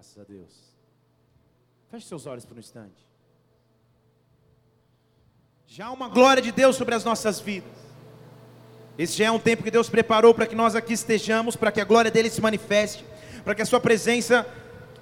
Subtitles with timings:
[0.00, 0.54] Graças a Deus.
[1.90, 3.06] Feche seus olhos por um instante.
[5.66, 7.70] Já há uma glória de Deus sobre as nossas vidas.
[8.96, 11.82] Esse já é um tempo que Deus preparou para que nós aqui estejamos, para que
[11.82, 13.04] a glória dele se manifeste,
[13.44, 14.46] para que a sua presença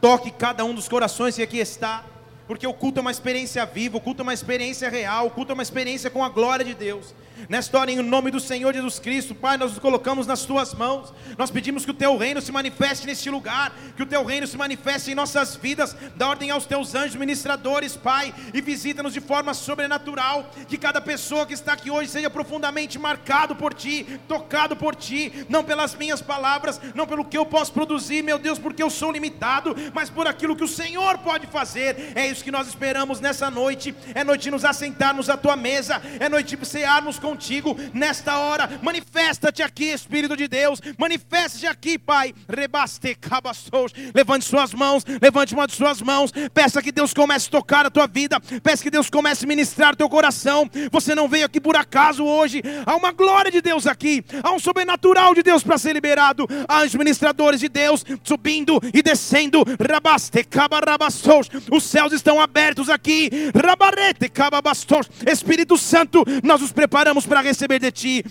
[0.00, 2.04] toque cada um dos corações que aqui está
[2.48, 5.52] porque o culto é uma experiência viva, o culto é uma experiência real, o culto
[5.52, 7.14] é uma experiência com a glória de Deus.
[7.48, 11.12] Nesta hora, em nome do Senhor Jesus Cristo, Pai, nós nos colocamos nas tuas mãos,
[11.36, 14.56] nós pedimos que o teu reino se manifeste neste lugar, que o teu reino se
[14.56, 19.54] manifeste em nossas vidas, dá ordem aos teus anjos ministradores, Pai, e visita-nos de forma
[19.54, 24.96] sobrenatural, que cada pessoa que está aqui hoje seja profundamente marcado por ti, tocado por
[24.96, 28.90] ti, não pelas minhas palavras, não pelo que eu posso produzir, meu Deus, porque eu
[28.90, 32.12] sou limitado, mas por aquilo que o Senhor pode fazer.
[32.16, 36.00] É isso que nós esperamos nessa noite, é noite de nos assentarmos à tua mesa,
[36.20, 38.68] é noite de cearmos contigo nesta hora.
[38.82, 42.34] Manifesta-te aqui, Espírito de Deus, manifesta-te aqui, Pai.
[42.48, 43.92] Rebaste cabastos.
[44.14, 47.90] Levante suas mãos, levante uma de suas mãos, peça que Deus comece a tocar a
[47.90, 50.68] tua vida, peça que Deus comece a ministrar teu coração.
[50.90, 54.58] Você não veio aqui por acaso hoje, há uma glória de Deus aqui, há um
[54.58, 59.64] sobrenatural de Deus para ser liberado, há os ministradores de Deus subindo e descendo.
[59.80, 61.48] Rabaste cabarabastos.
[61.70, 63.30] Os céus estão estão abertos aqui.
[63.54, 65.08] Rabarete, cababastos.
[65.26, 68.24] Espírito Santo, nós nos preparamos para receber de ti.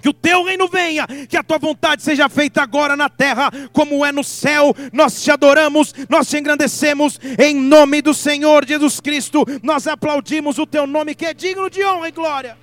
[0.00, 4.06] Que o teu reino venha, que a tua vontade seja feita agora na terra, como
[4.06, 4.74] é no céu.
[4.92, 9.44] Nós te adoramos, nós te engrandecemos, em nome do Senhor Jesus Cristo.
[9.62, 12.56] Nós aplaudimos o teu nome, que é digno de honra e glória.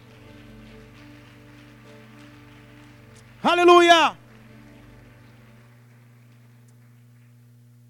[3.43, 4.17] Aleluia.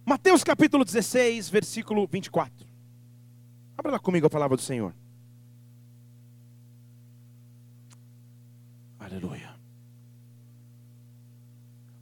[0.03, 2.64] Mateus capítulo 16, versículo 24.
[3.77, 4.93] Abra lá comigo a palavra do Senhor.
[8.99, 9.55] Aleluia.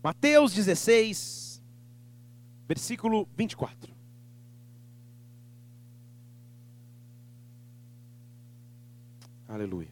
[0.03, 1.61] Mateus 16,
[2.67, 3.93] versículo 24.
[9.47, 9.91] Aleluia.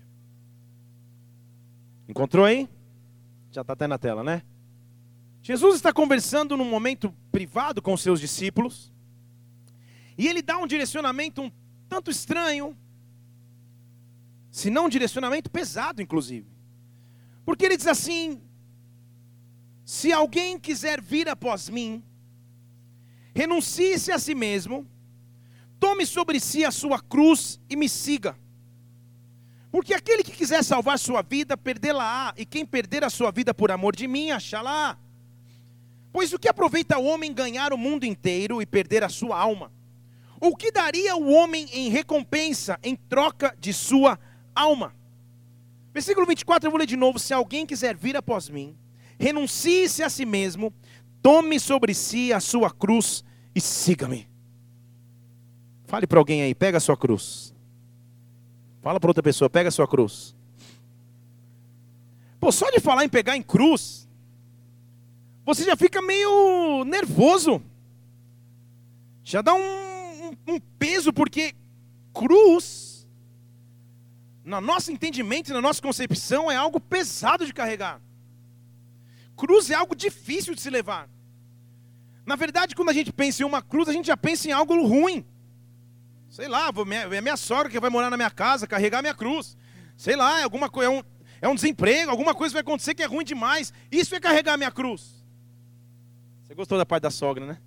[2.07, 2.67] Encontrou aí?
[3.51, 4.43] Já está até na tela, né?
[5.41, 8.91] Jesus está conversando num momento privado com seus discípulos.
[10.17, 11.51] E ele dá um direcionamento um
[11.91, 12.73] tanto estranho,
[14.49, 16.47] se não um direcionamento pesado, inclusive.
[17.43, 18.41] Porque ele diz assim:
[19.83, 22.01] se alguém quiser vir após mim,
[23.35, 24.87] renuncie-se a si mesmo,
[25.81, 28.37] tome sobre si a sua cruz e me siga.
[29.69, 33.69] Porque aquele que quiser salvar sua vida, perdê-la-á, e quem perder a sua vida por
[33.69, 34.97] amor de mim, achá-la.
[36.13, 39.73] Pois o que aproveita o homem ganhar o mundo inteiro e perder a sua alma?
[40.41, 44.19] O que daria o homem em recompensa, em troca de sua
[44.55, 44.95] alma?
[45.93, 47.19] Versículo 24, eu vou ler de novo.
[47.19, 48.75] Se alguém quiser vir após mim,
[49.19, 50.73] renuncie-se a si mesmo,
[51.21, 54.27] tome sobre si a sua cruz e siga-me.
[55.85, 57.53] Fale para alguém aí, pega a sua cruz.
[58.81, 60.35] Fala para outra pessoa, pega a sua cruz.
[62.39, 64.09] Pô, só de falar em pegar em cruz,
[65.45, 67.61] você já fica meio nervoso.
[69.23, 69.90] Já dá um
[70.51, 71.55] um peso, porque
[72.13, 73.07] cruz,
[74.43, 78.01] no nosso entendimento e na nossa concepção, é algo pesado de carregar.
[79.35, 81.09] Cruz é algo difícil de se levar.
[82.25, 84.85] Na verdade, quando a gente pensa em uma cruz, a gente já pensa em algo
[84.85, 85.25] ruim.
[86.29, 89.57] Sei lá, minha, é minha sogra que vai morar na minha casa, carregar minha cruz.
[89.97, 91.03] Sei lá, é alguma é um,
[91.41, 93.73] é um desemprego, alguma coisa vai acontecer que é ruim demais.
[93.91, 95.25] Isso é carregar minha cruz.
[96.43, 97.57] Você gostou da parte da sogra, né?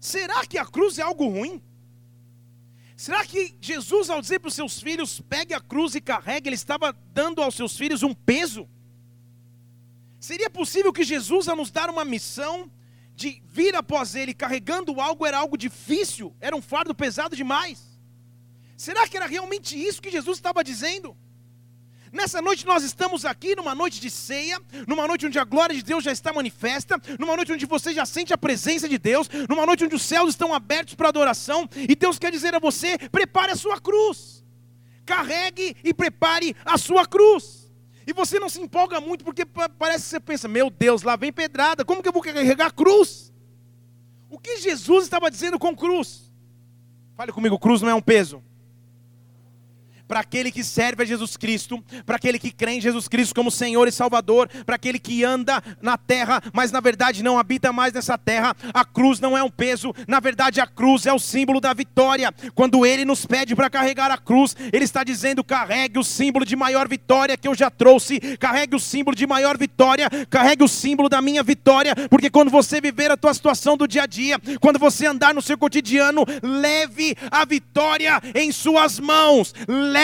[0.00, 1.62] Será que a cruz é algo ruim?
[2.96, 6.56] Será que Jesus, ao dizer para os seus filhos, pegue a cruz e carregue, ele
[6.56, 8.68] estava dando aos seus filhos um peso?
[10.18, 12.70] Seria possível que Jesus, ao nos dar uma missão
[13.14, 17.90] de vir após ele carregando algo, era algo difícil, era um fardo pesado demais?
[18.76, 21.14] Será que era realmente isso que Jesus estava dizendo?
[22.12, 25.82] Nessa noite nós estamos aqui numa noite de ceia, numa noite onde a glória de
[25.82, 29.64] Deus já está manifesta, numa noite onde você já sente a presença de Deus, numa
[29.64, 33.52] noite onde os céus estão abertos para adoração, e Deus quer dizer a você: prepare
[33.52, 34.44] a sua cruz,
[35.06, 37.70] carregue e prepare a sua cruz.
[38.04, 39.46] E você não se empolga muito porque
[39.78, 42.70] parece que você pensa: meu Deus, lá vem pedrada, como que eu vou carregar a
[42.72, 43.32] cruz?
[44.28, 46.32] O que Jesus estava dizendo com cruz?
[47.14, 48.42] Fale comigo: cruz não é um peso.
[50.10, 53.48] Para aquele que serve a Jesus Cristo, para aquele que crê em Jesus Cristo como
[53.48, 57.92] Senhor e Salvador, para aquele que anda na terra, mas na verdade não habita mais
[57.92, 58.56] nessa terra.
[58.74, 62.34] A cruz não é um peso, na verdade a cruz é o símbolo da vitória.
[62.56, 66.56] Quando ele nos pede para carregar a cruz, ele está dizendo: carregue o símbolo de
[66.56, 71.08] maior vitória que eu já trouxe, carregue o símbolo de maior vitória, carregue o símbolo
[71.08, 74.80] da minha vitória, porque quando você viver a tua situação do dia a dia, quando
[74.80, 79.99] você andar no seu cotidiano, leve a vitória em suas mãos, leve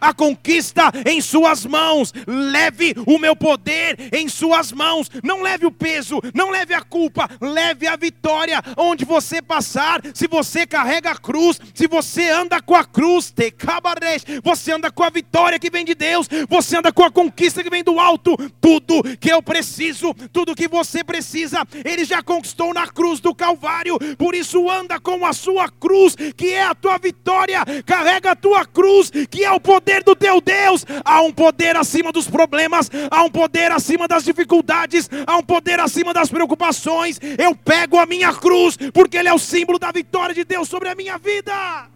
[0.00, 5.70] a conquista em suas mãos, leve o meu poder em suas mãos, não leve o
[5.70, 10.00] peso, não leve a culpa, leve a vitória onde você passar.
[10.14, 14.90] Se você carrega a cruz, se você anda com a cruz, te cabaresh, você anda
[14.90, 17.98] com a vitória que vem de Deus, você anda com a conquista que vem do
[17.98, 18.36] alto.
[18.60, 23.98] Tudo que eu preciso, tudo que você precisa, Ele já conquistou na cruz do Calvário.
[24.16, 27.64] Por isso anda com a sua cruz, que é a tua vitória.
[27.84, 30.86] Carrega a tua cruz, que é o poder do teu Deus.
[31.04, 35.80] Há um poder acima dos problemas, há um poder acima das dificuldades, há um poder
[35.80, 37.18] acima das preocupações.
[37.36, 40.88] Eu pego a minha cruz, porque ele é o símbolo da vitória de Deus sobre
[40.88, 41.90] a minha vida.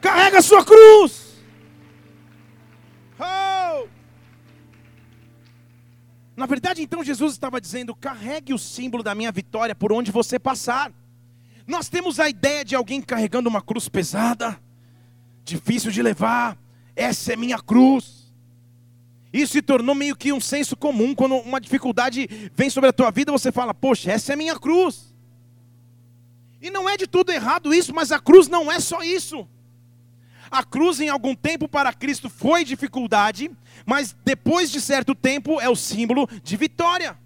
[0.00, 1.34] Carrega a sua cruz.
[3.18, 3.88] Oh!
[6.36, 10.38] Na verdade, então, Jesus estava dizendo: carregue o símbolo da minha vitória por onde você
[10.38, 10.92] passar.
[11.66, 14.56] Nós temos a ideia de alguém carregando uma cruz pesada,
[15.46, 16.58] difícil de levar.
[16.94, 18.26] Essa é minha cruz.
[19.32, 21.14] Isso se tornou meio que um senso comum.
[21.14, 25.14] Quando uma dificuldade vem sobre a tua vida, você fala: Poxa, essa é minha cruz.
[26.60, 29.46] E não é de tudo errado isso, mas a cruz não é só isso.
[30.50, 33.50] A cruz, em algum tempo, para Cristo foi dificuldade,
[33.84, 37.16] mas depois de certo tempo é o símbolo de vitória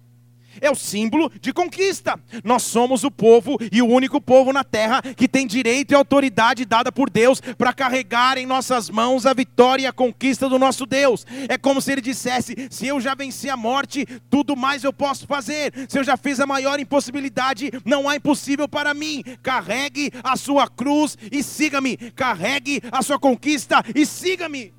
[0.59, 2.19] é o símbolo de conquista.
[2.43, 6.65] Nós somos o povo e o único povo na terra que tem direito e autoridade
[6.65, 10.85] dada por Deus para carregar em nossas mãos a vitória e a conquista do nosso
[10.85, 11.25] Deus.
[11.47, 15.27] É como se ele dissesse: se eu já venci a morte, tudo mais eu posso
[15.27, 15.73] fazer.
[15.87, 19.23] Se eu já fiz a maior impossibilidade, não há impossível para mim.
[19.41, 21.97] Carregue a sua cruz e siga-me.
[22.15, 24.73] Carregue a sua conquista e siga-me.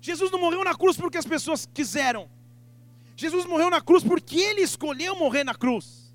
[0.00, 2.33] Jesus não morreu na cruz porque as pessoas quiseram.
[3.16, 6.12] Jesus morreu na cruz porque ele escolheu morrer na cruz.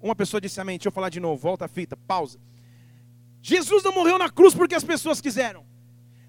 [0.00, 0.78] Uma pessoa disse amém.
[0.78, 1.40] Deixa eu falar de novo.
[1.40, 2.40] Volta a fita, pausa.
[3.40, 5.64] Jesus não morreu na cruz porque as pessoas quiseram.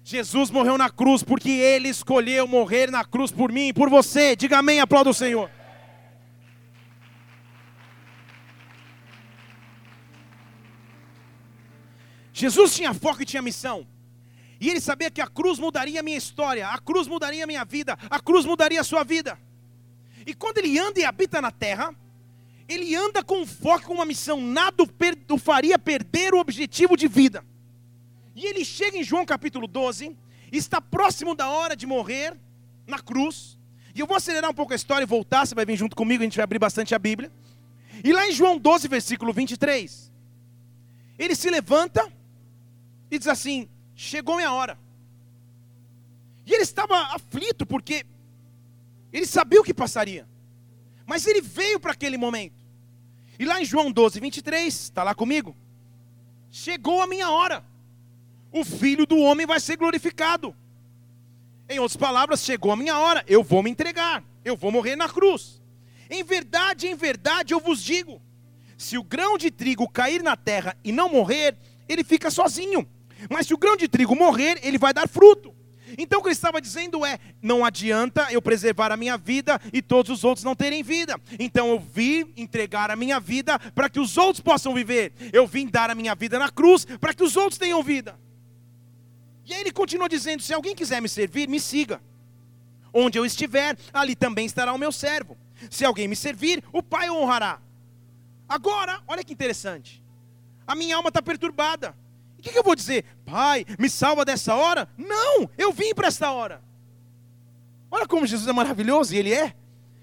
[0.02, 4.34] Jesus morreu na cruz porque ele escolheu morrer na cruz por mim e por você.
[4.34, 5.50] Diga amém, aplauda o Senhor.
[12.32, 13.86] Jesus tinha foco e tinha missão.
[14.60, 17.64] E ele sabia que a cruz mudaria a minha história, a cruz mudaria a minha
[17.64, 19.38] vida, a cruz mudaria a sua vida.
[20.26, 21.94] E quando ele anda e habita na terra,
[22.68, 27.42] ele anda com foco, com uma missão, nada o faria perder o objetivo de vida.
[28.36, 30.14] E ele chega em João capítulo 12,
[30.52, 32.36] está próximo da hora de morrer
[32.86, 33.58] na cruz.
[33.94, 36.22] E eu vou acelerar um pouco a história e voltar, você vai vir junto comigo,
[36.22, 37.32] a gente vai abrir bastante a Bíblia.
[38.04, 40.12] E lá em João 12, versículo 23,
[41.18, 42.06] ele se levanta
[43.10, 43.68] e diz assim:
[44.00, 44.78] chegou minha hora.
[46.46, 48.06] E ele estava aflito porque
[49.12, 50.26] ele sabia o que passaria.
[51.04, 52.64] Mas ele veio para aquele momento.
[53.38, 55.54] E lá em João 12, 23, está lá comigo?
[56.50, 57.64] Chegou a minha hora.
[58.50, 60.56] O filho do homem vai ser glorificado.
[61.68, 63.22] Em outras palavras, chegou a minha hora.
[63.28, 64.24] Eu vou me entregar.
[64.44, 65.60] Eu vou morrer na cruz.
[66.08, 68.20] Em verdade, em verdade, eu vos digo:
[68.78, 71.56] se o grão de trigo cair na terra e não morrer,
[71.88, 72.88] ele fica sozinho
[73.28, 75.54] mas se o grão de trigo morrer, ele vai dar fruto.
[75.98, 79.82] Então o que ele estava dizendo é: não adianta eu preservar a minha vida e
[79.82, 81.20] todos os outros não terem vida.
[81.38, 85.12] Então eu vim entregar a minha vida para que os outros possam viver.
[85.32, 88.18] Eu vim dar a minha vida na cruz para que os outros tenham vida.
[89.44, 92.00] E aí ele continua dizendo: se alguém quiser me servir, me siga.
[92.92, 95.36] Onde eu estiver, ali também estará o meu servo.
[95.70, 97.60] Se alguém me servir, o Pai o honrará.
[98.48, 100.02] Agora, olha que interessante.
[100.66, 101.94] A minha alma está perturbada.
[102.40, 103.04] O que, que eu vou dizer?
[103.26, 104.88] Pai, me salva dessa hora?
[104.96, 106.62] Não, eu vim para esta hora.
[107.90, 109.54] Olha como Jesus é maravilhoso, e Ele é.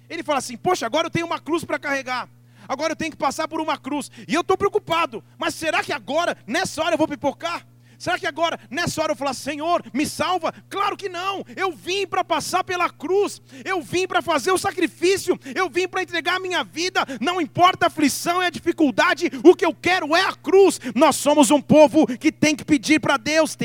[0.07, 2.29] Ele fala assim: Poxa, agora eu tenho uma cruz para carregar.
[2.67, 4.11] Agora eu tenho que passar por uma cruz.
[4.27, 5.23] E eu estou preocupado.
[5.35, 7.65] Mas será que agora, nessa hora, eu vou pipocar?
[7.97, 10.53] Será que agora, nessa hora, eu falar, Senhor, me salva?
[10.69, 11.43] Claro que não.
[11.55, 13.41] Eu vim para passar pela cruz.
[13.65, 15.39] Eu vim para fazer o sacrifício.
[15.55, 17.05] Eu vim para entregar a minha vida.
[17.19, 19.31] Não importa a aflição e a dificuldade.
[19.43, 20.79] O que eu quero é a cruz.
[20.95, 23.55] Nós somos um povo que tem que pedir para Deus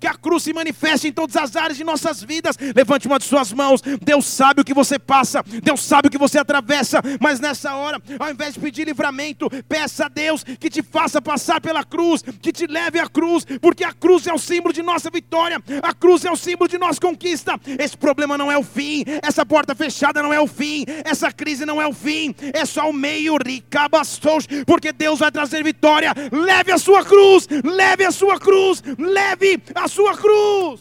[0.00, 2.56] que a cruz se manifeste em todas as áreas de nossas vidas.
[2.74, 3.80] Levante uma de suas mãos.
[4.02, 5.42] Deus sabe o que você passa.
[5.62, 7.00] Deus sabe o que você atravessa.
[7.20, 11.60] Mas nessa hora, ao invés de pedir livramento, peça a Deus que te faça passar
[11.60, 15.10] pela cruz, que te leve a cruz, porque a cruz é o símbolo de nossa
[15.10, 17.58] vitória, a cruz é o símbolo de nossa conquista.
[17.78, 21.64] Esse problema não é o fim, essa porta fechada não é o fim, essa crise
[21.64, 26.12] não é o fim, é só o meio, ricabastos, porque Deus vai trazer vitória.
[26.32, 30.80] Leve a sua cruz, leve a sua cruz, leve a sua cruz.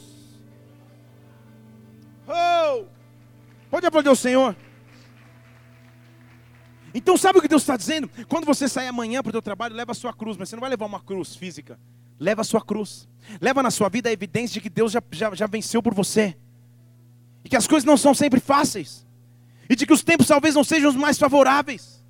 [2.28, 2.86] Oh!
[3.70, 4.56] Pode aplaudir o Senhor.
[6.94, 8.10] Então sabe o que Deus está dizendo?
[8.28, 10.62] Quando você sair amanhã para o seu trabalho, leva a sua cruz, mas você não
[10.62, 11.80] vai levar uma cruz física.
[12.20, 13.08] Leva a sua cruz.
[13.42, 16.38] Leva na sua vida a evidência de que Deus já, já, já venceu por você.
[17.44, 19.06] E que as coisas não são sempre fáceis.
[19.70, 22.04] E de que os tempos talvez não sejam os mais favoráveis.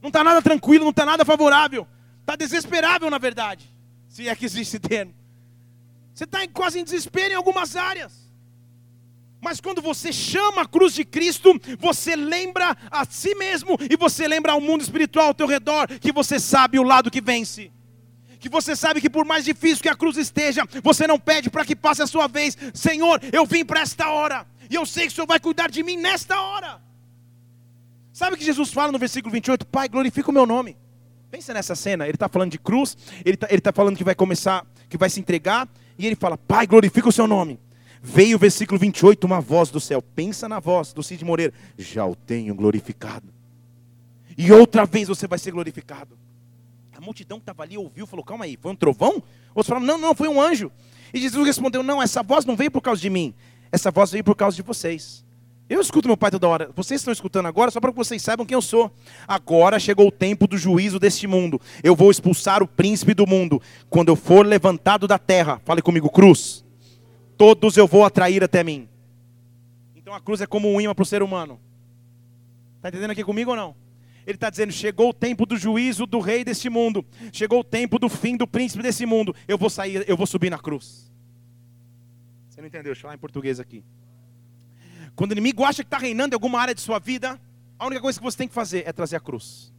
[0.00, 1.86] Não está nada tranquilo, não está nada favorável.
[2.20, 3.68] Está desesperável, na verdade.
[4.08, 5.14] Se é que existe termo.
[6.14, 8.30] Você está quase em desespero em algumas áreas.
[9.40, 14.28] Mas quando você chama a cruz de Cristo, você lembra a si mesmo e você
[14.28, 17.72] lembra ao mundo espiritual ao teu redor que você sabe o lado que vence.
[18.40, 21.64] Que você sabe que por mais difícil que a cruz esteja, você não pede para
[21.64, 22.56] que passe a sua vez.
[22.74, 24.46] Senhor, eu vim para esta hora.
[24.68, 26.80] E eu sei que o Senhor vai cuidar de mim nesta hora.
[28.12, 29.66] Sabe o que Jesus fala no versículo 28?
[29.66, 30.76] Pai, glorifica o meu nome.
[31.30, 32.06] Pensa nessa cena.
[32.06, 35.20] Ele está falando de cruz, ele está tá falando que vai começar, que vai se
[35.20, 35.68] entregar.
[35.98, 37.60] E ele fala, Pai, glorifica o seu nome.
[38.02, 40.00] Veio o versículo 28, uma voz do céu.
[40.00, 41.52] Pensa na voz do Cid Moreira.
[41.76, 43.28] Já o tenho glorificado.
[44.36, 46.18] E outra vez você vai ser glorificado.
[47.00, 49.22] A multidão que estava ali ouviu, falou: Calma aí, foi um trovão?
[49.54, 50.70] Outros falaram: Não, não, foi um anjo.
[51.14, 53.34] E Jesus respondeu: Não, essa voz não veio por causa de mim.
[53.72, 55.24] Essa voz veio por causa de vocês.
[55.68, 56.70] Eu escuto meu pai toda hora.
[56.74, 58.90] Vocês estão escutando agora só para que vocês saibam quem eu sou.
[59.26, 61.60] Agora chegou o tempo do juízo deste mundo.
[61.82, 63.62] Eu vou expulsar o príncipe do mundo.
[63.88, 66.64] Quando eu for levantado da terra, fale comigo, cruz
[67.40, 68.86] todos eu vou atrair até mim.
[69.96, 71.58] Então a cruz é como um imã para o ser humano.
[72.76, 73.74] Está entendendo aqui comigo ou não?
[74.26, 77.98] Ele está dizendo: chegou o tempo do juízo do rei deste mundo, chegou o tempo
[77.98, 79.34] do fim do príncipe desse mundo.
[79.48, 81.10] Eu vou sair, eu vou subir na cruz.
[82.48, 82.92] Você não entendeu?
[82.92, 83.84] Deixa eu falar em português aqui.
[85.16, 87.40] Quando o inimigo acha que está reinando em alguma área de sua vida,
[87.78, 89.72] a única coisa que você tem que fazer é trazer a cruz.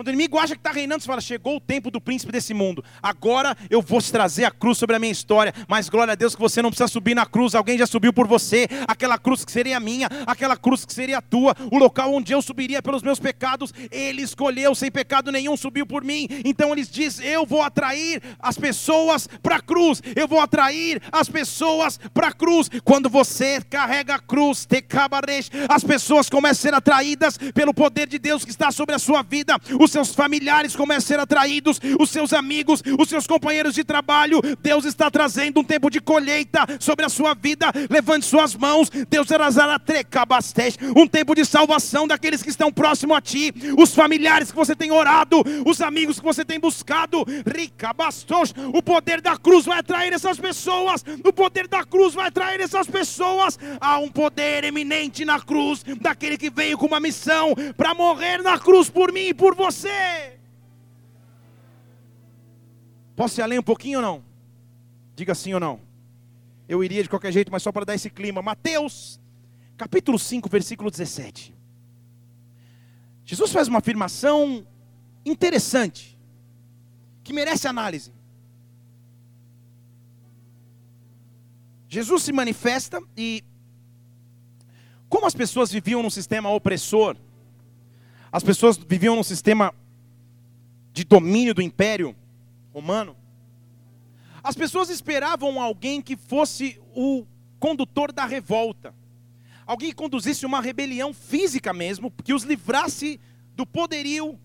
[0.00, 2.54] Quando o inimigo acha que está reinando, você fala: chegou o tempo do príncipe desse
[2.54, 2.82] mundo.
[3.02, 5.52] Agora eu vou trazer a cruz sobre a minha história.
[5.68, 7.54] Mas glória a Deus que você não precisa subir na cruz.
[7.54, 8.66] Alguém já subiu por você.
[8.88, 11.54] Aquela cruz que seria minha, aquela cruz que seria tua.
[11.70, 13.74] O local onde eu subiria pelos meus pecados.
[13.90, 16.26] Ele escolheu sem pecado nenhum, subiu por mim.
[16.46, 20.00] Então ele diz: Eu vou atrair as pessoas para a cruz.
[20.16, 22.70] Eu vou atrair as pessoas para a cruz.
[22.84, 24.66] Quando você carrega a cruz,
[25.68, 29.22] as pessoas começam a ser atraídas pelo poder de Deus que está sobre a sua
[29.22, 29.58] vida.
[29.90, 34.40] Os seus familiares começam a ser atraídos, os seus amigos, os seus companheiros de trabalho.
[34.62, 37.72] Deus está trazendo um tempo de colheita sobre a sua vida.
[37.90, 38.88] Levante suas mãos.
[39.08, 39.26] Deus
[40.94, 44.92] um tempo de salvação daqueles que estão próximo a ti, os familiares que você tem
[44.92, 47.24] orado, os amigos que você tem buscado.
[47.46, 51.04] Rica bastos, o poder da cruz vai atrair essas pessoas.
[51.24, 53.58] O poder da cruz vai atrair essas pessoas.
[53.80, 58.58] Há um poder eminente na cruz daquele que veio com uma missão para morrer na
[58.58, 60.38] cruz por mim e por você você.
[63.16, 64.24] Posso ir além um pouquinho ou não?
[65.16, 65.80] Diga sim ou não.
[66.68, 68.40] Eu iria de qualquer jeito, mas só para dar esse clima.
[68.40, 69.20] Mateus,
[69.76, 71.54] capítulo 5, versículo 17.
[73.24, 74.66] Jesus faz uma afirmação
[75.24, 76.18] interessante,
[77.22, 78.12] que merece análise.
[81.88, 83.42] Jesus se manifesta e,
[85.08, 87.16] como as pessoas viviam num sistema opressor,
[88.32, 89.74] as pessoas viviam num sistema
[90.92, 92.14] de domínio do império
[92.72, 93.16] romano.
[94.42, 97.26] As pessoas esperavam alguém que fosse o
[97.58, 98.94] condutor da revolta.
[99.66, 103.20] Alguém que conduzisse uma rebelião física mesmo, que os livrasse
[103.54, 104.38] do poderio,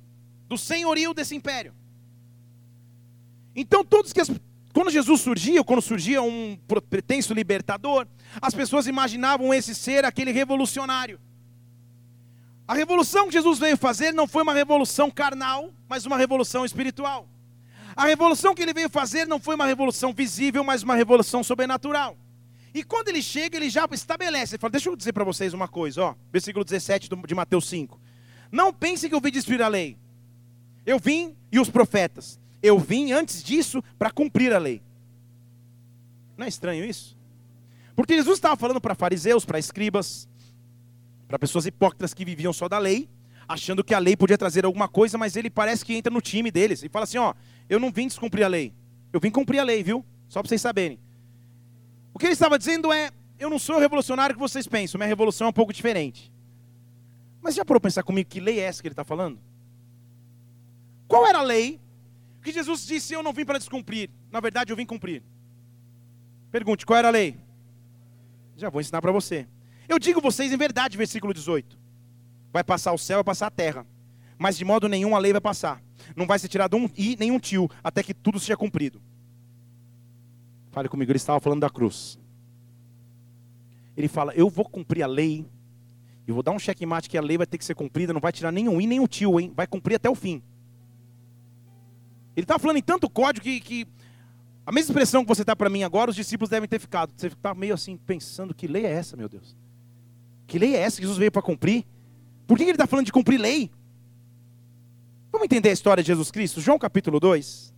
[0.48, 1.74] do senhorio desse império.
[3.56, 4.30] Então, todos que as,
[4.74, 6.58] quando Jesus surgia, quando surgia um
[6.89, 8.06] pretenso libertador,
[8.42, 11.20] as pessoas imaginavam esse ser aquele revolucionário.
[12.67, 17.27] A revolução que Jesus veio fazer não foi uma revolução carnal, mas uma revolução espiritual.
[17.95, 22.17] A revolução que ele veio fazer não foi uma revolução visível, mas uma revolução sobrenatural.
[22.74, 24.55] E quando ele chega, ele já estabelece.
[24.55, 28.00] Ele fala: Deixa eu dizer para vocês uma coisa, ó, versículo 17 de Mateus 5.
[28.51, 29.98] Não pensem que eu vim destruir a lei.
[30.86, 32.39] Eu vim e os profetas.
[32.62, 34.81] Eu vim antes disso para cumprir a lei.
[36.38, 37.15] Não é estranho isso?
[37.95, 40.27] Porque Jesus estava falando para fariseus, para escribas,
[41.27, 43.10] para pessoas hipócritas que viviam só da lei,
[43.48, 46.51] achando que a lei podia trazer alguma coisa, mas ele parece que entra no time
[46.51, 47.34] deles e fala assim: ó,
[47.70, 48.74] eu não vim descumprir a lei,
[49.12, 50.05] eu vim cumprir a lei, viu?
[50.27, 51.00] Só para vocês saberem.
[52.13, 55.08] O que ele estava dizendo é: eu não sou o revolucionário que vocês pensam, minha
[55.08, 56.32] revolução é um pouco diferente.
[57.41, 59.39] Mas já parou pensar comigo que lei é essa que ele está falando?
[61.08, 61.79] Qual era a lei
[62.46, 64.08] Porque Jesus disse: Eu não vim para descumprir.
[64.32, 65.24] Na verdade, eu vim cumprir.
[66.51, 67.39] Pergunte: qual era a lei?
[68.55, 69.48] Já vou ensinar para você.
[69.88, 71.77] Eu digo vocês em verdade, versículo 18.
[72.51, 73.86] Vai passar o céu, vai passar a terra.
[74.38, 75.82] Mas de modo nenhum a lei vai passar.
[76.15, 79.01] Não vai ser tirado um i nem um tio, até que tudo seja cumprido.
[80.72, 82.20] Fale comigo, ele estava falando da cruz.
[83.96, 85.46] Ele fala: Eu vou cumprir a lei.
[86.27, 88.12] Eu vou dar um checkmate que a lei vai ter que ser cumprida.
[88.12, 89.54] Não vai tirar nenhum i nem um tio, hein?
[89.56, 90.42] Vai cumprir até o fim.
[92.36, 93.88] Ele estava falando em tanto código que, que
[94.65, 97.13] a mesma expressão que você está para mim agora, os discípulos devem ter ficado.
[97.15, 99.56] Você está meio assim pensando: que lei é essa, meu Deus?
[100.48, 101.86] Que lei é essa que Jesus veio para cumprir?
[102.48, 103.72] Por que ele está falando de cumprir lei?
[105.32, 106.62] Vamos entender a história de Jesus Cristo?
[106.62, 107.74] João capítulo 2.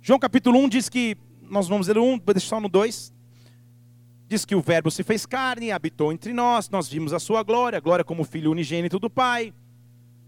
[0.00, 3.12] João capítulo 1 diz que, nós vamos ler o 1, deixa só no 2.
[4.26, 7.78] Diz que o Verbo se fez carne, habitou entre nós, nós vimos a sua glória,
[7.78, 9.52] glória como filho unigênito do Pai.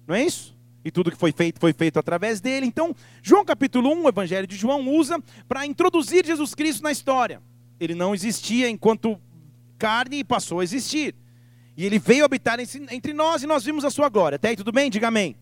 [0.06, 0.54] Não é isso?
[0.84, 2.66] E tudo que foi feito, foi feito através dele.
[2.66, 7.42] Então, João capítulo 1, o Evangelho de João, usa para introduzir Jesus Cristo na história.
[7.78, 9.20] Ele não existia enquanto
[9.78, 11.14] carne e passou a existir.
[11.76, 14.36] E ele veio habitar entre nós e nós vimos a sua glória.
[14.36, 14.90] Até aí, tudo bem?
[14.90, 15.36] Diga amém.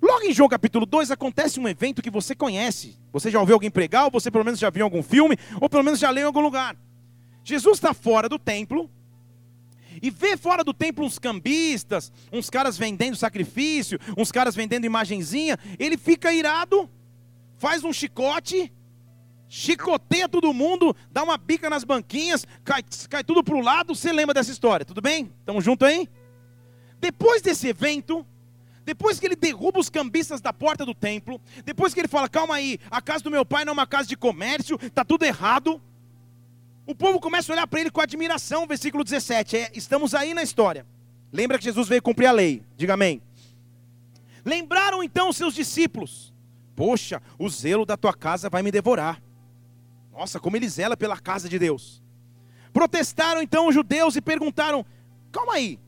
[0.00, 2.96] Logo em João capítulo 2 acontece um evento que você conhece.
[3.12, 5.68] Você já ouviu alguém pregar, ou você pelo menos já viu em algum filme, ou
[5.68, 6.76] pelo menos já leu em algum lugar.
[7.42, 8.88] Jesus está fora do templo,
[10.02, 15.58] e vê fora do templo uns cambistas, uns caras vendendo sacrifício, uns caras vendendo imagenzinha,
[15.78, 16.88] ele fica irado,
[17.56, 18.72] faz um chicote,
[19.48, 23.94] chicoteia todo mundo, dá uma bica nas banquinhas, cai, cai tudo para o lado.
[23.94, 25.32] Você lembra dessa história, tudo bem?
[25.40, 26.08] Estamos juntos aí?
[27.00, 28.26] Depois desse evento,
[28.84, 32.54] depois que ele derruba os cambistas da porta do templo, depois que ele fala: calma
[32.54, 35.80] aí, a casa do meu pai não é uma casa de comércio, está tudo errado.
[36.88, 39.56] O povo começa a olhar para ele com admiração, versículo 17.
[39.58, 40.86] É, estamos aí na história.
[41.30, 42.62] Lembra que Jesus veio cumprir a lei.
[42.78, 43.20] Diga amém.
[44.42, 46.32] Lembraram então os seus discípulos:
[46.74, 49.22] Poxa, o zelo da tua casa vai me devorar.
[50.10, 52.02] Nossa, como ele zela pela casa de Deus.
[52.72, 54.82] Protestaram então os judeus e perguntaram:
[55.30, 55.78] Calma aí,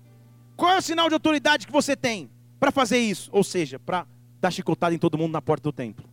[0.55, 2.29] qual é o sinal de autoridade que você tem
[2.59, 3.31] para fazer isso?
[3.33, 4.07] Ou seja, para
[4.39, 6.05] dar chicotada em todo mundo na porta do templo.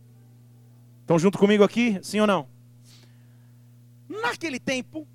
[1.02, 1.98] Estão junto comigo aqui?
[2.02, 2.57] Sim ou não?
[4.08, 5.06] Naquele tempo,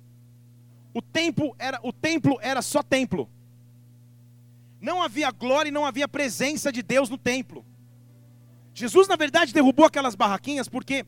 [0.92, 3.28] o templo era, o templo era só templo.
[4.80, 7.64] Não havia glória e não havia presença de Deus no templo.
[8.72, 11.04] Jesus, na verdade, derrubou aquelas barraquinhas porque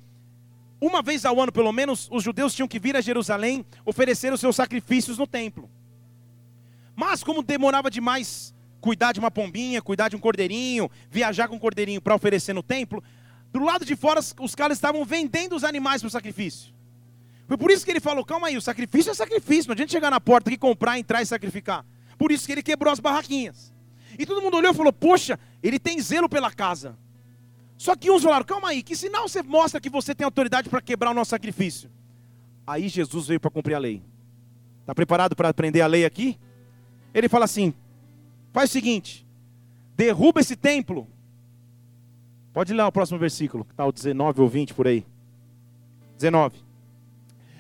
[0.81, 4.41] uma vez ao ano, pelo menos, os judeus tinham que vir a Jerusalém oferecer os
[4.41, 5.71] seus sacrifícios no templo.
[6.95, 11.59] Mas como demorava demais cuidar de uma pombinha, cuidar de um cordeirinho, viajar com um
[11.59, 13.03] cordeirinho para oferecer no templo,
[13.53, 16.73] do lado de fora os caras estavam vendendo os animais para o sacrifício.
[17.47, 19.69] Foi por isso que ele falou: calma aí, o sacrifício é sacrifício.
[19.69, 21.85] Não adianta chegar na porta aqui, comprar, entrar e sacrificar.
[22.19, 23.73] Por isso que ele quebrou as barraquinhas.
[24.19, 26.99] E todo mundo olhou e falou: Poxa, ele tem zelo pela casa.
[27.77, 30.81] Só que uns falaram: Calma aí, que sinal você mostra que você tem autoridade para
[30.81, 31.91] quebrar o nosso sacrifício?
[32.67, 34.03] Aí Jesus veio para cumprir a lei.
[34.81, 36.39] Está preparado para aprender a lei aqui?
[37.15, 37.73] Ele fala assim:
[38.53, 39.27] Faz o seguinte,
[39.95, 41.07] derruba esse templo.
[42.53, 45.05] Pode ler o próximo versículo, que está o 19 ou 20 por aí.
[46.17, 46.66] 19.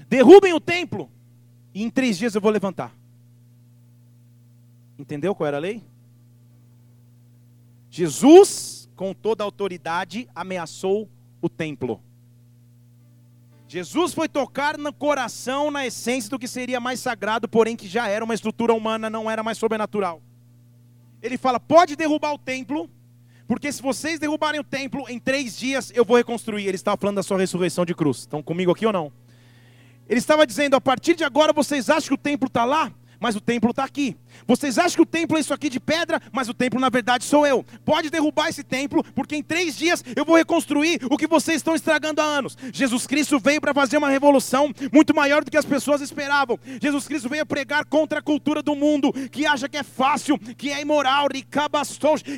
[0.08, 1.10] Derrubem o templo
[1.74, 2.94] e em três dias eu vou levantar.
[4.98, 5.82] Entendeu qual era a lei?
[7.90, 11.08] Jesus, com toda a autoridade, ameaçou
[11.40, 12.00] o templo.
[13.68, 18.08] Jesus foi tocar no coração, na essência do que seria mais sagrado, porém que já
[18.08, 20.22] era uma estrutura humana, não era mais sobrenatural.
[21.20, 22.88] Ele fala: pode derrubar o templo,
[23.48, 26.66] porque se vocês derrubarem o templo, em três dias eu vou reconstruir.
[26.66, 28.18] Ele estava falando da sua ressurreição de cruz.
[28.18, 29.12] Estão comigo aqui ou não?
[30.08, 32.92] Ele estava dizendo: a partir de agora vocês acham que o templo está lá?
[33.20, 34.16] mas o templo está aqui.
[34.46, 37.24] Vocês acham que o templo é isso aqui de pedra, mas o templo na verdade
[37.24, 37.64] sou eu.
[37.84, 41.74] Pode derrubar esse templo, porque em três dias eu vou reconstruir o que vocês estão
[41.74, 42.56] estragando há anos.
[42.72, 46.58] Jesus Cristo veio para fazer uma revolução muito maior do que as pessoas esperavam.
[46.80, 50.70] Jesus Cristo veio pregar contra a cultura do mundo, que acha que é fácil, que
[50.70, 51.28] é imoral,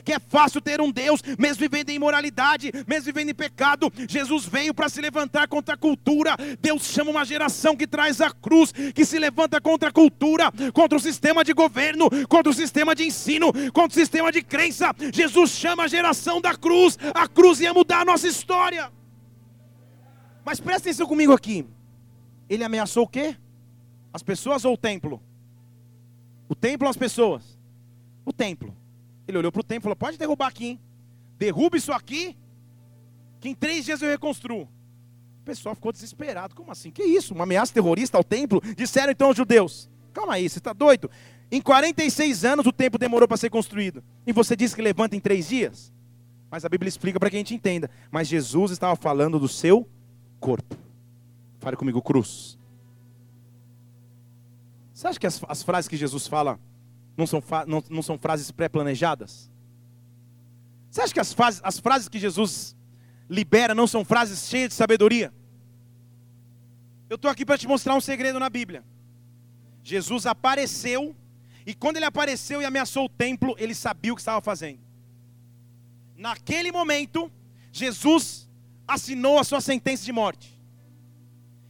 [0.04, 3.92] que é fácil ter um Deus, mesmo vivendo em imoralidade, mesmo vivendo em pecado.
[4.08, 6.36] Jesus veio para se levantar contra a cultura.
[6.60, 10.96] Deus chama uma geração que traz a cruz, que se levanta contra a cultura contra
[10.96, 11.87] o sistema de governo,
[12.28, 14.94] contra o sistema de ensino, contra o sistema de crença.
[15.12, 18.90] Jesus chama a geração da cruz, a cruz ia mudar a nossa história.
[20.44, 21.66] Mas presta atenção comigo aqui.
[22.48, 23.36] Ele ameaçou o quê?
[24.12, 25.22] As pessoas ou o templo?
[26.48, 27.58] O templo ou as pessoas?
[28.24, 28.74] O templo.
[29.26, 30.80] Ele olhou para o templo e falou: pode derrubar aqui, hein?
[31.36, 32.36] Derruba isso aqui,
[33.38, 34.62] que em três dias eu reconstruo.
[34.62, 36.54] O pessoal ficou desesperado.
[36.54, 36.90] Como assim?
[36.90, 37.34] Que isso?
[37.34, 38.60] Uma ameaça terrorista ao templo?
[38.74, 41.10] Disseram então os judeus: Calma aí, você está doido?
[41.50, 44.02] Em 46 anos o templo demorou para ser construído.
[44.26, 45.92] E você diz que levanta em três dias?
[46.50, 47.90] Mas a Bíblia explica para que a gente entenda.
[48.10, 49.88] Mas Jesus estava falando do seu
[50.40, 50.76] corpo.
[51.58, 52.58] Fale comigo, cruz.
[54.92, 56.58] Você acha que as, as frases que Jesus fala
[57.16, 59.50] não são, não, não são frases pré-planejadas?
[60.90, 62.76] Você acha que as, as frases que Jesus
[63.28, 65.32] libera não são frases cheias de sabedoria?
[67.08, 68.84] Eu estou aqui para te mostrar um segredo na Bíblia.
[69.82, 71.16] Jesus apareceu,
[71.68, 74.80] e quando ele apareceu e ameaçou o templo, ele sabia o que estava fazendo.
[76.16, 77.30] Naquele momento,
[77.70, 78.48] Jesus
[78.86, 80.58] assinou a sua sentença de morte.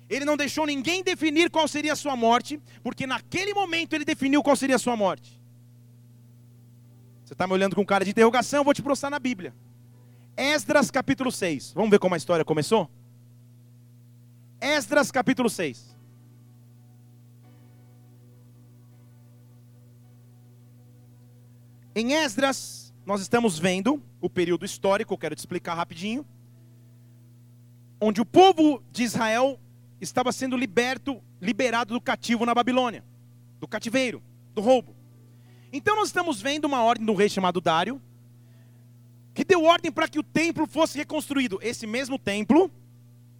[0.08, 4.40] Ele não deixou ninguém definir qual seria a sua morte, porque naquele momento ele definiu
[4.40, 5.36] qual seria a sua morte.
[7.24, 9.52] Você está me olhando com cara de interrogação, eu vou te prostrar na Bíblia.
[10.36, 11.72] Esdras capítulo 6.
[11.72, 12.88] Vamos ver como a história começou?
[14.60, 15.97] Esdras capítulo 6.
[22.00, 26.24] Em Esdras, nós estamos vendo o período histórico, eu quero te explicar rapidinho,
[28.00, 29.58] onde o povo de Israel
[30.00, 33.04] estava sendo liberto, liberado do cativo na Babilônia,
[33.58, 34.22] do cativeiro,
[34.54, 34.94] do roubo.
[35.72, 38.00] Então nós estamos vendo uma ordem do rei chamado Dário,
[39.34, 41.58] que deu ordem para que o templo fosse reconstruído.
[41.60, 42.70] Esse mesmo templo,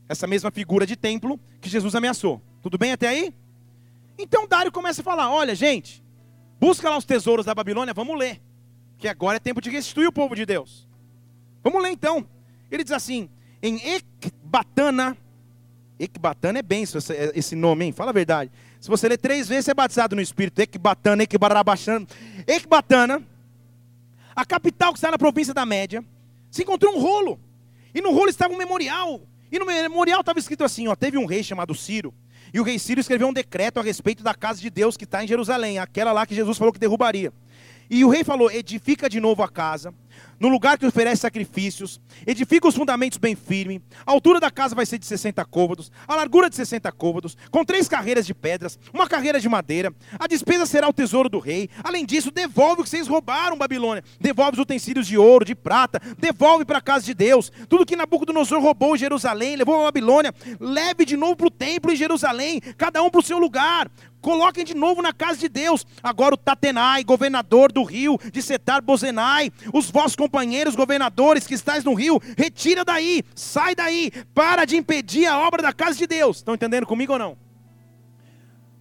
[0.08, 2.42] essa mesma figura de templo que Jesus ameaçou.
[2.60, 3.32] Tudo bem até aí?
[4.18, 6.02] Então Dário começa a falar: olha, gente,
[6.58, 8.47] busca lá os tesouros da Babilônia, vamos ler.
[8.98, 10.88] Que agora é tempo de restituir o povo de Deus.
[11.62, 12.26] Vamos ler então.
[12.70, 13.30] Ele diz assim:
[13.62, 15.16] em Ecbatana,
[15.98, 16.84] Ecbatana é bem
[17.34, 17.92] esse nome, hein?
[17.92, 18.50] Fala a verdade.
[18.80, 20.60] Se você ler três vezes, você é batizado no Espírito.
[20.60, 22.06] Ecbatana, Ecbarabachana.
[22.46, 23.22] Ecbatana,
[24.34, 26.04] a capital que está na província da Média,
[26.50, 27.40] se encontrou um rolo.
[27.94, 29.20] E no rolo estava um memorial.
[29.50, 32.14] E no memorial estava escrito assim: ó, teve um rei chamado Ciro.
[32.52, 35.22] E o rei Ciro escreveu um decreto a respeito da casa de Deus que está
[35.22, 37.32] em Jerusalém, aquela lá que Jesus falou que derrubaria.
[37.90, 39.94] E o rei falou: edifica de novo a casa,
[40.40, 43.82] no lugar que oferece sacrifícios, edifica os fundamentos bem firme.
[44.06, 47.64] A altura da casa vai ser de 60 côvados, a largura de 60 côvados, com
[47.64, 49.92] três carreiras de pedras, uma carreira de madeira.
[50.18, 51.68] A despesa será o tesouro do rei.
[51.82, 54.04] Além disso, devolve o que vocês roubaram, Babilônia.
[54.20, 57.50] Devolve os utensílios de ouro, de prata, devolve para a casa de Deus.
[57.68, 61.92] Tudo que Nabucodonosor roubou em Jerusalém, levou para Babilônia, leve de novo para o templo
[61.92, 63.90] em Jerusalém, cada um para o seu lugar.
[64.20, 65.86] Coloquem de novo na casa de Deus.
[66.02, 71.84] Agora o Tatenai, governador do rio de Setar Bozenai, os vossos companheiros governadores que estáis
[71.84, 76.38] no rio, retira daí, sai daí, para de impedir a obra da casa de Deus.
[76.38, 77.36] Estão entendendo comigo ou não?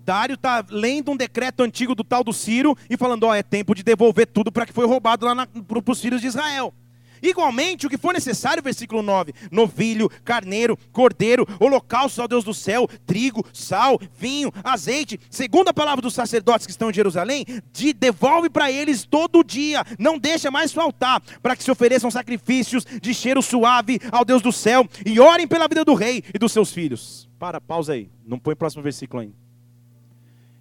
[0.07, 3.75] Dário está lendo um decreto antigo do tal do Ciro e falando: ó, é tempo
[3.75, 6.73] de devolver tudo para que foi roubado lá para os filhos de Israel.
[7.21, 12.87] Igualmente, o que for necessário, versículo 9: novilho, carneiro, cordeiro, holocausto ao Deus do céu,
[13.05, 18.49] trigo, sal, vinho, azeite, segundo a palavra dos sacerdotes que estão em Jerusalém, de, devolve
[18.49, 23.41] para eles todo dia, não deixa mais faltar, para que se ofereçam sacrifícios de cheiro
[23.41, 27.29] suave ao Deus do céu e orem pela vida do rei e dos seus filhos.
[27.39, 29.35] Para, pausa aí, não põe o próximo versículo ainda.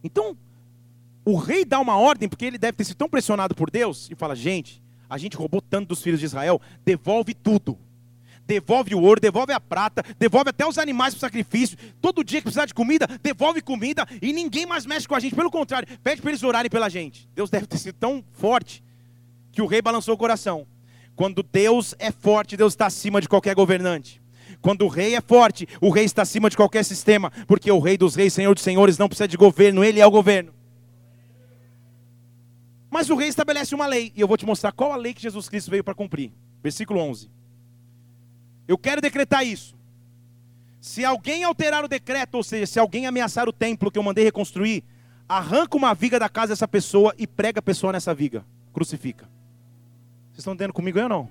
[0.04, 0.36] Então,
[1.24, 4.14] o rei dá uma ordem, porque ele deve ter sido tão pressionado por Deus, e
[4.14, 7.78] fala: gente a gente roubou tanto dos filhos de Israel, devolve tudo.
[8.46, 11.76] Devolve o ouro, devolve a prata, devolve até os animais para sacrifício.
[12.00, 15.34] Todo dia que precisar de comida, devolve comida e ninguém mais mexe com a gente.
[15.34, 17.28] Pelo contrário, pede para eles orarem pela gente.
[17.34, 18.84] Deus deve ter sido tão forte
[19.50, 20.64] que o rei balançou o coração.
[21.16, 24.22] Quando Deus é forte, Deus está acima de qualquer governante.
[24.60, 27.96] Quando o rei é forte, o rei está acima de qualquer sistema, porque o rei
[27.96, 30.52] dos reis, senhor dos senhores, não precisa de governo, ele é o governo.
[32.90, 35.22] Mas o rei estabelece uma lei, e eu vou te mostrar qual a lei que
[35.22, 36.32] Jesus Cristo veio para cumprir.
[36.62, 37.30] Versículo 11.
[38.66, 39.76] Eu quero decretar isso.
[40.80, 44.24] Se alguém alterar o decreto, ou seja, se alguém ameaçar o templo que eu mandei
[44.24, 44.84] reconstruir,
[45.28, 48.44] arranca uma viga da casa dessa pessoa e prega a pessoa nessa viga.
[48.72, 49.24] Crucifica.
[50.28, 51.30] Vocês estão entendendo comigo aí ou não?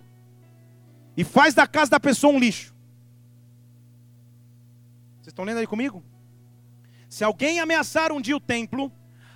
[1.15, 2.73] E faz da casa da pessoa um lixo.
[5.17, 6.03] Vocês estão lendo aí comigo?
[7.07, 8.91] Se alguém ameaçar um dia o templo,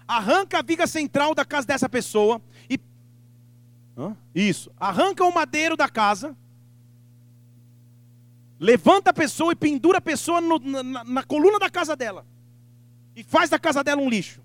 [0.10, 2.80] arranca a viga central da casa dessa pessoa e.
[4.34, 4.72] Isso.
[4.76, 6.36] Arranca o madeiro da casa.
[8.60, 12.26] Levanta a pessoa e pendura a pessoa no, na, na coluna da casa dela.
[13.16, 14.42] E faz da casa dela um lixo.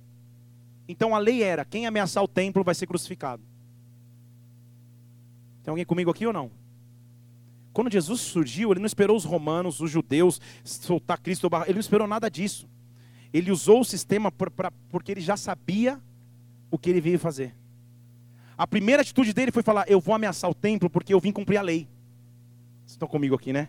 [0.86, 3.42] Então a lei era: quem ameaçar o templo vai ser crucificado.
[5.62, 6.50] Tem alguém comigo aqui ou não?
[7.72, 12.06] Quando Jesus surgiu, ele não esperou os romanos, os judeus, soltar Cristo, ele não esperou
[12.06, 12.68] nada disso.
[13.34, 16.00] Ele usou o sistema pra, pra, porque ele já sabia
[16.70, 17.52] o que ele veio fazer.
[18.56, 21.56] A primeira atitude dele foi falar: Eu vou ameaçar o templo porque eu vim cumprir
[21.56, 21.88] a lei.
[22.82, 23.68] Vocês estão comigo aqui, né?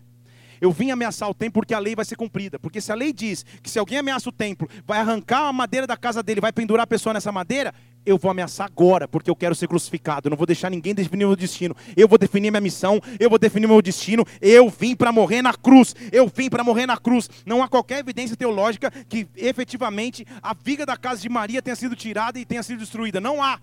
[0.59, 2.59] Eu vim ameaçar o templo porque a lei vai ser cumprida.
[2.59, 5.87] Porque se a lei diz que se alguém ameaça o templo, vai arrancar a madeira
[5.87, 7.73] da casa dele, vai pendurar a pessoa nessa madeira,
[8.05, 10.27] eu vou ameaçar agora, porque eu quero ser crucificado.
[10.27, 11.75] Eu não vou deixar ninguém definir meu destino.
[11.97, 14.23] Eu vou definir minha missão, eu vou definir meu destino.
[14.39, 15.95] Eu vim para morrer na cruz.
[16.11, 17.29] Eu vim para morrer na cruz.
[17.45, 21.95] Não há qualquer evidência teológica que efetivamente a viga da casa de Maria tenha sido
[21.95, 23.19] tirada e tenha sido destruída.
[23.19, 23.59] Não há.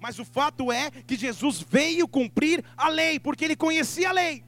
[0.00, 4.42] Mas o fato é que Jesus veio cumprir a lei, porque ele conhecia a lei.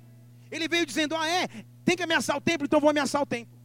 [0.52, 1.48] Ele veio dizendo: Ah, é,
[1.84, 3.58] tem que ameaçar o templo, então vou ameaçar o templo.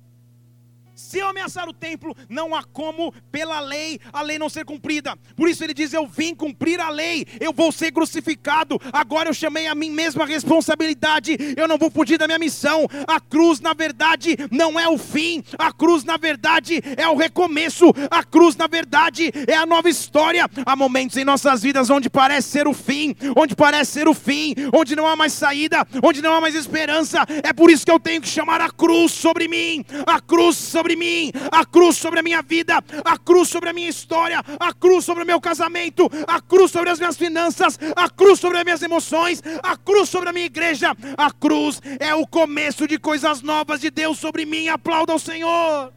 [0.97, 5.15] Se eu ameaçar o templo, não há como, pela lei, a lei não ser cumprida.
[5.35, 8.81] Por isso ele diz: Eu vim cumprir a lei, eu vou ser crucificado.
[8.91, 12.87] Agora eu chamei a mim mesmo a responsabilidade, eu não vou fugir da minha missão.
[13.07, 17.93] A cruz, na verdade, não é o fim, a cruz, na verdade, é o recomeço.
[18.09, 20.49] A cruz, na verdade, é a nova história.
[20.65, 24.55] Há momentos em nossas vidas onde parece ser o fim, onde parece ser o fim,
[24.73, 27.23] onde não há mais saída, onde não há mais esperança.
[27.43, 30.86] É por isso que eu tenho que chamar a cruz sobre mim, a cruz sobre
[30.87, 34.73] sobre mim, a cruz sobre a minha vida, a cruz sobre a minha história, a
[34.73, 38.63] cruz sobre o meu casamento, a cruz sobre as minhas finanças, a cruz sobre as
[38.63, 40.95] minhas emoções, a cruz sobre a minha igreja.
[41.17, 44.69] A cruz é o começo de coisas novas de Deus sobre mim.
[44.69, 45.91] Aplauda o Senhor.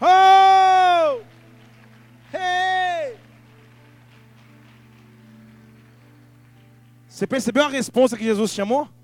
[0.00, 1.20] Oh!
[2.34, 3.16] Hey!
[7.08, 8.97] Você percebeu a resposta que Jesus chamou?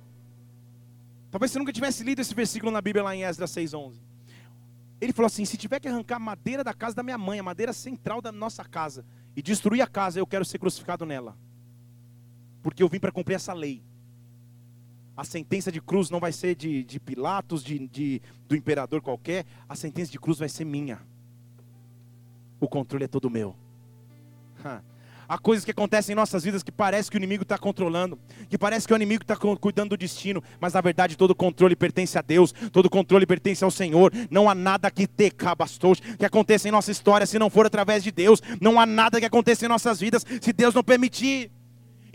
[1.34, 3.96] Talvez você nunca tivesse lido esse versículo na Bíblia lá em Esdras 6:11.
[5.00, 7.72] Ele falou assim: se tiver que arrancar madeira da casa da minha mãe, a madeira
[7.72, 11.36] central da nossa casa, e destruir a casa, eu quero ser crucificado nela.
[12.62, 13.82] Porque eu vim para cumprir essa lei.
[15.16, 19.44] A sentença de cruz não vai ser de, de Pilatos, de, de, do imperador qualquer.
[19.68, 21.00] A sentença de cruz vai ser minha.
[22.60, 23.56] O controle é todo meu.
[25.28, 28.58] Há coisas que acontecem em nossas vidas que parece que o inimigo está controlando, que
[28.58, 32.22] parece que o inimigo está cuidando do destino, mas na verdade todo controle pertence a
[32.22, 34.12] Deus, todo controle pertence ao Senhor.
[34.30, 38.02] Não há nada que te cabastou, que aconteça em nossa história se não for através
[38.02, 38.42] de Deus.
[38.60, 41.50] Não há nada que aconteça em nossas vidas se Deus não permitir.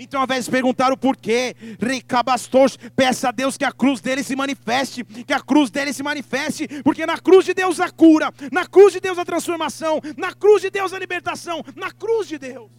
[0.01, 4.23] Então, ao invés de perguntar o porquê, Ricabastos, peça a Deus que a cruz dele
[4.23, 8.33] se manifeste, que a cruz dele se manifeste, porque na cruz de Deus a cura,
[8.49, 12.37] na cruz de Deus a transformação, na cruz de Deus a libertação, na cruz de
[12.37, 12.78] Deus.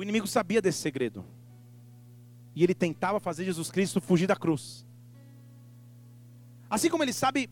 [0.00, 1.22] O inimigo sabia desse segredo.
[2.56, 4.86] E ele tentava fazer Jesus Cristo fugir da cruz.
[6.70, 7.50] Assim como ele sabe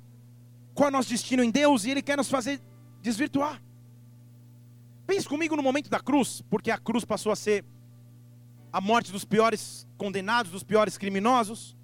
[0.72, 2.58] qual é o nosso destino em Deus e ele quer nos fazer
[3.02, 3.62] desvirtuar.
[5.06, 7.66] Pense comigo no momento da cruz, porque a cruz passou a ser
[8.72, 11.76] a morte dos piores condenados, dos piores criminosos.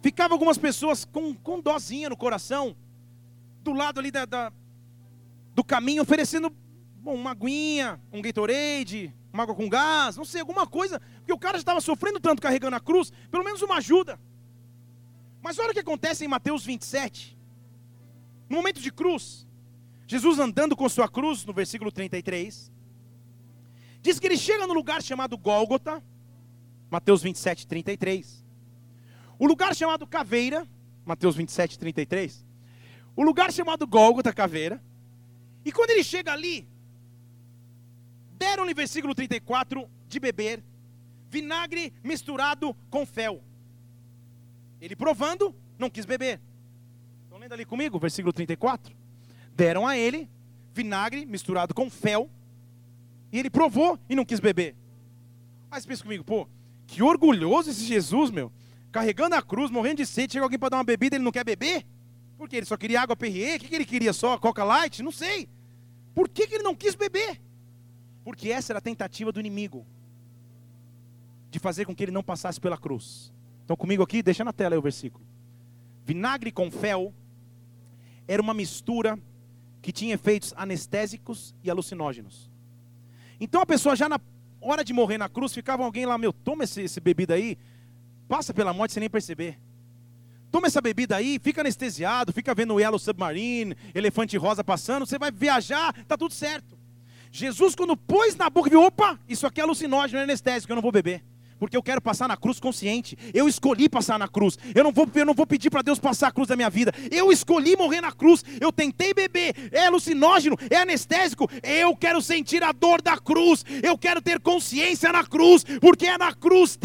[0.00, 2.74] Ficava algumas pessoas com, com dozinha no coração,
[3.62, 4.50] do lado ali da, da
[5.54, 6.50] do caminho, oferecendo
[7.00, 11.38] bom, uma aguinha, um Gatorade, uma água com gás, não sei, alguma coisa, porque o
[11.38, 14.20] cara já estava sofrendo tanto carregando a cruz, pelo menos uma ajuda.
[15.42, 17.38] Mas olha o que acontece em Mateus 27.
[18.48, 19.46] No momento de cruz,
[20.06, 22.70] Jesus andando com sua cruz, no versículo 33,
[24.02, 26.02] diz que ele chega no lugar chamado Gólgota,
[26.90, 28.44] Mateus 27, 33.
[29.38, 30.66] O lugar chamado Caveira,
[31.06, 32.44] Mateus 27, 33.
[33.16, 34.82] O lugar chamado Gólgota, Caveira.
[35.64, 36.68] E quando ele chega ali,
[38.40, 40.64] deram-lhe, versículo 34, de beber
[41.28, 43.44] vinagre misturado com fel.
[44.80, 46.40] Ele provando, não quis beber.
[47.24, 48.96] Estão lendo ali comigo, versículo 34?
[49.54, 50.28] Deram a ele
[50.72, 52.30] vinagre misturado com fel,
[53.30, 54.74] e ele provou e não quis beber.
[55.70, 56.48] Mas pensa comigo, pô,
[56.86, 58.50] que orgulhoso esse Jesus, meu.
[58.90, 61.44] Carregando a cruz, morrendo de sede, chega alguém para dar uma bebida, ele não quer
[61.44, 61.86] beber?
[62.38, 62.56] Por quê?
[62.56, 63.56] Ele só queria água Perrier?
[63.56, 64.38] O que ele queria só?
[64.38, 65.02] Coca Light?
[65.02, 65.48] Não sei.
[66.14, 67.40] Por que, que ele não quis beber?
[68.24, 69.86] Porque essa era a tentativa do inimigo
[71.50, 73.32] de fazer com que ele não passasse pela cruz.
[73.64, 75.24] Então comigo aqui, deixa na tela aí o versículo.
[76.04, 77.14] Vinagre com fel
[78.26, 79.18] era uma mistura
[79.82, 82.50] que tinha efeitos anestésicos e alucinógenos.
[83.40, 84.20] Então a pessoa já na
[84.60, 87.56] hora de morrer na cruz, ficava alguém lá, meu, toma esse, esse bebida aí,
[88.28, 89.58] passa pela morte sem nem perceber.
[90.50, 95.18] Toma essa bebida aí, fica anestesiado, fica vendo o Yellow Submarine, elefante rosa passando, você
[95.18, 96.79] vai viajar, tá tudo certo.
[97.30, 100.82] Jesus, quando pôs na boca, viu: opa, isso aqui é alucinógeno, é anestésico, eu não
[100.82, 101.22] vou beber.
[101.60, 103.18] Porque eu quero passar na cruz consciente.
[103.34, 104.58] Eu escolhi passar na cruz.
[104.74, 106.90] Eu não vou, eu não vou pedir para Deus passar a cruz da minha vida.
[107.10, 108.42] Eu escolhi morrer na cruz.
[108.58, 109.54] Eu tentei beber.
[109.70, 111.50] É alucinógeno, é anestésico.
[111.62, 113.62] Eu quero sentir a dor da cruz.
[113.82, 115.62] Eu quero ter consciência na cruz.
[115.82, 116.78] Porque é na cruz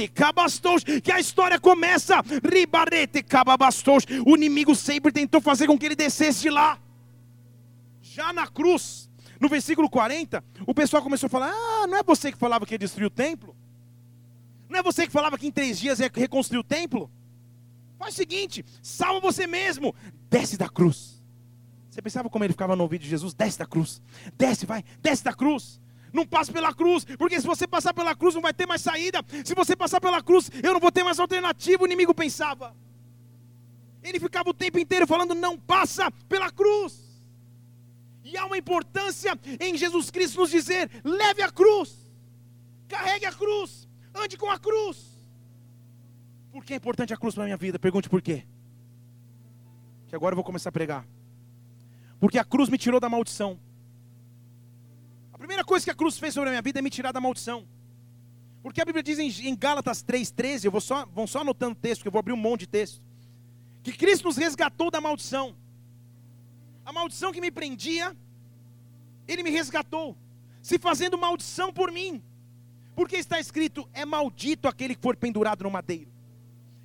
[1.02, 2.22] que a história começa.
[2.44, 4.04] Ribarete cababastos.
[4.28, 6.78] O inimigo sempre tentou fazer com que ele descesse de lá.
[8.02, 12.32] Já na cruz no versículo 40, o pessoal começou a falar: Ah, não é você
[12.32, 13.56] que falava que ia destruir o templo?
[14.70, 17.12] Não é você que falava que em três dias ia reconstruir o templo?
[17.98, 19.94] Faz o seguinte: salva você mesmo,
[20.30, 21.24] desce da cruz.
[21.90, 23.34] Você pensava como ele ficava no ouvido de Jesus?
[23.34, 24.02] Desce da cruz,
[24.38, 25.80] desce, vai, desce da cruz.
[26.12, 29.24] Não passe pela cruz, porque se você passar pela cruz não vai ter mais saída.
[29.44, 31.84] Se você passar pela cruz, eu não vou ter mais alternativa.
[31.84, 32.74] O inimigo pensava.
[34.02, 37.05] Ele ficava o tempo inteiro falando: não passa pela cruz.
[38.26, 41.96] E há uma importância em Jesus Cristo nos dizer: leve a cruz,
[42.88, 45.16] carregue a cruz, ande com a cruz.
[46.52, 47.78] Por que é importante a cruz para a minha vida?
[47.78, 48.44] Pergunte por quê.
[50.08, 51.08] Que agora eu vou começar a pregar.
[52.20, 53.60] Porque a cruz me tirou da maldição.
[55.32, 57.22] A primeira coisa que a cruz fez sobre a minha vida é me tirar da
[57.22, 57.68] maldição.
[58.64, 62.02] Porque a Bíblia diz em, Gálatas 3,13, eu vou só, vão só anotando o texto,
[62.02, 63.04] que eu vou abrir um monte de texto.
[63.84, 65.56] Que Cristo nos resgatou da maldição.
[66.86, 68.16] A maldição que me prendia,
[69.28, 70.16] Ele me resgatou,
[70.62, 72.24] se fazendo maldição por mim.
[72.96, 76.10] Porque está escrito: é maldito aquele que for pendurado no madeiro.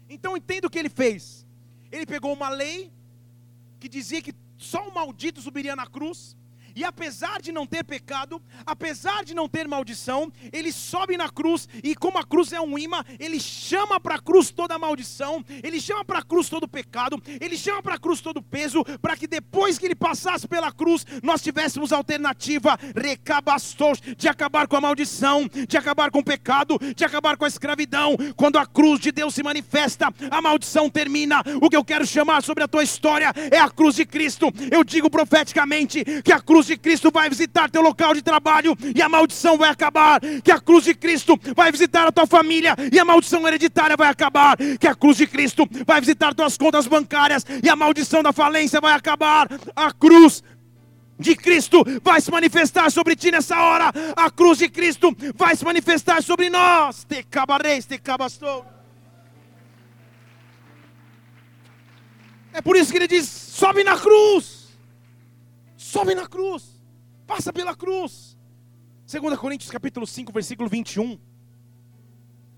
[0.08, 1.46] Então entenda o que ele fez.
[1.92, 2.90] Ele pegou uma lei
[3.78, 6.36] que dizia que só o maldito subiria na cruz.
[6.80, 11.68] E apesar de não ter pecado, apesar de não ter maldição, ele sobe na cruz
[11.84, 15.44] e como a cruz é um imã, ele chama para a cruz toda a maldição,
[15.62, 18.42] ele chama para a cruz todo o pecado, ele chama para a cruz todo o
[18.42, 24.66] peso, para que depois que ele passasse pela cruz, nós tivéssemos alternativa recabastos de acabar
[24.66, 28.16] com a maldição, de acabar com o pecado, de acabar com a escravidão.
[28.36, 31.42] Quando a cruz de Deus se manifesta, a maldição termina.
[31.60, 34.46] O que eu quero chamar sobre a tua história é a cruz de Cristo.
[34.70, 39.02] Eu digo profeticamente que a cruz de Cristo vai visitar teu local de trabalho e
[39.02, 40.20] a maldição vai acabar.
[40.42, 44.08] Que a cruz de Cristo vai visitar a tua família e a maldição hereditária vai
[44.08, 44.56] acabar.
[44.78, 48.80] Que a cruz de Cristo vai visitar tuas contas bancárias e a maldição da falência
[48.80, 49.48] vai acabar.
[49.74, 50.42] A cruz
[51.18, 53.92] de Cristo vai se manifestar sobre ti nessa hora.
[54.16, 57.04] A cruz de Cristo vai se manifestar sobre nós.
[57.04, 58.64] Te cabareis, te cabastou.
[62.52, 64.59] É por isso que ele diz: sobe na cruz.
[65.90, 66.80] Sobe na cruz.
[67.26, 68.38] Passa pela cruz.
[69.10, 71.18] 2 Coríntios capítulo 5, versículo 21.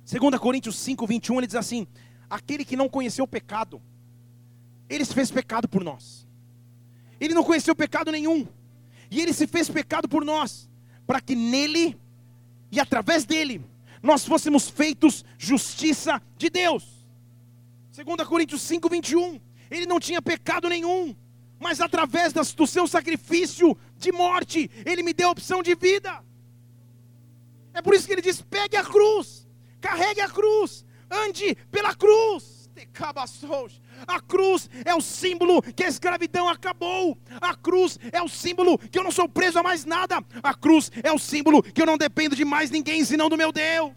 [0.05, 1.87] 2 Coríntios 5, 21, ele diz assim:
[2.29, 3.81] Aquele que não conheceu o pecado,
[4.87, 6.29] ele se fez pecado por nós.
[7.19, 8.47] Ele não conheceu pecado nenhum.
[9.11, 10.69] E ele se fez pecado por nós,
[11.07, 11.99] para que nele
[12.71, 13.65] e através dele
[14.03, 17.07] nós fôssemos feitos justiça de Deus.
[17.97, 19.41] 2 Coríntios 5, 21.
[19.71, 21.17] Ele não tinha pecado nenhum,
[21.63, 26.23] mas através do seu sacrifício de morte, ele me deu a opção de vida.
[27.73, 29.49] É por isso que ele diz: pegue a cruz,
[29.81, 32.61] carregue a cruz, ande pela cruz.
[34.07, 37.17] A cruz é o símbolo que a escravidão acabou.
[37.41, 40.25] A cruz é o símbolo que eu não sou preso a mais nada.
[40.43, 43.53] A cruz é o símbolo que eu não dependo de mais ninguém senão do meu
[43.53, 43.93] Deus.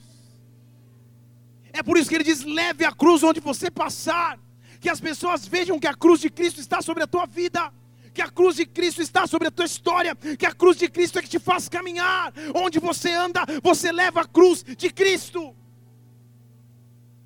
[1.71, 4.37] É por isso que ele diz: leve a cruz onde você passar
[4.85, 7.73] que as pessoas vejam que a cruz de Cristo está sobre a tua vida,
[8.13, 11.17] que a cruz de Cristo está sobre a tua história, que a cruz de Cristo
[11.17, 15.55] é que te faz caminhar, onde você anda, você leva a cruz de Cristo.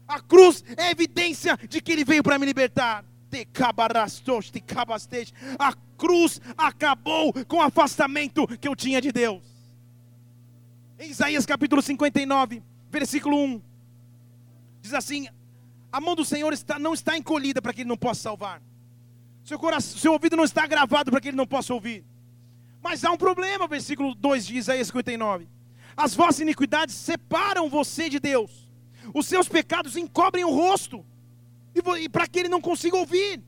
[0.08, 3.04] A cruz é evidência de que Ele veio para me libertar.
[5.60, 9.44] A cruz acabou com o afastamento que eu tinha de Deus.
[10.98, 13.62] Em Isaías capítulo 59, versículo 1,
[14.82, 15.28] diz assim:
[15.92, 18.62] a mão do Senhor está, não está encolhida para que Ele não possa salvar.
[19.44, 22.06] Seu, coração, seu ouvido não está gravado para que Ele não possa ouvir.
[22.82, 25.48] Mas há um problema, versículo 2 de Isaías 59.
[25.98, 28.70] As vossas iniquidades separam você de Deus.
[29.14, 31.04] Os seus pecados encobrem o rosto.
[31.74, 33.42] E, e para que Ele não consiga ouvir.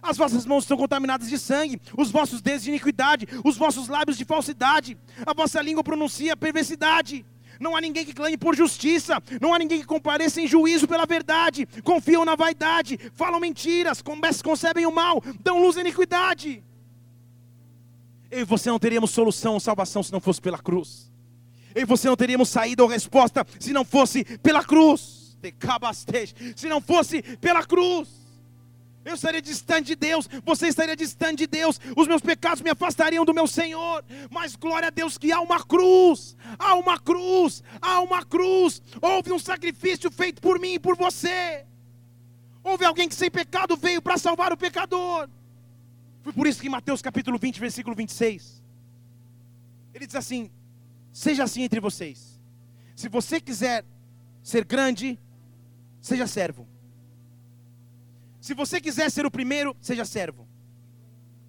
[0.00, 4.18] As vossas mãos estão contaminadas de sangue, os vossos dedos de iniquidade, os vossos lábios
[4.18, 7.24] de falsidade, a vossa língua pronuncia perversidade
[7.62, 11.06] não há ninguém que clame por justiça, não há ninguém que compareça em juízo pela
[11.06, 14.02] verdade, confiam na vaidade, falam mentiras,
[14.42, 16.62] concebem o mal, dão luz à iniquidade.
[18.30, 21.10] Eu e você não teríamos solução ou salvação se não fosse pela cruz.
[21.74, 25.36] Eu e você não teríamos saída ou resposta se não fosse pela cruz.
[26.56, 28.08] Se não fosse pela cruz.
[29.04, 33.24] Eu estaria distante de Deus, você estaria distante de Deus, os meus pecados me afastariam
[33.24, 34.04] do meu Senhor.
[34.30, 38.80] Mas glória a Deus que há uma cruz, há uma cruz, há uma cruz.
[39.00, 41.66] Houve um sacrifício feito por mim e por você.
[42.62, 45.28] Houve alguém que sem pecado veio para salvar o pecador.
[46.22, 48.62] Foi por isso que em Mateus capítulo 20, versículo 26,
[49.92, 50.48] ele diz assim:
[51.12, 52.40] Seja assim entre vocês.
[52.94, 53.84] Se você quiser
[54.44, 55.18] ser grande,
[56.00, 56.71] seja servo.
[58.42, 60.48] Se você quiser ser o primeiro, seja servo.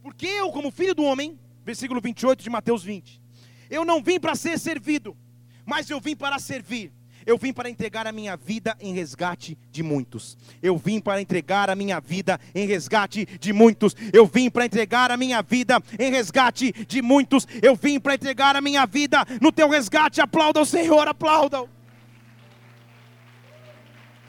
[0.03, 3.19] Porque eu, como filho do homem, versículo 28 de Mateus 20,
[3.67, 5.17] eu não vim para ser servido,
[5.65, 6.93] mas eu vim para servir
[7.25, 10.37] Eu vim para entregar a minha vida em resgate de muitos.
[10.61, 13.95] Eu vim para entregar a minha vida em resgate de muitos.
[14.11, 17.47] Eu vim para entregar a minha vida em resgate de muitos.
[17.61, 20.19] Eu vim para entregar a minha vida no teu resgate.
[20.19, 21.61] Aplauda o Senhor, aplauda.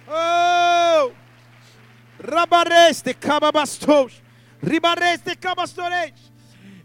[0.06, 1.23] Oh!
[2.26, 4.22] Rabareste cababastos.
[4.62, 6.32] Ribareste cabastorete.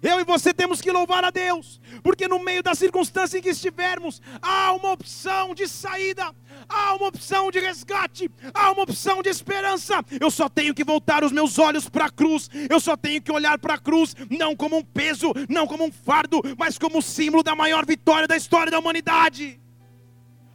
[0.02, 3.50] Eu e você temos que louvar a Deus, porque no meio da circunstância em que
[3.50, 6.34] estivermos, há uma opção de saída,
[6.70, 10.02] há uma opção de resgate, há uma opção de esperança.
[10.18, 13.32] Eu só tenho que voltar os meus olhos para a cruz, eu só tenho que
[13.32, 17.44] olhar para a cruz, não como um peso, não como um fardo, mas como símbolo
[17.44, 19.60] da maior vitória da história da humanidade.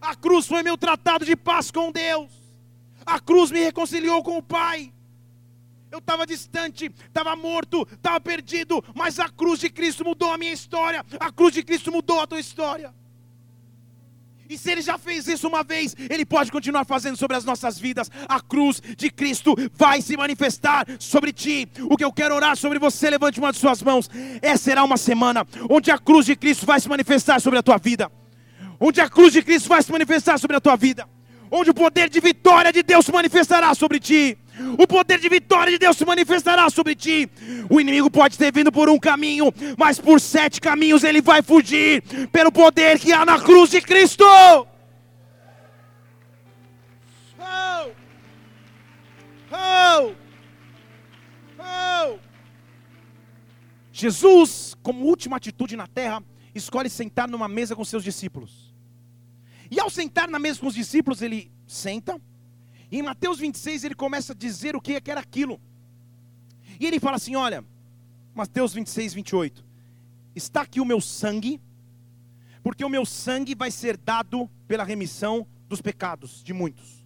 [0.00, 2.30] A cruz foi meu tratado de paz com Deus,
[3.06, 4.92] a cruz me reconciliou com o Pai.
[5.90, 10.52] Eu estava distante, estava morto, estava perdido, mas a cruz de Cristo mudou a minha
[10.52, 11.04] história.
[11.20, 12.92] A cruz de Cristo mudou a tua história.
[14.48, 17.78] E se ele já fez isso uma vez, ele pode continuar fazendo sobre as nossas
[17.78, 18.10] vidas.
[18.28, 21.68] A cruz de Cristo vai se manifestar sobre ti.
[21.88, 24.10] O que eu quero orar sobre você, levante uma de suas mãos.
[24.42, 27.78] Essa será uma semana onde a cruz de Cristo vai se manifestar sobre a tua
[27.78, 28.10] vida.
[28.78, 31.08] Onde a cruz de Cristo vai se manifestar sobre a tua vida.
[31.50, 34.38] Onde o poder de vitória de Deus se manifestará sobre ti
[34.78, 37.28] o poder de vitória de Deus se manifestará sobre ti.
[37.68, 42.02] O inimigo pode ter vindo por um caminho, mas por sete caminhos ele vai fugir,
[42.30, 44.24] pelo poder que há na cruz de Cristo.
[44.24, 44.66] Oh!
[49.52, 50.14] Oh!
[51.58, 52.18] Oh!
[53.92, 56.22] Jesus, como última atitude na terra,
[56.54, 58.63] escolhe sentar numa mesa com seus discípulos.
[59.70, 62.20] E ao sentar na mesa com os discípulos, ele senta
[62.94, 65.60] e em Mateus 26 ele começa a dizer o que era aquilo.
[66.78, 67.64] E ele fala assim: olha,
[68.32, 69.64] Mateus 26, 28.
[70.32, 71.60] Está aqui o meu sangue,
[72.62, 77.04] porque o meu sangue vai ser dado pela remissão dos pecados de muitos.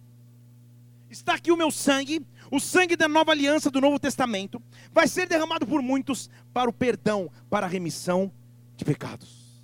[1.09, 5.27] Está aqui o meu sangue, o sangue da nova aliança do Novo Testamento, vai ser
[5.27, 8.31] derramado por muitos para o perdão, para a remissão
[8.77, 9.63] de pecados.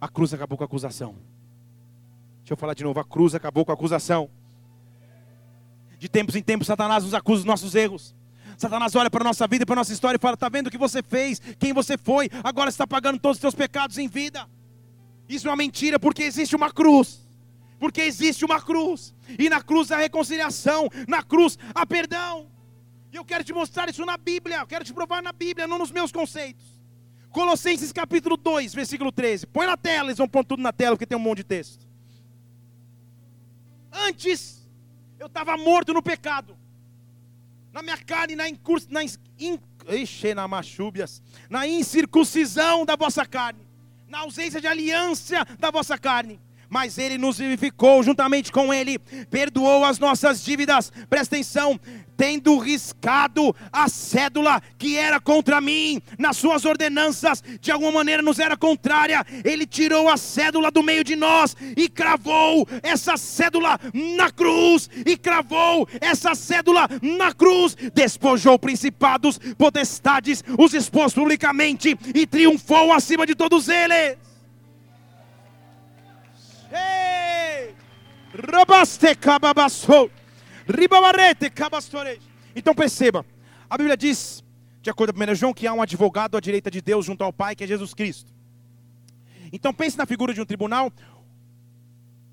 [0.00, 1.16] A cruz acabou com a acusação.
[2.48, 4.30] Deixa eu falar de novo: a cruz acabou com a acusação.
[5.98, 8.16] De tempos em tempos, Satanás nos acusa dos nossos erros.
[8.56, 10.68] Satanás olha para a nossa vida e para a nossa história e fala: Está vendo
[10.68, 14.08] o que você fez, quem você foi, agora está pagando todos os seus pecados em
[14.08, 14.48] vida.
[15.28, 17.20] Isso é uma mentira, porque existe uma cruz.
[17.78, 19.14] Porque existe uma cruz.
[19.38, 22.46] E na cruz há reconciliação, na cruz há perdão.
[23.12, 25.76] E eu quero te mostrar isso na Bíblia, eu quero te provar na Bíblia, não
[25.76, 26.64] nos meus conceitos.
[27.30, 29.46] Colossenses capítulo 2, versículo 13.
[29.48, 31.87] Põe na tela, eles vão pôr tudo na tela, porque tem um monte de texto.
[33.92, 34.68] Antes
[35.18, 36.56] eu estava morto no pecado.
[37.72, 39.58] Na minha carne, na, incurs, na, in,
[39.88, 43.66] ixi, na machúbias, na incircuncisão da vossa carne,
[44.06, 48.98] na ausência de aliança da vossa carne mas ele nos vivificou juntamente com ele,
[49.30, 50.92] perdoou as nossas dívidas.
[51.08, 51.80] Presta atenção,
[52.18, 58.40] tendo riscado a cédula que era contra mim, nas suas ordenanças, de alguma maneira nos
[58.40, 64.32] era contrária, ele tirou a cédula do meio de nós e cravou essa cédula na
[64.32, 72.92] cruz, e cravou essa cédula na cruz, despojou principados, potestades, os expôs publicamente e triunfou
[72.92, 74.18] acima de todos eles.
[82.54, 83.24] Então perceba,
[83.68, 84.44] a Bíblia diz,
[84.82, 87.32] de acordo com 1 João, que há um advogado à direita de Deus junto ao
[87.32, 88.32] Pai, que é Jesus Cristo.
[89.52, 90.92] Então pense na figura de um tribunal,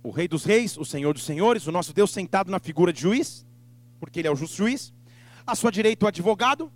[0.04, 3.02] o Rei dos Reis, o Senhor dos Senhores, o nosso Deus sentado na figura de
[3.02, 3.46] juiz,
[4.00, 4.94] porque Ele é o justo juiz.
[5.48, 6.72] À sua direita o advogado,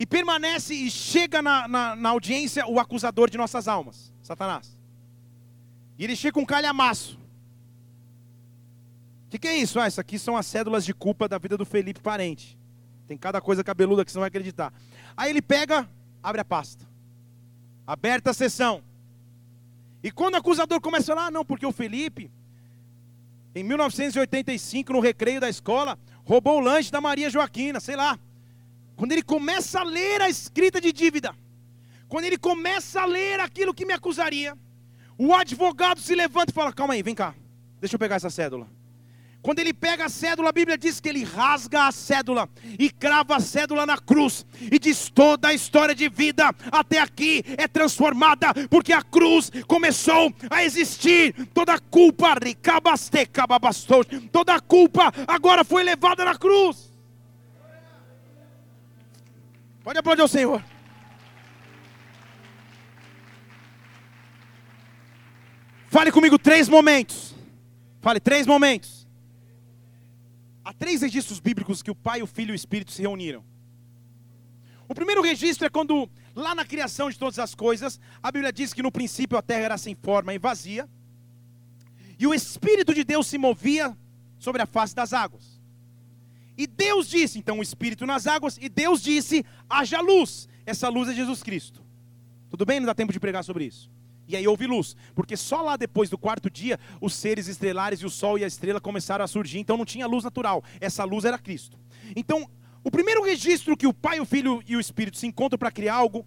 [0.00, 4.74] e permanece e chega na, na, na audiência o acusador de nossas almas, Satanás.
[5.98, 7.19] E ele chega com um calhamaço.
[9.30, 9.78] O que, que é isso?
[9.78, 12.58] Ah, isso aqui são as cédulas de culpa da vida do Felipe Parente.
[13.06, 14.74] Tem cada coisa cabeluda que você não vai acreditar.
[15.16, 15.88] Aí ele pega,
[16.20, 16.84] abre a pasta.
[17.86, 18.82] Aberta a sessão.
[20.02, 22.28] E quando o acusador começa a falar, ah, não, porque o Felipe,
[23.54, 28.18] em 1985, no recreio da escola, roubou o lanche da Maria Joaquina, sei lá.
[28.96, 31.36] Quando ele começa a ler a escrita de dívida,
[32.08, 34.58] quando ele começa a ler aquilo que me acusaria,
[35.16, 37.32] o advogado se levanta e fala: Calma aí, vem cá,
[37.78, 38.79] deixa eu pegar essa cédula.
[39.42, 43.36] Quando ele pega a cédula, a Bíblia diz que ele rasga a cédula e crava
[43.36, 48.48] a cédula na cruz, e diz: toda a história de vida até aqui é transformada,
[48.68, 51.34] porque a cruz começou a existir.
[51.54, 52.34] Toda a culpa,
[54.30, 56.90] toda a culpa agora foi levada na cruz.
[59.82, 60.62] Pode aplaudir o Senhor.
[65.88, 66.36] Fale comigo.
[66.36, 67.34] comigo três momentos.
[68.00, 68.99] Fale, três momentos.
[70.70, 73.42] Há três registros bíblicos que o Pai, o Filho e o Espírito se reuniram.
[74.88, 78.72] O primeiro registro é quando, lá na criação de todas as coisas, a Bíblia diz
[78.72, 80.88] que no princípio a terra era sem forma e vazia,
[82.16, 83.98] e o Espírito de Deus se movia
[84.38, 85.60] sobre a face das águas.
[86.56, 90.48] E Deus disse, então, o Espírito nas águas, e Deus disse: haja luz.
[90.64, 91.84] Essa luz é Jesus Cristo.
[92.48, 92.78] Tudo bem?
[92.78, 93.90] Não dá tempo de pregar sobre isso.
[94.30, 98.06] E aí houve luz, porque só lá depois do quarto dia os seres estelares e
[98.06, 100.62] o sol e a estrela começaram a surgir, então não tinha luz natural.
[100.80, 101.76] Essa luz era Cristo.
[102.14, 102.48] Então,
[102.84, 105.94] o primeiro registro que o Pai, o Filho e o Espírito se encontram para criar
[105.94, 106.24] algo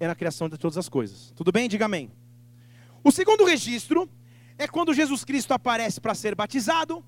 [0.00, 1.32] é na criação de todas as coisas.
[1.36, 1.68] Tudo bem?
[1.68, 2.10] Diga amém.
[3.02, 4.10] O segundo registro
[4.58, 7.04] é quando Jesus Cristo aparece para ser batizado.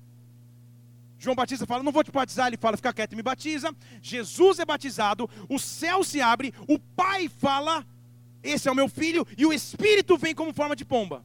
[1.19, 2.47] João Batista fala: Não vou te batizar.
[2.47, 3.75] Ele fala: Fica quieto e me batiza.
[4.01, 5.29] Jesus é batizado.
[5.49, 6.53] O céu se abre.
[6.67, 7.85] O Pai fala:
[8.49, 11.23] esse é o meu filho, e o Espírito vem como forma de pomba.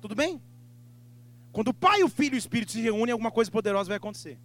[0.00, 0.40] Tudo bem?
[1.52, 4.38] Quando o Pai, o Filho e o Espírito se reúnem, alguma coisa poderosa vai acontecer.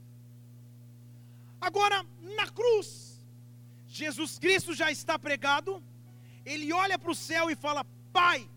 [1.60, 2.06] Agora,
[2.36, 3.26] na cruz,
[3.88, 5.82] Jesus Cristo já está pregado,
[6.46, 8.50] ele olha para o céu e fala: Pai,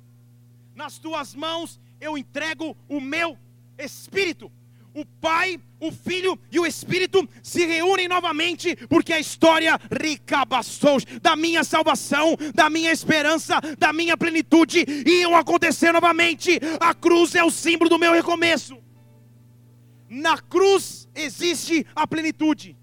[0.74, 3.38] nas tuas mãos eu entrego o meu
[3.78, 4.50] espírito
[4.94, 11.36] o Pai, o Filho e o Espírito se reúnem novamente, porque a história ricabassou da
[11.36, 16.58] minha salvação, da minha esperança, da minha plenitude iam acontecer novamente.
[16.80, 18.78] A cruz é o símbolo do meu recomeço.
[20.08, 22.76] Na cruz existe a plenitude.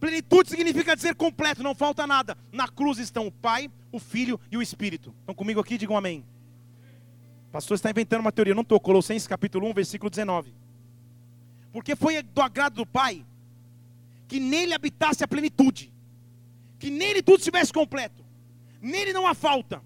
[0.00, 2.36] Plenitude significa dizer completo, não falta nada.
[2.52, 5.14] Na cruz estão o Pai, o Filho e o Espírito.
[5.20, 5.78] Estão comigo aqui?
[5.78, 6.24] Digam amém.
[7.48, 8.78] O pastor está inventando uma teoria, não estou.
[8.78, 10.65] Colossenses capítulo 1, versículo 19
[11.76, 13.22] porque foi do agrado do Pai
[14.26, 15.92] que nele habitasse a plenitude,
[16.78, 18.24] que nele tudo estivesse completo,
[18.80, 19.82] nele não há falta.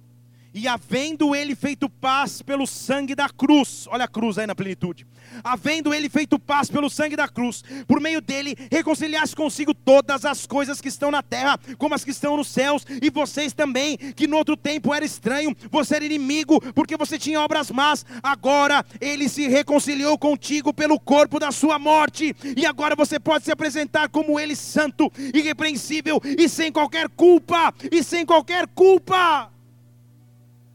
[0.52, 5.06] E havendo ele feito paz pelo sangue da cruz, olha a cruz aí na plenitude.
[5.44, 10.46] Havendo ele feito paz pelo sangue da cruz, por meio dele reconciliasse consigo todas as
[10.46, 14.26] coisas que estão na terra, como as que estão nos céus, e vocês também, que
[14.26, 19.28] no outro tempo era estranho, você era inimigo, porque você tinha obras más, agora ele
[19.28, 24.38] se reconciliou contigo pelo corpo da sua morte, e agora você pode se apresentar como
[24.38, 29.48] ele santo, irrepreensível e sem qualquer culpa, e sem qualquer culpa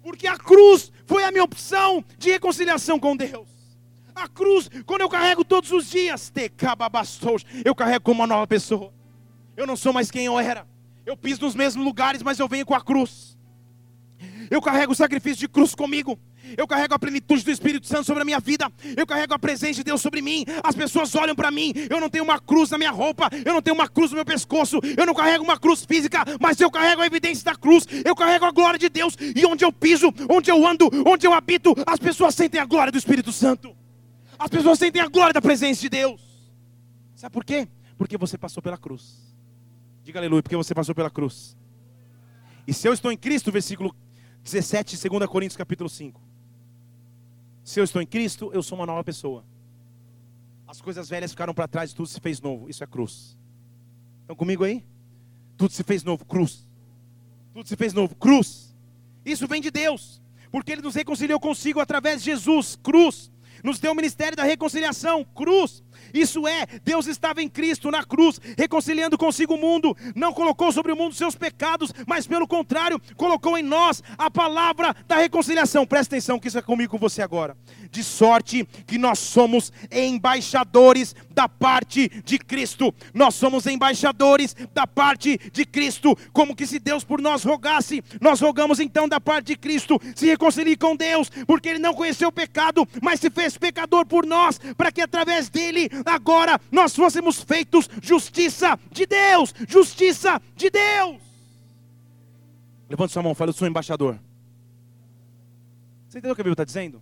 [0.06, 3.50] porque a cruz foi a minha opção de reconciliação com Deus.
[4.14, 6.32] A cruz, quando eu carrego todos os dias,
[7.66, 8.94] eu carrego como uma nova pessoa.
[9.58, 10.68] Eu não sou mais quem eu era.
[11.08, 13.35] Eu piso nos mesmos lugares, mas eu venho com a cruz.
[14.50, 16.20] Eu carrego o sacrifício de cruz comigo.
[16.58, 18.72] Eu carrego a plenitude do Espírito Santo sobre a minha vida.
[18.96, 20.46] Eu carrego a presença de Deus sobre mim.
[20.64, 21.74] As pessoas olham para mim.
[21.90, 23.30] Eu não tenho uma cruz na minha roupa.
[23.44, 24.80] Eu não tenho uma cruz no meu pescoço.
[24.96, 26.24] Eu não carrego uma cruz física.
[26.40, 27.86] Mas eu carrego a evidência da cruz.
[28.06, 29.16] Eu carrego a glória de Deus.
[29.20, 32.92] E onde eu piso, onde eu ando, onde eu habito, as pessoas sentem a glória
[32.92, 33.76] do Espírito Santo.
[34.38, 36.22] As pessoas sentem a glória da presença de Deus.
[37.16, 37.68] Sabe por quê?
[37.98, 39.34] Porque você passou pela cruz.
[40.04, 41.58] Diga aleluia, porque você passou pela cruz.
[42.68, 43.96] E se eu estou em Cristo, versículo
[44.46, 46.22] 17, 2 Coríntios capítulo 5.
[47.64, 49.44] Se eu estou em Cristo, eu sou uma nova pessoa.
[50.68, 52.70] As coisas velhas ficaram para trás e tudo se fez novo.
[52.70, 53.36] Isso é cruz.
[54.22, 54.86] Estão comigo aí?
[55.58, 56.70] Tudo se fez novo, cruz.
[57.56, 58.76] Tudo se fez novo, cruz.
[59.26, 60.22] Isso vem de Deus,
[60.52, 63.32] porque Ele nos reconciliou consigo através de Jesus, cruz.
[63.64, 65.84] Nos deu o ministério da reconciliação, cruz.
[66.16, 70.94] Isso é, Deus estava em Cristo na cruz, reconciliando consigo o mundo, não colocou sobre
[70.94, 75.86] o mundo seus pecados, mas pelo contrário, colocou em nós a palavra da reconciliação.
[75.86, 77.58] Presta atenção que isso é comigo com você agora.
[77.92, 82.96] De sorte que nós somos embaixadores da parte de Cristo.
[83.14, 88.40] Nós somos embaixadores da parte de Cristo, como que se Deus por nós rogasse, nós
[88.40, 92.32] rogamos então da parte de Cristo, se reconcilie com Deus, porque ele não conheceu o
[92.32, 97.90] pecado, mas se fez pecador por nós, para que através dele agora nós fôssemos feitos
[98.02, 101.22] justiça de Deus, justiça de Deus.
[102.90, 104.20] Levante sua mão, fala, eu sou embaixador.
[106.08, 107.02] Você entendeu o que a Bíblia está dizendo?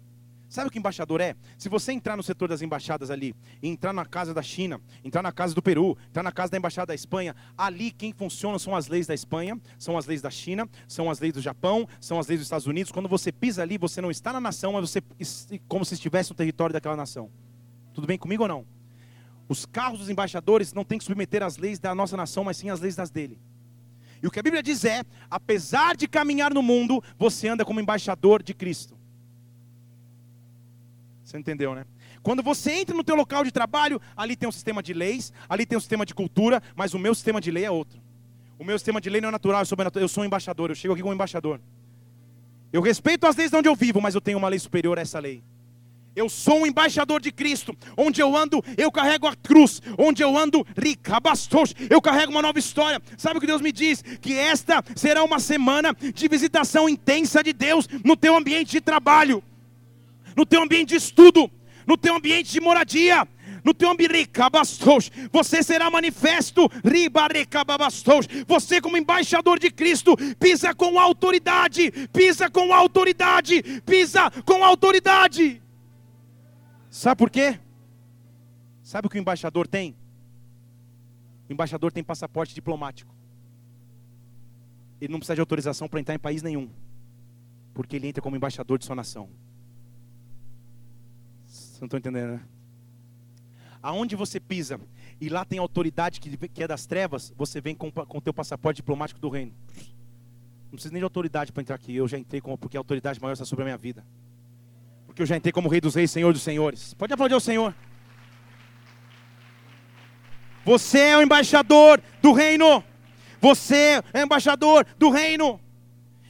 [0.54, 1.36] Sabe o que embaixador é?
[1.58, 5.32] Se você entrar no setor das embaixadas ali, entrar na casa da China, entrar na
[5.32, 8.88] casa do Peru, entrar na casa da embaixada da Espanha, ali quem funciona são as
[8.88, 12.28] leis da Espanha, são as leis da China, são as leis do Japão, são as
[12.28, 12.92] leis dos Estados Unidos.
[12.92, 15.02] Quando você pisa ali, você não está na nação, mas você
[15.68, 17.32] como se estivesse no território daquela nação.
[17.92, 18.64] Tudo bem comigo ou não?
[19.48, 22.70] Os carros dos embaixadores não têm que submeter às leis da nossa nação, mas sim
[22.70, 23.40] às leis das dele.
[24.22, 27.80] E o que a Bíblia diz é: apesar de caminhar no mundo, você anda como
[27.80, 28.98] embaixador de Cristo.
[31.24, 31.86] Você entendeu, né?
[32.22, 35.66] Quando você entra no teu local de trabalho, ali tem um sistema de leis, ali
[35.66, 38.02] tem um sistema de cultura, mas o meu sistema de lei é outro.
[38.58, 40.76] O meu sistema de lei não é natural, eu sou, eu sou um embaixador, eu
[40.76, 41.60] chego aqui como embaixador.
[42.72, 45.02] Eu respeito as leis de onde eu vivo, mas eu tenho uma lei superior a
[45.02, 45.44] essa lei.
[46.16, 47.76] Eu sou um embaixador de Cristo.
[47.98, 49.82] Onde eu ando, eu carrego a cruz.
[49.98, 53.02] Onde eu ando, rica, bastos, eu carrego uma nova história.
[53.18, 54.04] Sabe o que Deus me diz?
[54.22, 59.44] Que esta será uma semana de visitação intensa de Deus no teu ambiente de trabalho,
[60.36, 61.50] no teu ambiente de estudo,
[61.88, 63.28] no teu ambiente de moradia.
[63.64, 64.30] No teu ambiente,
[65.32, 66.70] você será manifesto,
[68.46, 75.63] você como embaixador de Cristo, pisa com autoridade, pisa com autoridade, pisa com autoridade.
[76.94, 77.60] Sabe por quê?
[78.84, 79.96] Sabe o que o embaixador tem?
[81.50, 83.12] O embaixador tem passaporte diplomático.
[85.02, 86.70] Ele não precisa de autorização para entrar em país nenhum,
[87.74, 89.28] porque ele entra como embaixador de sua nação.
[91.48, 92.46] Vocês não estão entendendo, né?
[93.82, 94.80] Aonde você pisa
[95.20, 99.20] e lá tem autoridade que, é das trevas, você vem com o teu passaporte diplomático
[99.20, 99.52] do reino.
[100.66, 101.96] Não precisa nem de autoridade para entrar aqui.
[101.96, 104.06] Eu já entrei com, porque a autoridade maior está sobre a minha vida.
[105.14, 106.96] Porque eu já entrei como Rei dos Reis, Senhor dos Senhores.
[106.96, 107.76] Pode aplaudir ao Senhor.
[110.66, 112.84] Você é o embaixador do reino.
[113.40, 115.60] Você é o embaixador do reino.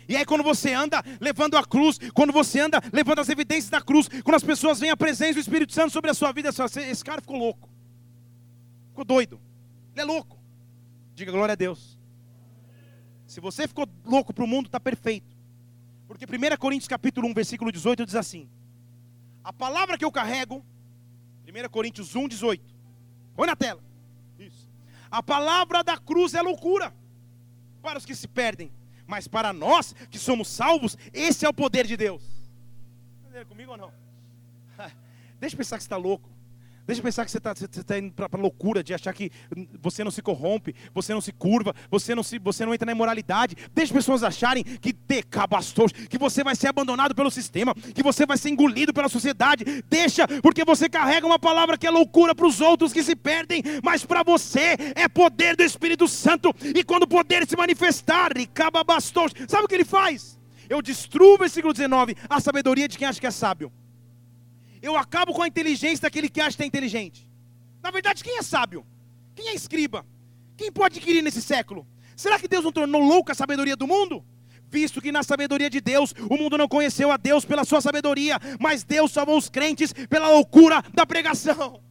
[0.10, 3.80] E aí, quando você anda levando a cruz, quando você anda levando as evidências da
[3.80, 7.06] cruz, quando as pessoas veem a presença do Espírito Santo sobre a sua vida, esse
[7.06, 7.70] cara ficou louco,
[8.90, 9.40] ficou doido,
[9.94, 10.38] ele é louco.
[11.16, 11.98] Diga glória a Deus.
[13.26, 15.38] Se você ficou louco para o mundo, está perfeito.
[16.06, 18.50] Porque 1 Coríntios capítulo 1, versículo 18 diz assim:
[19.44, 20.64] a palavra que eu carrego,
[21.48, 22.64] 1 Coríntios 1, 18.
[23.36, 23.84] Põe na tela.
[24.40, 24.70] Isso.
[25.12, 26.94] A palavra da cruz é loucura
[27.82, 28.72] para os que se perdem,
[29.06, 32.24] mas para nós que somos salvos, esse é o poder de Deus.
[33.50, 33.92] Comigo ou não?
[35.40, 36.33] Deixa eu pensar que você está louco.
[36.86, 39.32] Deixa eu pensar que você está tá indo para a loucura de achar que
[39.82, 42.92] você não se corrompe, você não se curva, você não, se, você não entra na
[42.92, 43.56] imoralidade.
[43.74, 48.26] Deixa as pessoas acharem que decabastou, que você vai ser abandonado pelo sistema, que você
[48.26, 49.64] vai ser engolido pela sociedade.
[49.90, 53.64] Deixa, porque você carrega uma palavra que é loucura para os outros que se perdem,
[53.82, 56.54] mas para você é poder do Espírito Santo.
[56.76, 58.32] E quando o poder se manifestar,
[59.48, 60.38] sabe o que ele faz?
[60.70, 63.72] Eu destruo, versículo 19, a sabedoria de quem acha que é sábio
[64.84, 67.26] eu acabo com a inteligência daquele que acha que é inteligente.
[67.82, 68.86] Na verdade, quem é sábio?
[69.34, 70.06] Quem é escriba?
[70.58, 71.88] Quem pode adquirir nesse século?
[72.18, 74.24] Será que Deus não tornou louca a sabedoria do mundo?
[74.70, 78.38] Visto que na sabedoria de Deus, o mundo não conheceu a Deus pela sua sabedoria,
[78.60, 81.82] mas Deus salvou os crentes pela loucura da pregação.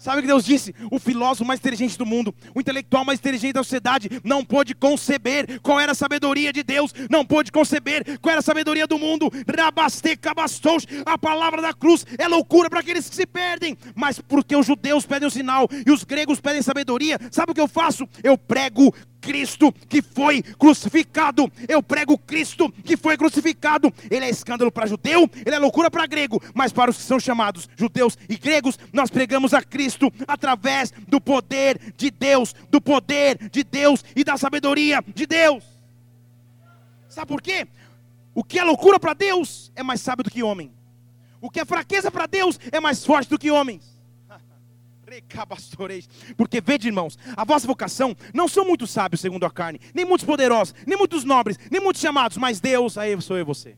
[0.00, 0.74] Sabe o que Deus disse?
[0.90, 5.60] O filósofo mais inteligente do mundo, o intelectual mais inteligente da sociedade, não pôde conceber
[5.60, 9.30] qual era a sabedoria de Deus, não pôde conceber qual era a sabedoria do mundo.
[11.04, 15.04] A palavra da cruz é loucura para aqueles que se perdem, mas porque os judeus
[15.04, 18.08] pedem o sinal e os gregos pedem sabedoria, sabe o que eu faço?
[18.24, 18.94] Eu prego
[19.30, 21.50] Cristo que foi crucificado.
[21.68, 23.94] Eu prego Cristo que foi crucificado.
[24.10, 27.20] Ele é escândalo para judeu, ele é loucura para grego, mas para os que são
[27.20, 33.48] chamados judeus e gregos, nós pregamos a Cristo através do poder de Deus, do poder
[33.50, 35.62] de Deus e da sabedoria de Deus.
[37.08, 37.68] Sabe por quê?
[38.34, 40.72] O que é loucura para Deus é mais sábio do que homem.
[41.40, 43.89] O que é fraqueza para Deus é mais forte do que homens.
[46.36, 50.24] Porque vede, irmãos, a vossa vocação não são muito sábios segundo a carne, nem muitos
[50.24, 53.76] poderosos, nem muitos nobres, nem muitos chamados, mas Deus, aí sou eu e você.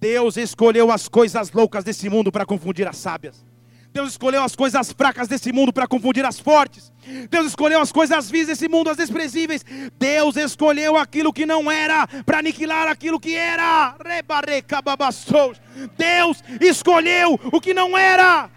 [0.00, 3.44] Deus escolheu as coisas loucas desse mundo para confundir as sábias.
[3.92, 6.92] Deus escolheu as coisas fracas desse mundo para confundir as fortes.
[7.30, 9.64] Deus escolheu as coisas vis desse mundo, as desprezíveis.
[9.96, 13.94] Deus escolheu aquilo que não era para aniquilar aquilo que era.
[15.96, 18.50] Deus escolheu o que não era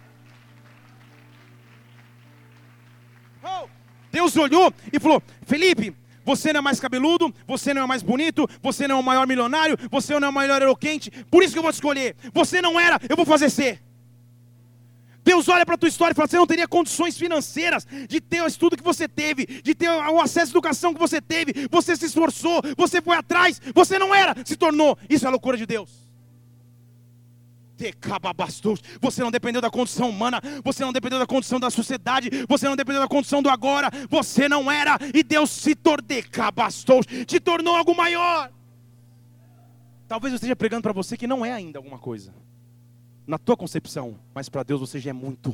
[4.11, 5.95] Deus olhou e falou: Felipe,
[6.25, 9.25] você não é mais cabeludo, você não é mais bonito, você não é o maior
[9.25, 12.15] milionário, você não é o maior eloquente, por isso que eu vou te escolher.
[12.33, 13.81] Você não era, eu vou fazer ser.
[15.23, 18.41] Deus olha para a tua história e fala: você não teria condições financeiras de ter
[18.41, 21.95] o estudo que você teve, de ter o acesso à educação que você teve, você
[21.95, 24.97] se esforçou, você foi atrás, você não era, se tornou.
[25.09, 26.06] Isso é a loucura de Deus.
[29.01, 32.75] Você não dependeu da condição humana, você não dependeu da condição da sociedade, você não
[32.75, 36.05] dependeu da condição do agora, você não era, e Deus se tornou,
[37.25, 38.51] te tornou algo maior.
[40.07, 42.33] Talvez eu esteja pregando para você que não é ainda alguma coisa,
[43.25, 45.53] na tua concepção, mas para Deus você já é muito,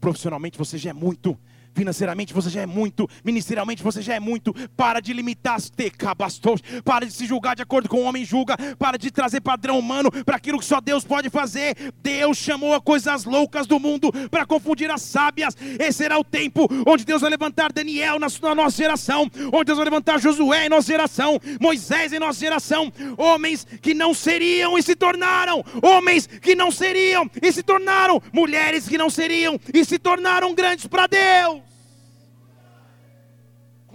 [0.00, 1.38] profissionalmente você já é muito,
[1.78, 4.52] Financeiramente você já é muito, ministerialmente você já é muito.
[4.76, 8.56] Para de limitar as tecabastos, para de se julgar de acordo com o homem julga,
[8.76, 11.76] para de trazer padrão humano para aquilo que só Deus pode fazer.
[12.02, 15.56] Deus chamou a coisas loucas do mundo para confundir as sábias.
[15.78, 19.78] Esse será o tempo onde Deus vai levantar Daniel na, na nossa geração, onde Deus
[19.78, 24.82] vai levantar Josué em nossa geração, Moisés em nossa geração, homens que não seriam e
[24.82, 29.96] se tornaram, homens que não seriam e se tornaram, mulheres que não seriam e se
[29.96, 31.67] tornaram grandes para Deus.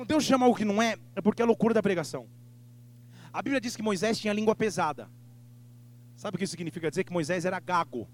[0.04, 2.28] Quando Deus chama o que não é, é porque é loucura da pregação.
[3.32, 5.10] A Bíblia diz que Moisés tinha língua pesada.
[6.14, 6.90] Sabe o que isso significa?
[6.90, 8.06] Dizer que Moisés era gago.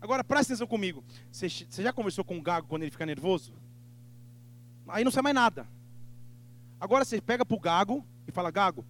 [0.00, 1.04] Agora presta atenção comigo.
[1.30, 3.52] Você, já conversou com um gago quando ele fica nervoso?
[4.88, 5.68] Aí não sai mais nada.
[6.80, 8.86] Agora você pega para o gago e fala: Gago,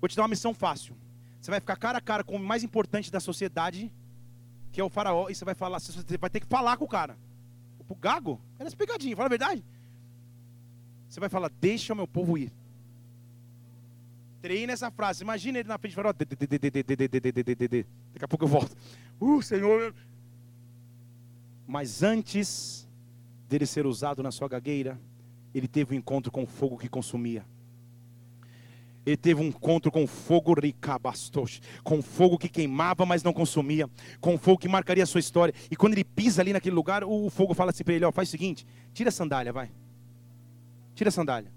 [0.00, 0.96] vou te dar uma missão fácil.
[1.40, 3.92] Você vai ficar cara a cara com o mais importante da sociedade,
[4.70, 6.88] que é o faraó, e você vai falar, você vai ter que falar com o
[6.88, 7.18] cara.
[7.88, 8.40] O gago?
[8.60, 9.64] Era pegadinha, fala a verdade.
[11.18, 12.52] Você vai falar, deixa o meu povo ir.
[14.40, 15.24] Treina essa frase.
[15.24, 16.24] Imagina ele na frente e fala, daqui
[18.22, 18.76] a pouco eu volto.
[19.20, 19.92] Uh, Senhor.
[21.66, 22.88] Mas antes
[23.48, 24.96] dele ser usado na sua gagueira,
[25.52, 27.44] ele teve um encontro com o fogo que consumia.
[29.04, 33.90] Ele teve um encontro com fogo ricabastos, com fogo que queimava, mas não consumia,
[34.20, 35.52] com fogo que marcaria a sua história.
[35.68, 38.28] E quando ele pisa ali naquele lugar, o fogo fala assim para ele: ó, faz
[38.28, 38.64] o seguinte,
[38.94, 39.68] tira a sandália, vai.
[40.98, 41.52] Tira a sandália.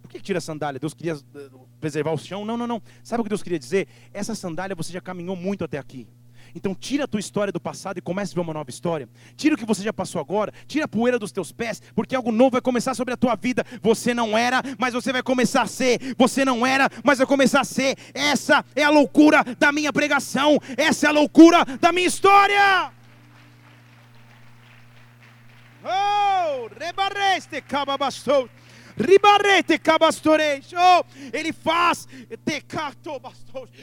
[0.00, 0.78] Por que tira a sandália?
[0.78, 1.48] Deus queria eh,
[1.80, 2.44] preservar o chão?
[2.44, 2.80] Não, não, não.
[3.02, 3.88] Sabe o que Deus queria dizer?
[4.14, 6.06] Essa sandália você já caminhou muito até aqui.
[6.54, 9.08] Então tira a tua história do passado e comece a ver uma nova história.
[9.34, 12.30] Tira o que você já passou agora, tira a poeira dos teus pés, porque algo
[12.30, 13.64] novo vai começar sobre a tua vida.
[13.82, 16.14] Você não era, mas você vai começar a ser.
[16.16, 17.98] Você não era, mas vai começar a ser.
[18.14, 20.60] Essa é a loucura da minha pregação.
[20.76, 22.92] Essa é a loucura da minha história.
[25.82, 28.48] Oh, rebarreste cababastou.
[28.98, 30.66] Ribarete cabastoreis.
[30.72, 32.06] Oh, ele faz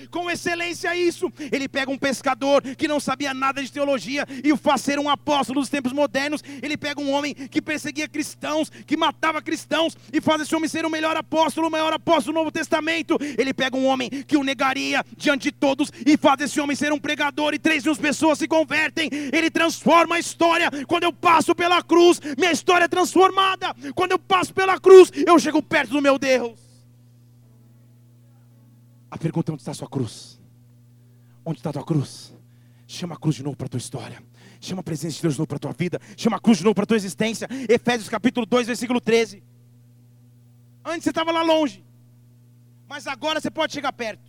[0.09, 1.31] com excelência isso.
[1.51, 5.09] Ele pega um pescador que não sabia nada de teologia e o faz ser um
[5.09, 6.43] apóstolo dos tempos modernos.
[6.61, 10.85] Ele pega um homem que perseguia cristãos, que matava cristãos e faz esse homem ser
[10.85, 13.17] o melhor apóstolo, o maior apóstolo do Novo Testamento.
[13.37, 16.91] Ele pega um homem que o negaria diante de todos e faz esse homem ser
[16.91, 19.09] um pregador e três mil pessoas se convertem.
[19.31, 20.69] Ele transforma a história.
[20.87, 23.75] Quando eu passo pela cruz, minha história é transformada.
[23.95, 26.59] Quando eu passo pela cruz, eu chego perto do meu Deus.
[29.09, 30.39] A pergunta é onde está a sua cruz?
[31.45, 32.33] Onde está a tua cruz?
[32.85, 34.21] Chama a cruz de novo para a tua história.
[34.59, 35.99] Chama a presença de Deus de novo para a tua vida.
[36.15, 37.47] Chama a cruz de novo para a tua existência.
[37.69, 39.43] Efésios capítulo 2, versículo 13.
[40.83, 41.83] Antes você estava lá longe.
[42.87, 44.23] Mas agora você pode chegar perto.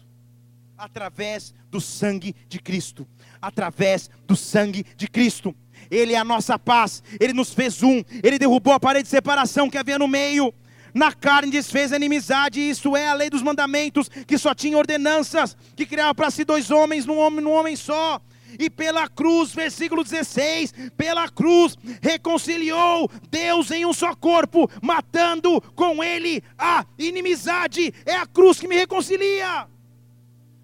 [0.76, 3.06] Através do sangue de Cristo.
[3.40, 5.54] Através do sangue de Cristo.
[5.90, 9.70] Ele é a nossa paz, Ele nos fez um, Ele derrubou a parede de separação
[9.70, 10.52] que havia no meio.
[10.94, 15.56] Na carne desfez a inimizade, isso é a lei dos mandamentos, que só tinha ordenanças,
[15.76, 18.20] que criava para si dois homens num homem, num homem só.
[18.58, 26.02] E pela cruz, versículo 16, pela cruz reconciliou Deus em um só corpo, matando com
[26.02, 27.92] ele a inimizade.
[28.06, 29.68] É a cruz que me reconcilia,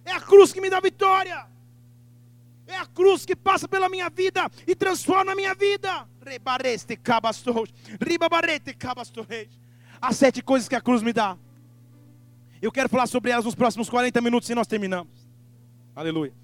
[0.04, 1.46] é a cruz que me dá vitória.
[2.66, 6.08] É a cruz que passa pela minha vida e transforma a minha vida.
[10.06, 11.30] As sete coisas que a cruz me dá.
[12.60, 15.16] Eu quero falar sobre elas nos próximos 40 minutos e nós terminamos.
[15.96, 16.34] Aleluia.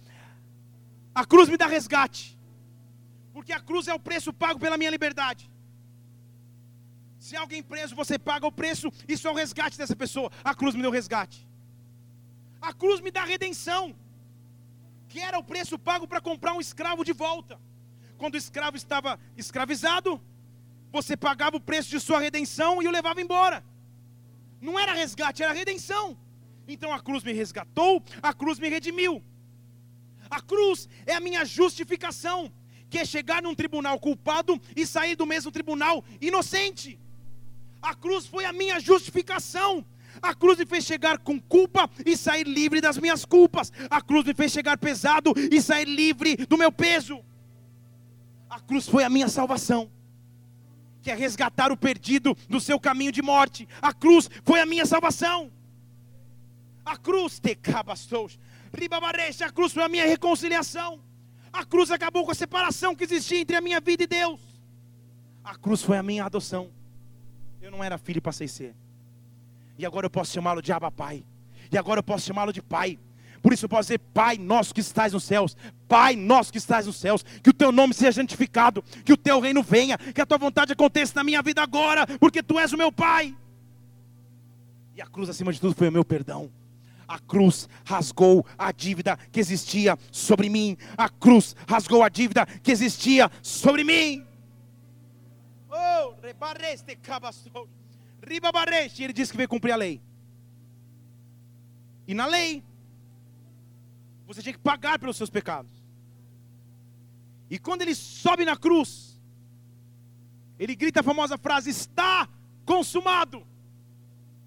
[1.15, 2.39] A cruz me dá resgate.
[3.35, 5.51] Porque a cruz é o preço pago pela minha liberdade.
[7.19, 10.31] Se alguém preso, você paga o preço, isso é o resgate dessa pessoa.
[10.43, 11.47] A cruz me deu resgate.
[12.63, 13.95] A cruz me dá redenção
[15.07, 17.61] que era o preço pago para comprar um escravo de volta.
[18.17, 20.19] Quando o escravo estava escravizado,
[20.93, 23.65] você pagava o preço de sua redenção e o levava embora.
[24.61, 26.19] Não era resgate, era redenção.
[26.67, 29.23] Então a cruz me resgatou, a cruz me redimiu.
[30.31, 32.53] A cruz é a minha justificação,
[32.89, 36.99] que é chegar num tribunal culpado e sair do mesmo tribunal inocente.
[37.83, 39.85] A cruz foi a minha justificação.
[40.21, 43.73] A cruz me fez chegar com culpa e sair livre das minhas culpas.
[43.89, 47.25] A cruz me fez chegar pesado e sair livre do meu peso.
[48.49, 49.91] A cruz foi a minha salvação,
[51.03, 53.69] que é resgatar o perdido do seu caminho de morte.
[53.81, 55.51] A cruz foi a minha salvação.
[56.85, 57.59] A cruz, te
[58.77, 61.01] ribabareche, a cruz foi a minha reconciliação.
[61.53, 64.41] A cruz acabou com a separação que existia entre a minha vida e Deus.
[65.43, 66.71] A cruz foi a minha adoção.
[67.61, 68.77] Eu não era filho e passei a ser.
[69.77, 71.25] E agora eu posso chamá-lo de Abba Pai.
[71.73, 72.99] E agora eu posso chamá-lo de Pai.
[73.43, 75.57] Por isso eu posso dizer, Pai nosso que estás nos céus,
[75.89, 79.41] Pai nosso que estás nos céus, que o teu nome seja santificado, que o teu
[79.41, 82.77] reino venha, que a tua vontade aconteça na minha vida agora, porque tu és o
[82.77, 83.37] meu Pai.
[84.95, 86.51] E a cruz acima de tudo foi o meu perdão.
[87.09, 90.77] A cruz rasgou a dívida que existia sobre mim.
[90.97, 94.25] A cruz rasgou a dívida que existia sobre mim.
[95.69, 96.15] Oh.
[98.99, 100.01] Ele disse que veio cumprir a lei.
[102.07, 102.63] E na lei,
[104.33, 105.73] você tinha que pagar pelos seus pecados.
[107.49, 109.21] E quando ele sobe na cruz,
[110.57, 112.29] ele grita a famosa frase: Está
[112.65, 113.45] consumado.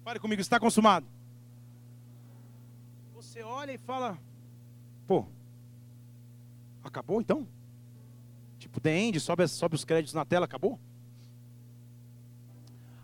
[0.02, 1.06] Pare comigo, está consumado.
[3.14, 4.18] Você olha e fala:
[5.06, 5.26] Pô,
[6.82, 7.46] acabou então?
[8.58, 10.80] Tipo, The End, sobe, sobe os créditos na tela, acabou?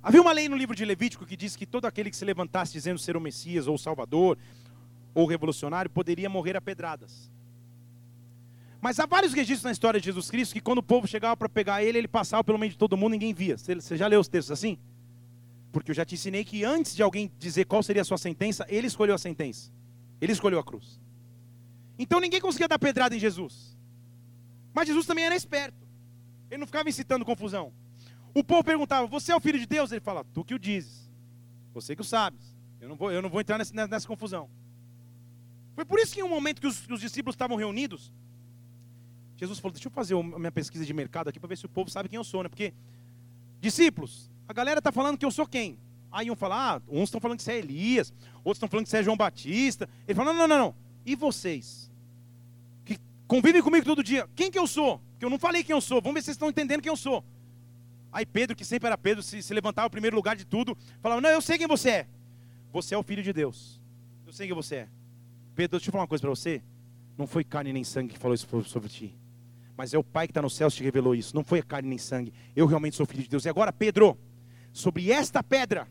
[0.03, 2.72] Havia uma lei no livro de Levítico que diz que todo aquele que se levantasse
[2.72, 4.39] dizendo ser o Messias, ou o Salvador,
[5.15, 7.31] ou revolucionário, poderia morrer a pedradas.
[8.81, 11.49] Mas há vários registros na história de Jesus Cristo que quando o povo chegava para
[11.49, 13.59] pegar ele, ele passava pelo meio de todo mundo, ninguém via.
[13.59, 14.79] Você já leu os textos assim?
[15.71, 18.65] Porque eu já te ensinei que antes de alguém dizer qual seria a sua sentença,
[18.69, 19.71] ele escolheu a sentença.
[20.21, 20.99] Ele escolheu a cruz.
[21.99, 23.77] Então ninguém conseguia dar pedrada em Jesus.
[24.73, 25.87] Mas Jesus também era esperto.
[26.51, 27.73] Ele não ficava incitando confusão.
[28.35, 29.93] O povo perguntava: Você é o filho de Deus?
[29.93, 31.11] Ele fala: Tu que o dizes.
[31.75, 32.57] Você que o sabes.
[32.81, 34.49] Eu não vou, eu não vou entrar nessa, nessa confusão.
[35.81, 38.12] Foi por isso que em um momento que os, os discípulos estavam reunidos,
[39.35, 41.70] Jesus falou: Deixa eu fazer a minha pesquisa de mercado aqui para ver se o
[41.70, 42.51] povo sabe quem eu sou, né?
[42.51, 42.74] Porque,
[43.62, 45.78] discípulos, a galera está falando que eu sou quem?
[46.12, 48.12] Aí um fala: Ah, uns estão falando que você é Elias,
[48.45, 49.89] outros estão falando que você é João Batista.
[50.07, 50.74] Ele fala: Não, não, não, não.
[51.07, 51.91] E vocês?
[52.85, 54.28] Que convivem comigo todo dia.
[54.37, 55.01] Quem que eu sou?
[55.18, 56.03] Que eu não falei quem eu sou.
[56.03, 57.24] Vamos ver se vocês estão entendendo quem eu sou.
[58.12, 61.22] Aí Pedro, que sempre era Pedro, se, se levantava no primeiro lugar de tudo, falava:
[61.22, 62.09] Não, eu sei quem você é.
[62.70, 63.81] Você é o filho de Deus.
[64.26, 64.99] Eu sei quem você é.
[65.61, 66.63] Pedro, deixa eu falar uma coisa para você.
[67.19, 69.15] Não foi carne nem sangue que falou isso sobre ti.
[69.77, 71.37] Mas é o Pai que está no céu que te revelou isso.
[71.37, 72.33] Não foi carne nem sangue.
[72.57, 73.45] Eu realmente sou filho de Deus.
[73.45, 74.17] E agora, Pedro,
[74.73, 75.87] sobre esta pedra,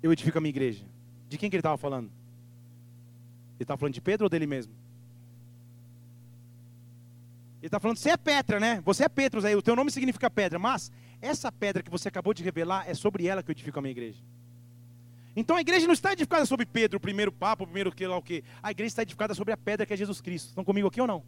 [0.00, 0.84] eu edifico a minha igreja.
[1.28, 2.06] De quem que ele estava falando?
[3.56, 4.72] Ele estava falando de Pedro ou dele mesmo?
[7.58, 8.80] Ele está falando, você é Petra, né?
[8.84, 12.32] Você é Petros aí, o teu nome significa pedra, mas essa pedra que você acabou
[12.32, 14.22] de revelar é sobre ela que eu edifico a minha igreja.
[15.36, 18.16] Então a igreja não está edificada sobre Pedro, o primeiro papa, o primeiro que lá
[18.16, 18.44] o que.
[18.62, 20.48] A igreja está edificada sobre a pedra que é Jesus Cristo.
[20.48, 21.22] Estão comigo aqui ou não?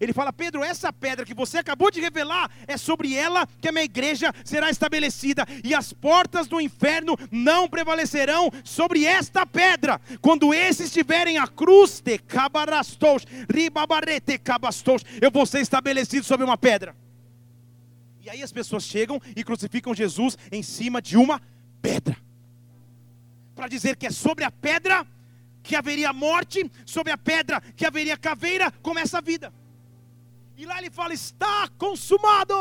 [0.00, 3.72] Ele fala: Pedro, essa pedra que você acabou de revelar, é sobre ela que a
[3.72, 10.00] minha igreja será estabelecida, e as portas do inferno não prevalecerão sobre esta pedra.
[10.20, 16.58] Quando esses estiverem a cruz, te cabarastos, ribabarete cabastos, eu vou ser estabelecido sobre uma
[16.58, 16.96] pedra.
[18.20, 21.40] E aí as pessoas chegam e crucificam Jesus em cima de uma
[21.80, 22.16] pedra.
[23.54, 25.06] Para dizer que é sobre a pedra
[25.62, 29.52] que haveria morte, sobre a pedra que haveria caveira, começa a vida.
[30.56, 32.54] E lá ele fala: está consumado.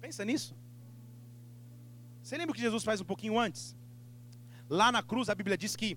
[0.00, 0.56] Pensa nisso.
[2.22, 3.76] Você lembra o que Jesus faz um pouquinho antes?
[4.68, 5.96] Lá na cruz, a Bíblia diz que,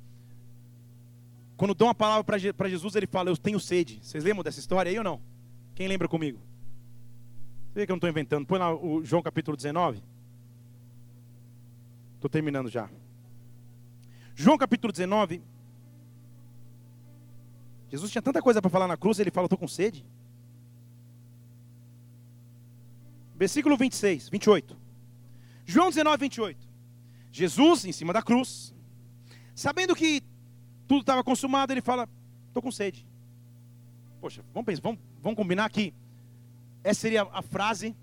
[1.58, 2.24] quando dão a palavra
[2.54, 4.00] para Jesus, ele fala: Eu tenho sede.
[4.02, 5.22] Vocês lembram dessa história aí ou não?
[5.76, 6.40] Quem lembra comigo?
[7.68, 8.46] Você vê que eu não estou inventando.
[8.46, 10.02] Põe lá o João capítulo 19.
[12.16, 12.90] Estou terminando já.
[14.42, 15.40] João capítulo 19.
[17.92, 20.04] Jesus tinha tanta coisa para falar na cruz, ele fala: Estou com sede.
[23.36, 24.76] Versículo 26, 28.
[25.64, 26.68] João 19, 28.
[27.32, 28.74] Jesus em cima da cruz,
[29.54, 30.24] sabendo que
[30.88, 32.10] tudo estava consumado, ele fala:
[32.48, 33.06] Estou com sede.
[34.20, 35.94] Poxa, vamos, pensar, vamos, vamos combinar aqui.
[36.84, 37.96] Essa seria a frase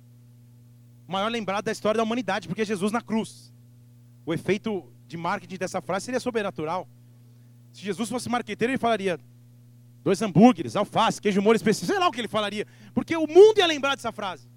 [1.04, 3.52] maior lembrada da história da humanidade, porque Jesus na cruz.
[4.24, 6.86] O efeito de marketing dessa frase seria sobrenatural.
[7.72, 9.18] Se Jesus fosse marqueteiro, ele falaria:
[10.04, 13.58] dois hambúrgueres, alface, queijo molho específico, sei lá o que ele falaria, porque o mundo
[13.58, 14.48] ia lembrar dessa frase.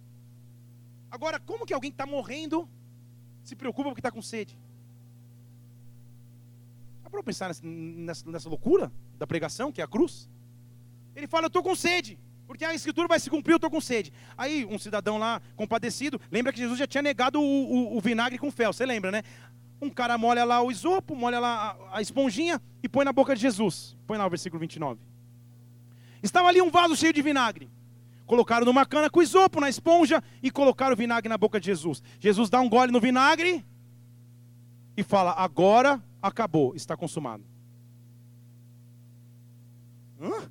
[1.10, 2.70] Agora, como que alguém que está morrendo
[3.44, 4.58] se preocupa porque está com sede?
[7.04, 10.30] Dá para pensar nessa, nessa, nessa, loucura da pregação, que é a cruz?
[11.16, 13.82] Ele fala, eu estou com sede, porque a escritura vai se cumprir, eu estou com
[13.82, 14.14] sede.
[14.38, 18.38] Aí um cidadão lá, compadecido, lembra que Jesus já tinha negado o, o, o vinagre
[18.38, 19.24] com fel, você lembra, né?
[19.82, 23.42] Um cara molha lá o isopo, molha lá a, esponjinha e põe na boca de
[23.42, 23.98] Jesus.
[24.06, 25.00] Põe lá o versículo 29.
[26.22, 27.70] Estava ali um vaso cheio de vinagre.
[28.28, 32.04] Colocaram numa cana com isopo na esponja e colocaram o vinagre na boca de Jesus.
[32.20, 33.66] Jesus dá um gole no vinagre
[34.96, 37.44] e fala: Agora acabou, está consumado.
[40.22, 40.50] Hã?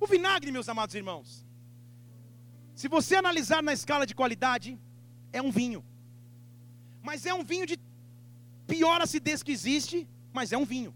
[0.00, 1.46] O vinagre, meus amados irmãos,
[2.74, 4.78] se você analisar na escala de qualidade,
[5.32, 5.84] é um vinho.
[7.08, 7.78] Mas é um vinho de
[8.66, 10.92] pior acidez que existe, mas é um vinho.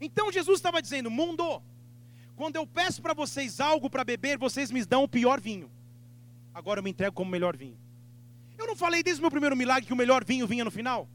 [0.00, 1.62] Então Jesus estava dizendo: Mundo,
[2.34, 5.70] quando eu peço para vocês algo para beber, vocês me dão o pior vinho.
[6.52, 7.78] Agora eu me entrego como o melhor vinho.
[8.58, 11.08] Eu não falei desde o meu primeiro milagre que o melhor vinho vinha no final?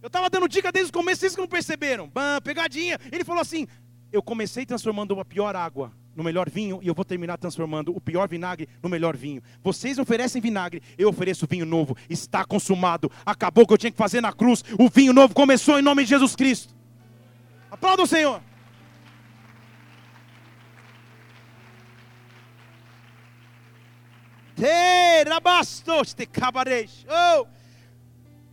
[0.00, 2.08] Eu estava dando dica desde o começo, vocês que não perceberam.
[2.08, 2.96] Bam, pegadinha.
[3.10, 3.66] Ele falou assim:
[4.12, 8.00] Eu comecei transformando a pior água no melhor vinho e eu vou terminar transformando o
[8.00, 9.42] pior vinagre no melhor vinho.
[9.62, 11.96] Vocês oferecem vinagre, eu ofereço vinho novo.
[12.10, 13.10] Está consumado.
[13.24, 14.62] Acabou o que eu tinha que fazer na cruz.
[14.78, 16.74] O vinho novo começou em nome de Jesus Cristo.
[17.70, 18.42] Aplauda o Senhor.
[27.08, 27.46] Oh!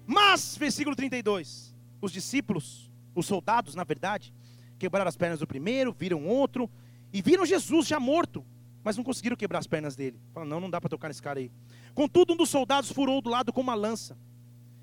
[0.05, 4.33] Mas, versículo 32, os discípulos, os soldados, na verdade,
[4.79, 6.69] quebraram as pernas do primeiro, viram outro,
[7.17, 8.45] e viram Jesus já morto,
[8.83, 10.19] mas não conseguiram quebrar as pernas dele.
[10.31, 11.51] Falaram, não, não dá para tocar nesse cara aí.
[11.95, 14.15] Contudo, um dos soldados furou do lado com uma lança.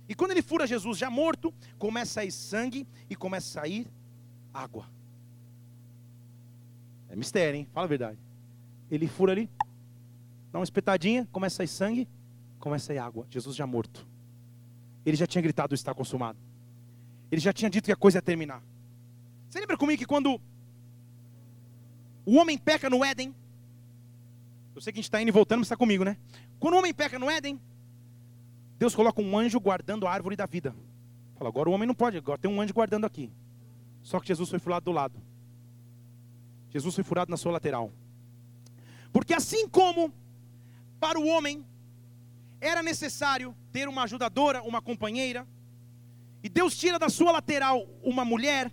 [0.09, 3.87] E quando ele fura Jesus já morto, começa a sair sangue e começa a sair
[4.53, 4.91] água.
[7.09, 7.68] É mistério, hein?
[7.72, 8.18] Fala a verdade.
[8.91, 9.49] Ele fura ali,
[10.51, 12.09] dá uma espetadinha, começa a sair sangue,
[12.59, 13.28] começa a sair água.
[13.30, 14.05] Jesus já morto.
[15.07, 16.39] Ele já tinha gritado: está consumado.
[17.30, 18.61] Ele já tinha dito que a coisa ia terminar.
[19.49, 20.41] Você lembra comigo que quando
[22.25, 23.35] o homem peca no Éden,
[24.75, 26.16] eu sei que a gente está indo e voltando, mas está comigo, né?
[26.59, 27.61] Quando o homem peca no Éden,
[28.79, 30.75] Deus coloca um anjo guardando a árvore da vida.
[31.37, 33.31] Fala, agora o homem não pode, agora tem um anjo guardando aqui.
[34.03, 35.20] Só que Jesus foi furado do lado.
[36.70, 37.93] Jesus foi furado na sua lateral.
[39.12, 40.12] Porque assim como
[40.99, 41.64] para o homem
[42.61, 45.47] era necessário ter uma ajudadora, uma companheira,
[46.43, 48.72] e Deus tira da sua lateral uma mulher,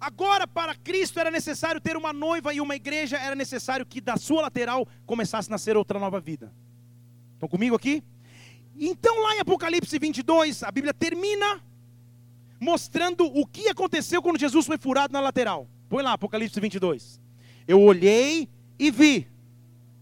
[0.00, 4.16] agora para Cristo era necessário ter uma noiva e uma igreja, era necessário que da
[4.16, 6.52] sua lateral começasse a nascer outra nova vida.
[7.34, 8.02] Estão comigo aqui?
[8.78, 11.62] Então, lá em Apocalipse 22, a Bíblia termina
[12.58, 15.68] mostrando o que aconteceu quando Jesus foi furado na lateral.
[15.88, 17.20] Põe lá, Apocalipse 22.
[17.68, 18.48] Eu olhei
[18.78, 19.28] e vi,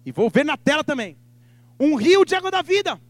[0.04, 1.16] e vou ver na tela também
[1.78, 3.00] um rio de água da vida.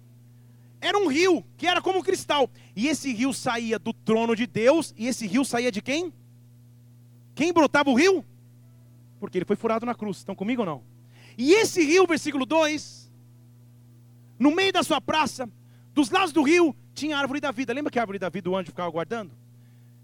[0.80, 2.50] Era um rio que era como cristal.
[2.76, 4.94] E esse rio saía do trono de Deus.
[4.96, 6.12] E esse rio saía de quem?
[7.38, 8.24] Quem brotava o rio?
[9.20, 10.16] Porque ele foi furado na cruz.
[10.16, 10.82] Estão comigo ou não?
[11.36, 13.12] E esse rio, versículo 2,
[14.40, 15.48] no meio da sua praça,
[15.94, 17.72] dos lados do rio, tinha a árvore da vida.
[17.72, 19.30] Lembra que a árvore da vida o anjo ficava guardando?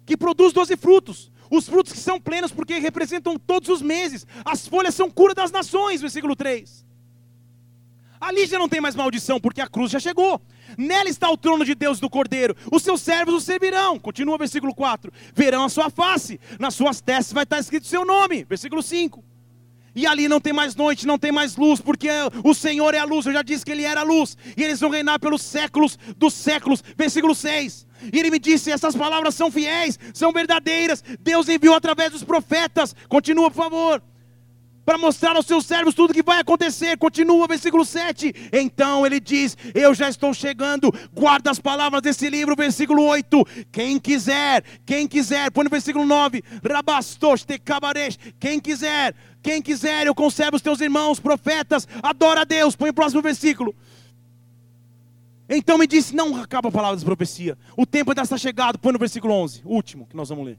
[0.07, 1.33] Que produz doze frutos.
[1.51, 4.25] Os frutos que são plenos porque representam todos os meses.
[4.45, 6.87] As folhas são cura das nações, versículo 3.
[8.21, 10.41] Ali já não tem mais maldição, porque a cruz já chegou.
[10.77, 12.57] Nela está o trono de Deus do Cordeiro.
[12.71, 13.99] Os seus servos o servirão.
[13.99, 15.13] Continua o versículo 4.
[15.35, 16.41] Verão a sua face.
[16.59, 18.45] Nas suas testas vai estar escrito o seu nome.
[18.45, 19.25] Versículo 5.
[19.97, 22.09] E ali não tem mais noite, não tem mais luz, porque
[22.43, 23.27] o Senhor é a luz.
[23.27, 24.37] Eu já disse que Ele era a luz.
[24.57, 26.83] E eles vão reinar pelos séculos dos séculos.
[26.97, 27.87] Versículo 6.
[28.13, 31.03] E ele me disse: essas palavras são fiéis, são verdadeiras.
[31.21, 32.95] Deus enviou através dos profetas.
[33.09, 34.03] Continua, por favor
[34.85, 36.97] para mostrar aos seus servos tudo o que vai acontecer.
[36.99, 38.51] Continua, versículo 7.
[38.53, 40.93] Então ele diz: Eu já estou chegando.
[41.13, 43.45] Guarda as palavras desse livro, versículo 8.
[43.73, 46.43] Quem quiser, quem quiser, põe no versículo 9.
[46.69, 47.61] Rabastos te.
[48.39, 52.77] Quem quiser, quem quiser, eu conservo os teus irmãos, profetas, adora a Deus.
[52.77, 53.75] Põe o próximo versículo.
[55.49, 57.57] Então me disse: Não acaba a palavra da profecia.
[57.77, 58.79] O tempo está chegado.
[58.79, 60.59] Põe no versículo 11, último que nós vamos ler.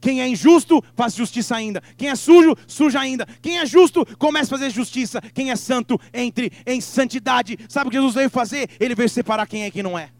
[0.00, 1.82] Quem é injusto, faz justiça ainda.
[1.96, 3.26] Quem é sujo, suja ainda.
[3.42, 5.20] Quem é justo, comece a fazer justiça.
[5.34, 7.58] Quem é santo, entre em santidade.
[7.68, 8.68] Sabe o que Jesus veio fazer?
[8.78, 10.10] Ele veio separar quem é e quem não é.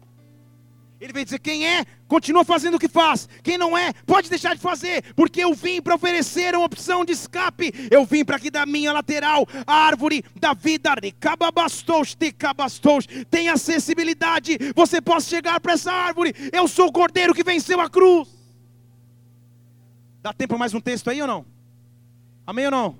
[0.99, 3.29] Ele veio dizer: quem é, continua fazendo o que faz.
[3.41, 5.13] Quem não é, pode deixar de fazer.
[5.15, 7.73] Porque eu vim para oferecer uma opção de escape.
[7.89, 10.89] Eu vim para que da minha lateral, a árvore da vida,
[13.31, 14.57] tem acessibilidade.
[14.75, 16.35] Você possa chegar para essa árvore.
[16.51, 18.38] Eu sou o cordeiro que venceu a cruz.
[20.21, 21.45] Dá tempo mais um texto aí ou não?
[22.45, 22.99] Amém ou não?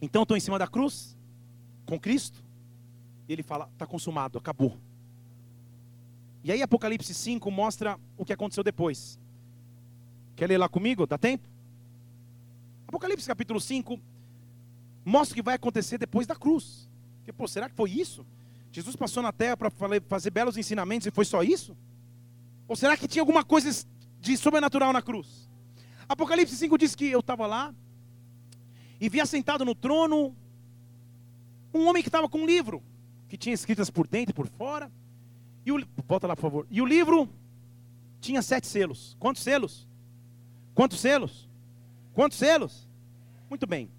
[0.00, 1.16] Então estou em cima da cruz,
[1.84, 2.42] com Cristo,
[3.28, 4.78] e ele fala: está consumado, acabou.
[6.42, 9.18] E aí Apocalipse 5 mostra o que aconteceu depois.
[10.34, 11.06] Quer ler lá comigo?
[11.06, 11.46] Dá tempo?
[12.88, 14.00] Apocalipse capítulo 5
[15.04, 16.88] mostra o que vai acontecer depois da cruz.
[17.18, 18.26] Porque, pô, será que foi isso?
[18.72, 19.70] Jesus passou na terra para
[20.08, 21.76] fazer belos ensinamentos e foi só isso?
[22.66, 23.86] Ou será que tinha alguma coisa
[24.20, 25.51] de sobrenatural na cruz?
[26.08, 27.74] Apocalipse 5 diz que eu estava lá
[29.00, 30.36] e vi assentado no trono
[31.74, 32.82] um homem que estava com um livro,
[33.28, 34.90] que tinha escritas por dentro e por fora.
[35.64, 36.66] E o, volta lá, por favor.
[36.70, 37.28] E o livro
[38.20, 39.16] tinha sete selos.
[39.18, 39.88] Quantos selos?
[40.74, 41.48] Quantos selos?
[42.12, 42.88] Quantos selos?
[43.48, 43.90] Muito bem.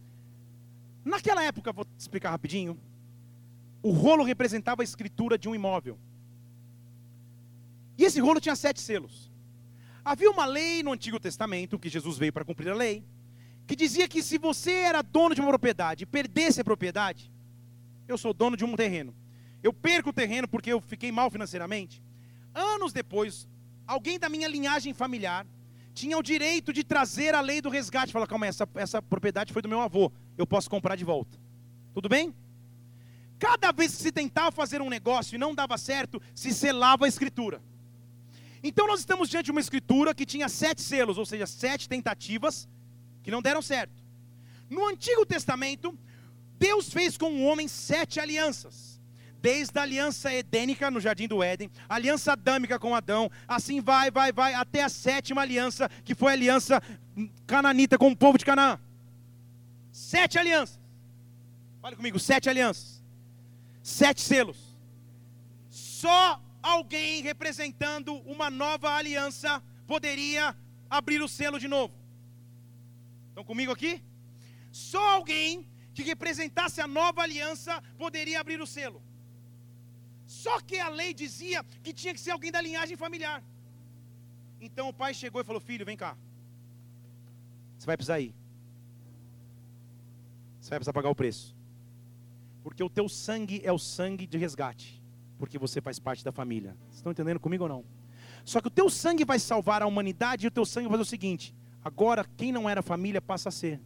[1.03, 2.79] Naquela época, vou explicar rapidinho.
[3.81, 5.97] O rolo representava a escritura de um imóvel.
[7.97, 9.32] E esse rolo tinha sete selos.
[10.05, 13.03] Havia uma lei no Antigo Testamento, que Jesus veio para cumprir a lei,
[13.65, 17.31] que dizia que se você era dono de uma propriedade e perdesse a propriedade,
[18.07, 19.15] eu sou dono de um terreno,
[19.61, 22.03] eu perco o terreno porque eu fiquei mal financeiramente.
[22.53, 23.47] Anos depois,
[23.87, 25.47] alguém da minha linhagem familiar
[25.93, 28.11] tinha o direito de trazer a lei do resgate.
[28.11, 31.39] Fala, calma, essa, essa propriedade foi do meu avô, eu posso comprar de volta.
[31.93, 32.35] Tudo bem?
[33.39, 37.07] Cada vez que se tentava fazer um negócio e não dava certo, se selava a
[37.07, 37.61] escritura.
[38.63, 42.67] Então nós estamos diante de uma escritura que tinha sete selos, ou seja, sete tentativas
[43.21, 44.01] que não deram certo.
[44.69, 45.97] No Antigo Testamento,
[46.57, 49.01] Deus fez com o homem sete alianças.
[49.41, 54.09] Desde a aliança edênica no jardim do Éden, a aliança adâmica com Adão, assim vai,
[54.09, 56.81] vai, vai, até a sétima aliança, que foi a aliança
[57.45, 58.79] cananita com o povo de Canaã.
[59.91, 60.79] Sete alianças.
[61.81, 63.03] Fale comigo, sete alianças.
[63.83, 64.77] Sete selos.
[65.69, 70.55] Só alguém representando uma nova aliança poderia
[70.89, 71.93] abrir o selo de novo.
[73.29, 74.01] Estão comigo aqui?
[74.71, 79.03] Só alguém que representasse a nova aliança poderia abrir o selo.
[80.25, 83.43] Só que a lei dizia que tinha que ser alguém da linhagem familiar.
[84.61, 86.17] Então o pai chegou e falou: Filho, vem cá.
[87.77, 88.33] Você vai precisar ir.
[90.59, 91.53] Você vai precisar pagar o preço.
[92.63, 95.02] Porque o teu sangue é o sangue de resgate
[95.43, 96.73] porque você faz parte da família.
[96.93, 97.83] Estão entendendo comigo ou não?
[98.45, 101.01] Só que o teu sangue vai salvar a humanidade e o teu sangue vai fazer
[101.01, 103.81] o seguinte: agora quem não era família passa a ser.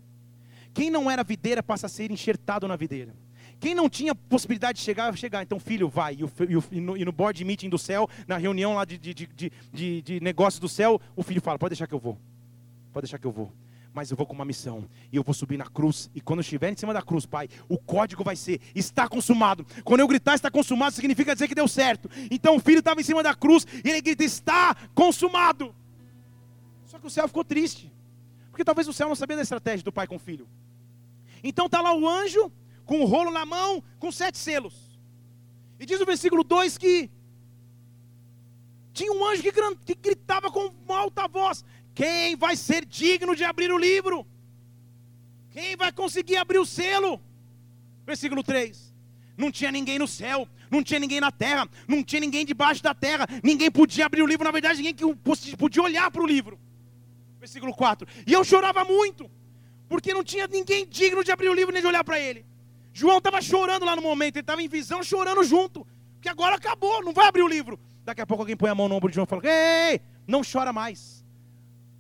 [0.72, 3.12] Quem não era videira passa a ser enxertado na videira.
[3.60, 5.42] Quem não tinha possibilidade de chegar, vai chegar.
[5.42, 6.14] Então, filho, vai.
[6.14, 9.00] E, e, o, e, no, e, no, board meeting do céu, na reunião lá de,
[9.00, 12.20] de, de, de, de negócio do céu, o filho fala: pode deixar que eu vou.
[12.94, 13.52] Pode deixar que eu vou
[13.98, 14.88] mas eu vou com uma missão.
[15.12, 16.08] E eu vou subir na cruz.
[16.14, 19.66] E quando eu estiver em cima da cruz, Pai, o código vai ser: está consumado.
[19.84, 22.08] Quando eu gritar está consumado, significa dizer que deu certo.
[22.30, 25.76] Então o filho estava em cima da cruz e ele grita: está consumado.
[26.86, 27.92] Só que o céu ficou triste.
[28.52, 30.48] Porque talvez o céu não sabia da estratégia do pai com o filho.
[31.44, 32.52] Então está lá o anjo,
[32.86, 34.76] com o rolo na mão, com sete selos.
[35.80, 37.10] E diz o versículo 2 que
[38.94, 39.44] tinha um anjo
[39.86, 41.66] que gritava com uma alta voz:
[41.98, 44.24] quem vai ser digno de abrir o livro?
[45.50, 47.20] Quem vai conseguir abrir o selo?
[48.06, 48.94] Versículo 3.
[49.36, 52.94] Não tinha ninguém no céu, não tinha ninguém na terra, não tinha ninguém debaixo da
[52.94, 54.96] terra, ninguém podia abrir o livro, na verdade, ninguém
[55.58, 56.60] podia olhar para o livro.
[57.40, 58.08] Versículo 4.
[58.28, 59.28] E eu chorava muito,
[59.90, 62.46] porque não tinha ninguém digno de abrir o livro nem de olhar para ele.
[62.94, 67.04] João estava chorando lá no momento, ele estava em visão, chorando junto, porque agora acabou,
[67.04, 67.80] não vai abrir o livro.
[68.06, 70.42] Daqui a pouco alguém põe a mão no ombro de João e fala: Ei, não
[70.44, 71.17] chora mais.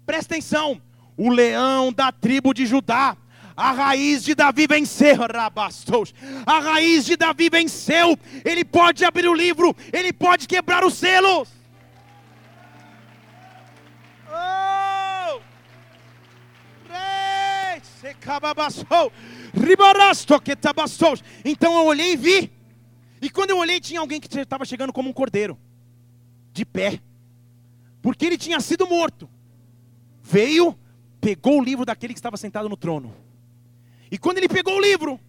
[0.08, 0.82] Presta atenção.
[1.18, 3.18] O leão da tribo de Judá,
[3.58, 6.14] a raiz de Davi venceu, rabastos.
[6.46, 8.18] A raiz de Davi venceu.
[8.46, 11.50] Ele pode abrir o livro, ele pode quebrar os selos.
[14.30, 15.42] Oh!
[21.44, 22.52] Então eu olhei e vi.
[23.22, 25.60] E quando eu olhei, tinha alguém que estava chegando como um cordeiro,
[26.54, 27.02] de pé,
[28.02, 29.28] porque ele tinha sido morto
[30.28, 30.78] veio,
[31.22, 33.16] pegou o livro daquele que estava sentado no trono.
[34.12, 35.20] E quando ele pegou o livro,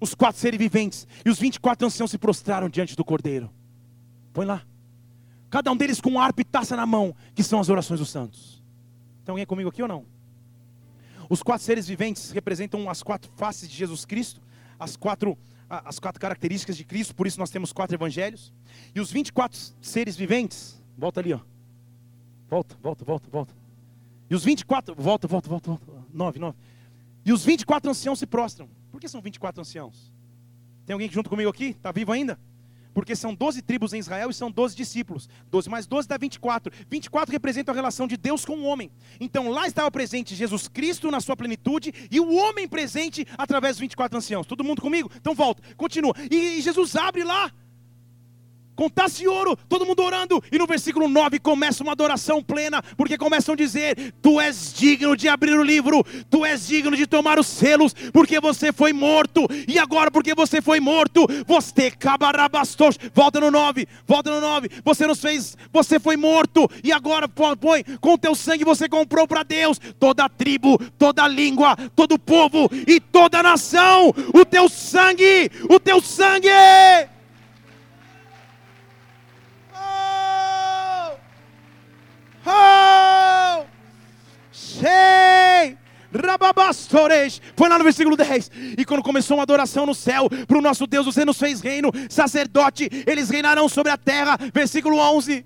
[0.00, 3.50] os quatro seres viventes e os 24 anciãos se prostraram diante do cordeiro.
[4.32, 4.62] Põe lá.
[5.50, 8.62] Cada um deles com harpa e taça na mão, que são as orações dos santos.
[9.24, 10.06] Tem alguém comigo aqui ou não?
[11.28, 14.40] Os quatro seres viventes representam as quatro faces de Jesus Cristo,
[14.78, 15.36] as quatro,
[15.68, 18.52] as quatro características de Cristo, por isso nós temos quatro evangelhos.
[18.94, 21.40] E os 24 seres viventes, volta ali, ó.
[22.48, 23.59] Volta, volta, volta, volta.
[24.30, 26.58] E os 24, volta, volta, volta, volta, 9, 9.
[27.26, 28.68] E os 24 anciãos se prostram.
[28.92, 30.12] Por que são 24 anciãos?
[30.86, 31.70] Tem alguém junto comigo aqui?
[31.70, 32.38] Está vivo ainda?
[32.94, 35.28] Porque são 12 tribos em Israel e são 12 discípulos.
[35.50, 36.72] 12 mais 12 dá 24.
[36.88, 38.90] 24 representa a relação de Deus com o homem.
[39.18, 43.80] Então lá estava presente Jesus Cristo na sua plenitude e o homem presente através dos
[43.80, 44.46] 24 anciãos.
[44.46, 45.10] Todo mundo comigo?
[45.16, 46.14] Então volta, continua.
[46.30, 47.52] E, e Jesus abre lá
[48.80, 53.52] contasse ouro, todo mundo orando, e no versículo 9 começa uma adoração plena, porque começam
[53.52, 57.46] a dizer: Tu és digno de abrir o livro, tu és digno de tomar os
[57.46, 63.50] selos, porque você foi morto, e agora, porque você foi morto, você cabarabastos, volta no
[63.50, 68.34] 9, volta no 9, você nos fez, você foi morto, e agora põe, com teu
[68.34, 74.42] sangue você comprou para Deus toda tribo, toda língua, todo povo e toda nação, o
[74.42, 76.48] teu sangue, o teu sangue.
[82.46, 82.80] Oh!
[86.40, 88.50] Rababastores, foi lá no versículo 10.
[88.78, 91.90] E quando começou uma adoração no céu, para o nosso Deus, você nos fez reino,
[92.08, 94.38] sacerdote, eles reinarão sobre a terra.
[94.52, 95.44] Versículo 11.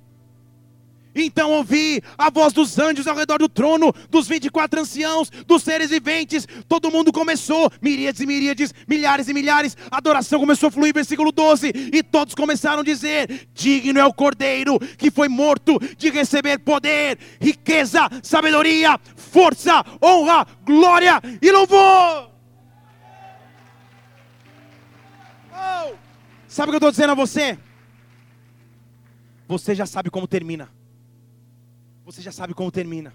[1.14, 5.90] Então ouvi a voz dos anjos ao redor do trono, dos 24 anciãos, dos seres
[5.90, 6.46] viventes.
[6.68, 9.76] Todo mundo começou, miríades e miríades, milhares e milhares.
[9.90, 11.72] A adoração começou a fluir, versículo 12.
[11.92, 17.18] E todos começaram a dizer: Digno é o cordeiro que foi morto de receber poder,
[17.40, 22.30] riqueza, sabedoria, força, honra, glória e louvor.
[25.52, 25.94] Oh!
[26.48, 27.58] Sabe o que eu estou dizendo a você?
[29.46, 30.73] Você já sabe como termina.
[32.04, 33.14] Você já sabe como termina.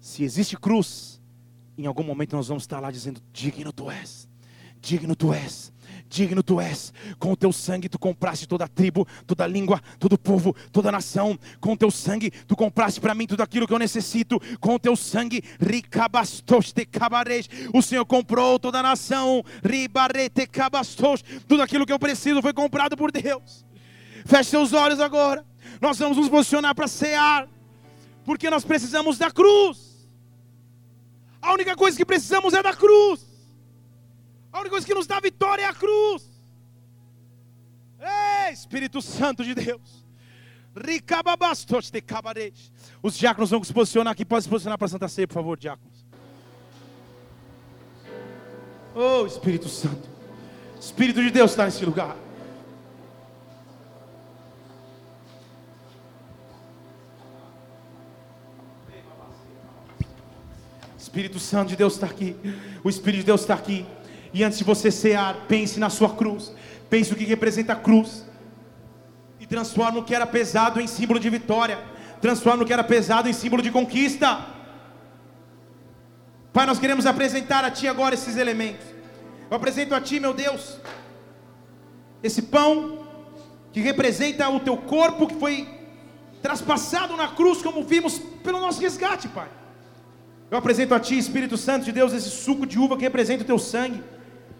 [0.00, 1.20] Se existe cruz,
[1.76, 4.28] em algum momento nós vamos estar lá dizendo: Digno tu és,
[4.80, 5.72] digno tu és,
[6.08, 6.92] digno tu és.
[7.18, 10.54] Com o teu sangue tu compraste toda a tribo, toda a língua, todo o povo,
[10.70, 11.36] toda a nação.
[11.60, 14.40] Com o teu sangue tu compraste para mim tudo aquilo que eu necessito.
[14.60, 15.42] Com o teu sangue.
[17.74, 21.24] O Senhor comprou toda a nação, ribarete cabastos.
[21.48, 23.64] Tudo aquilo que eu preciso foi comprado por Deus.
[24.24, 25.44] Feche seus olhos agora.
[25.80, 27.48] Nós vamos nos posicionar para cear
[28.30, 30.08] porque nós precisamos da cruz.
[31.42, 33.26] A única coisa que precisamos é da cruz.
[34.52, 36.30] A única coisa que nos dá vitória é a cruz.
[37.98, 40.06] Ei, Espírito Santo de Deus.
[43.02, 44.24] Os diáconos vão se posicionar aqui.
[44.24, 46.06] Pode se posicionar para a Santa Ceia, por favor, diáconos.
[48.94, 50.08] Oh, Espírito Santo.
[50.80, 52.16] Espírito de Deus está nesse lugar.
[61.10, 62.36] Espírito Santo de Deus está aqui.
[62.84, 63.84] O Espírito de Deus está aqui.
[64.32, 66.54] E antes de você cear, pense na sua cruz.
[66.88, 68.24] Pense o que representa a cruz.
[69.40, 71.80] E transforma o que era pesado em símbolo de vitória.
[72.20, 74.46] Transforma o que era pesado em símbolo de conquista.
[76.52, 78.86] Pai, nós queremos apresentar a Ti agora esses elementos.
[79.50, 80.78] Eu apresento a Ti, meu Deus,
[82.22, 83.04] esse pão
[83.72, 85.68] que representa o Teu corpo que foi
[86.40, 89.48] traspassado na cruz, como vimos pelo nosso resgate, Pai.
[90.50, 93.46] Eu apresento a Ti, Espírito Santo de Deus, esse suco de uva que representa o
[93.46, 94.02] Teu sangue,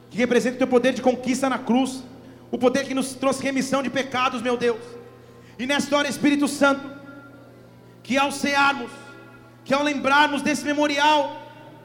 [0.09, 2.05] que representa o Teu poder de conquista na cruz,
[2.51, 4.81] o poder que nos trouxe remissão de pecados, meu Deus.
[5.59, 6.89] E nesta hora, Espírito Santo,
[8.05, 8.91] que ao cearmos,
[9.65, 11.43] que ao lembrarmos desse memorial,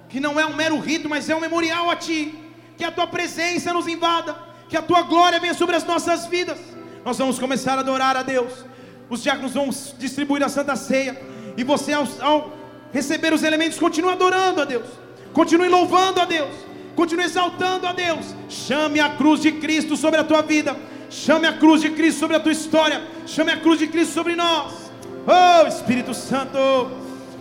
[0.07, 2.34] que não é um mero rito, mas é um memorial a Ti,
[2.77, 4.36] que a Tua presença nos invada,
[4.69, 6.60] que a Tua glória venha sobre as nossas vidas.
[7.03, 8.53] Nós vamos começar a adorar a Deus.
[9.10, 11.19] Os diáconos vão distribuir a Santa Ceia,
[11.57, 12.65] e você, ao, ao
[12.96, 14.86] receber os elementos, continue adorando a Deus,
[15.34, 16.56] continue louvando a Deus,
[16.96, 18.34] continue exaltando a Deus.
[18.48, 20.78] Chame a cruz de Cristo sobre a tua vida,
[21.10, 24.34] chame a cruz de Cristo sobre a tua história, chame a cruz de Cristo sobre
[24.34, 24.90] nós.
[25.28, 26.90] Oh Espírito Santo,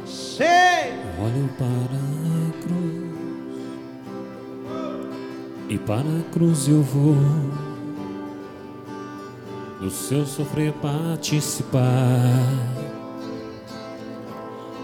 [0.09, 1.05] cheio.
[1.23, 3.05] Olho para a cruz
[5.69, 7.15] e para a cruz eu vou.
[9.81, 11.85] Do seu sofrer participar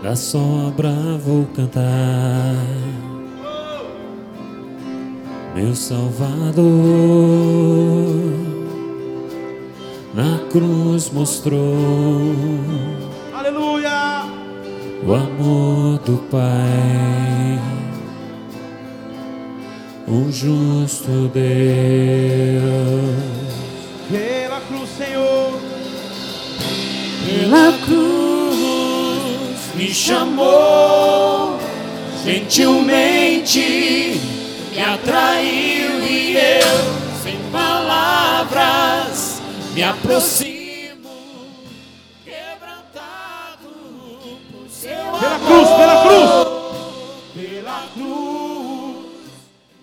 [0.02, 0.90] da sobra
[1.24, 2.54] vou cantar.
[5.54, 6.64] Meu Salvador
[10.14, 12.34] na cruz mostrou.
[13.32, 14.24] Aleluia!
[15.06, 17.58] O amor do Pai,
[20.06, 21.40] o justo Deus.
[24.10, 25.60] Pela cruz, Senhor,
[27.26, 28.39] pela cruz
[29.80, 31.58] me chamou
[32.22, 34.20] gentilmente,
[34.72, 39.40] me atraiu e eu, sem palavras,
[39.72, 41.08] me aproximo,
[42.22, 43.70] quebrantado
[44.52, 45.46] por seu pela amor.
[45.46, 46.28] cruz, pela cruz,
[47.34, 49.06] pela cruz,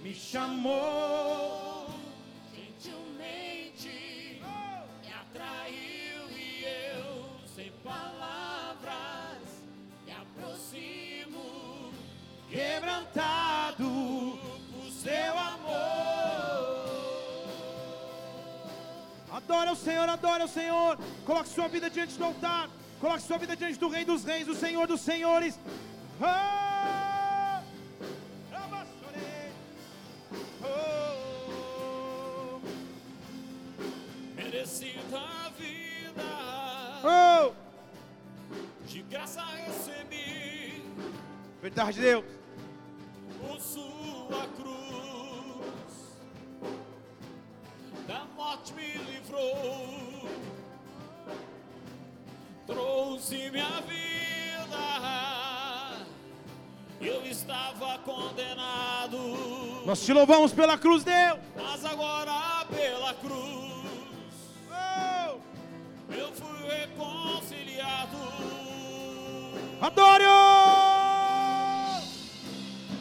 [0.03, 1.16] me chamou.
[12.77, 14.37] Quebrantado
[14.71, 16.77] por seu amor.
[19.31, 20.97] Adora o Senhor, adora o Senhor.
[21.25, 22.69] Coloque sua vida diante do altar.
[23.01, 25.59] Coloque sua vida diante do Rei dos Reis, do Senhor dos Senhores.
[26.21, 26.67] Oh!
[34.35, 36.23] Merecida a vida,
[37.03, 37.53] Oh!
[38.85, 40.83] de graça recebi,
[41.61, 42.36] Verdade, Deus.
[43.47, 45.93] Por sua cruz,
[48.07, 50.27] da morte me livrou,
[52.65, 54.77] trouxe minha vida,
[56.99, 59.17] eu estava condenado,
[59.85, 61.39] Nós te louvamos pela cruz, Deus.
[61.55, 63.77] mas agora pela cruz.
[64.69, 65.39] Oh!
[66.13, 68.17] Eu fui reconciliado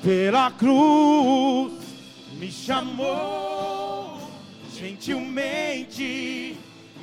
[0.06, 1.72] pela cruz
[2.38, 4.20] me chamou
[4.72, 6.56] gentilmente,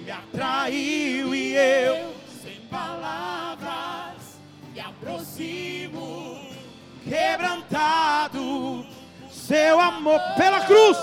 [0.06, 4.40] me atraiu e eu sem palavras
[4.74, 6.40] me aproximo.
[7.04, 8.86] quebrantado,
[9.30, 10.98] seu amor pela cruz,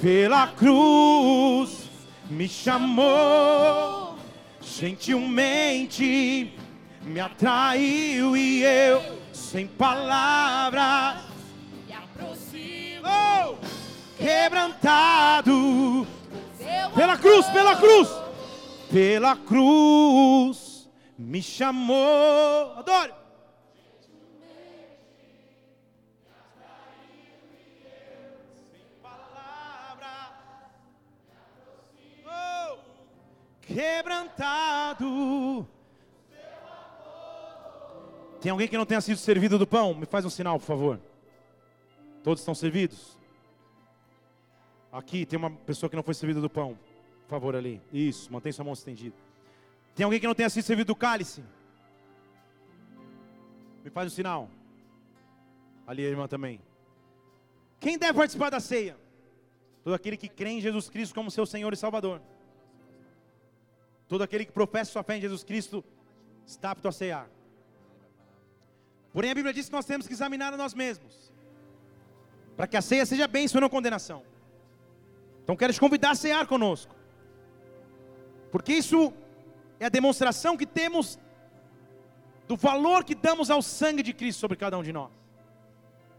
[0.00, 1.90] pela cruz
[2.30, 4.16] me chamou
[4.60, 6.54] gentilmente,
[7.02, 9.17] me atraiu e eu
[9.50, 11.22] sem palavras
[11.86, 13.08] Me aproximo.
[13.08, 13.56] oh,
[14.18, 16.06] quebrantado
[16.94, 18.08] pela cruz, pela cruz,
[18.92, 22.74] pela cruz me chamou.
[22.76, 23.14] Adore.
[32.26, 32.78] Oh,
[33.62, 35.08] Quebrantado.
[38.40, 39.94] Tem alguém que não tenha sido servido do pão?
[39.94, 41.00] Me faz um sinal, por favor.
[42.22, 43.18] Todos estão servidos?
[44.92, 46.78] Aqui tem uma pessoa que não foi servida do pão.
[47.24, 47.80] Por favor, ali.
[47.92, 49.16] Isso, mantém sua mão estendida.
[49.94, 51.42] Tem alguém que não tenha sido servido do cálice?
[53.82, 54.48] Me faz um sinal.
[55.86, 56.60] Ali a irmã também.
[57.80, 58.96] Quem deve participar da ceia?
[59.82, 62.20] Todo aquele que crê em Jesus Cristo como seu Senhor e Salvador.
[64.06, 65.84] Todo aquele que professa sua fé em Jesus Cristo
[66.46, 67.28] está apto a ceiar.
[69.18, 71.32] Porém, a Bíblia diz que nós temos que examinar a nós mesmos.
[72.56, 74.22] Para que a ceia seja bênção e não condenação.
[75.42, 76.94] Então quero te convidar a cear conosco.
[78.52, 79.12] Porque isso
[79.80, 81.18] é a demonstração que temos
[82.46, 85.10] do valor que damos ao sangue de Cristo sobre cada um de nós.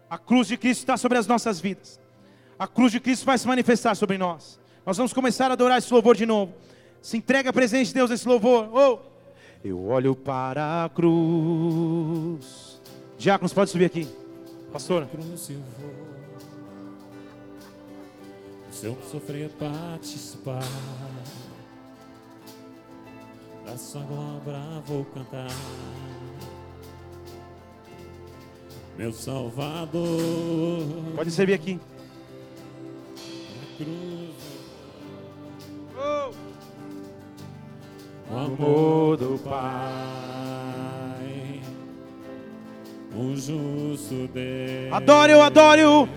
[0.10, 2.02] A cruz de Cristo está sobre as nossas vidas.
[2.60, 4.60] A cruz de Cristo vai se manifestar sobre nós.
[4.86, 6.54] Nós vamos começar a adorar esse louvor de novo.
[7.02, 8.70] Se entrega a presença de Deus nesse louvor.
[8.76, 9.00] Oh!
[9.64, 12.69] Eu olho para a cruz.
[13.20, 14.08] Diáconos, pode subir aqui.
[14.72, 15.06] Pastor.
[15.08, 15.90] cruz eu vou.
[18.72, 20.64] Se eu sofrer participar
[23.66, 25.50] da sua glória vou cantar.
[28.98, 30.82] Meu Salvador,
[31.16, 31.74] Pode servir aqui.
[31.76, 31.80] na
[33.78, 34.36] cruz,
[35.98, 36.32] Oh!
[38.34, 39.92] o amor do Pai,
[43.16, 44.94] o justo Deus.
[44.94, 46.10] Adore, eu adoro.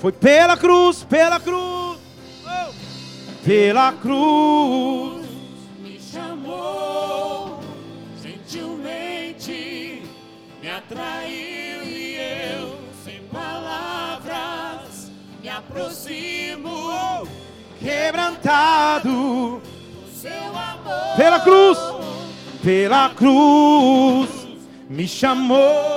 [0.00, 1.98] Foi pela cruz, pela cruz.
[2.44, 2.72] Oh!
[3.44, 5.26] Pela cruz.
[5.80, 7.60] Me chamou
[8.22, 10.02] gentilmente,
[10.62, 15.10] me atraiu e eu, sem palavras,
[15.42, 17.26] me aproximo.
[17.80, 19.62] Quebrantado.
[20.12, 21.78] Seu amor Pela cruz.
[22.62, 24.28] Pela cruz.
[24.88, 25.95] Me chamou.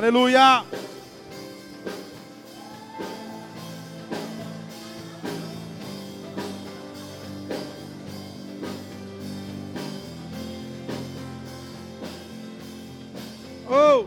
[0.00, 0.64] Aleluia.
[13.68, 14.06] Oh,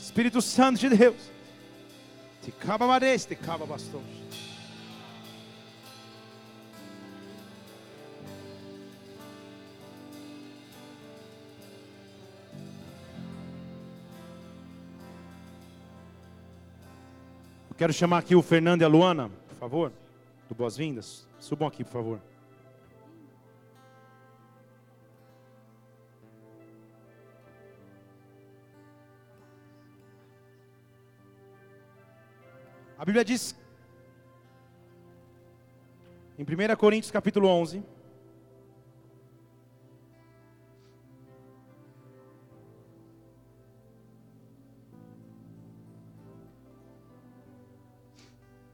[0.00, 1.16] Espírito Santo de Deus.
[2.42, 3.26] Te cababares,
[17.76, 19.92] Eu quero chamar aqui o Fernando e a Luana, por favor,
[20.48, 21.28] do Boas-Vindas.
[21.38, 22.20] Subam aqui, por favor.
[32.96, 33.54] A Bíblia diz
[36.38, 37.84] em 1 Coríntios capítulo 11,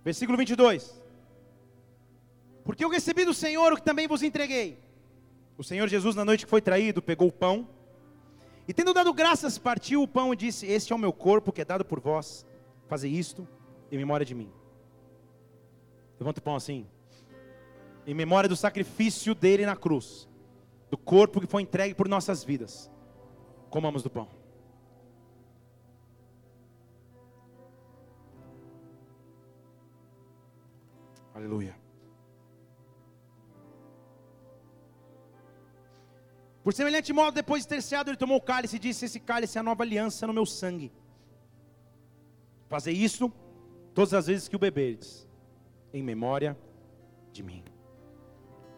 [0.04, 1.02] versículo 22.
[2.64, 4.78] Porque eu recebi do Senhor o que também vos entreguei.
[5.58, 7.68] O Senhor Jesus, na noite que foi traído, pegou o pão
[8.66, 11.60] e, tendo dado graças, partiu o pão e disse: Este é o meu corpo que
[11.60, 12.46] é dado por vós.
[12.88, 13.46] Fazei isto
[13.90, 14.50] em memória de mim.
[16.18, 16.86] Levanta o pão assim.
[18.06, 20.28] Em memória do sacrifício dele na cruz,
[20.90, 22.90] do corpo que foi entregue por nossas vidas.
[23.70, 24.28] Comamos do pão.
[31.42, 31.74] Aleluia.
[36.62, 39.58] Por semelhante modo, depois de ter ceado, ele tomou o cálice e disse: Esse cálice
[39.58, 40.92] é a nova aliança no meu sangue.
[42.68, 43.32] Fazer isso
[43.92, 45.28] todas as vezes que o beberes,
[45.92, 46.56] em memória
[47.32, 47.64] de mim.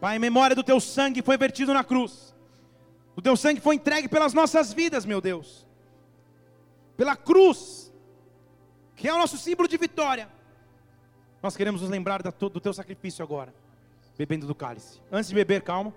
[0.00, 2.34] Pai, em memória do teu sangue foi vertido na cruz.
[3.14, 5.68] O teu sangue foi entregue pelas nossas vidas, meu Deus.
[6.96, 7.92] Pela cruz,
[8.96, 10.32] que é o nosso símbolo de vitória.
[11.44, 13.54] Nós queremos nos lembrar do teu sacrifício agora,
[14.16, 14.98] bebendo do cálice.
[15.12, 15.92] Antes de beber, calma.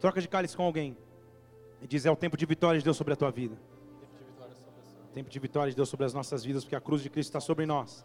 [0.00, 0.96] Troca de cálice com alguém.
[1.80, 3.56] E diz: É o tempo de vitória de Deus sobre a tua vida.
[5.12, 7.38] Tempo de vitória de Deus sobre as nossas vidas, porque a cruz de Cristo está
[7.38, 8.04] sobre nós.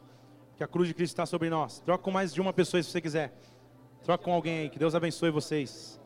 [0.58, 1.80] Que a cruz de Cristo está sobre nós.
[1.80, 3.34] Troca com mais de uma pessoa se você quiser.
[4.04, 4.70] Troca com alguém aí.
[4.70, 6.00] Que Deus abençoe vocês.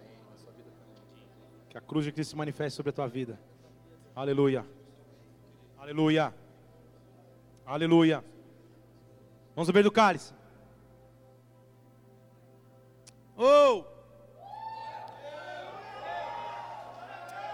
[1.70, 3.38] Que a cruz de Cristo se manifeste sobre a tua vida.
[4.16, 4.66] Aleluia.
[5.78, 6.34] Aleluia.
[7.66, 8.24] Aleluia.
[9.54, 10.34] Vamos beber do cálice.
[13.46, 13.84] Oh!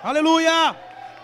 [0.03, 0.75] Aleluia!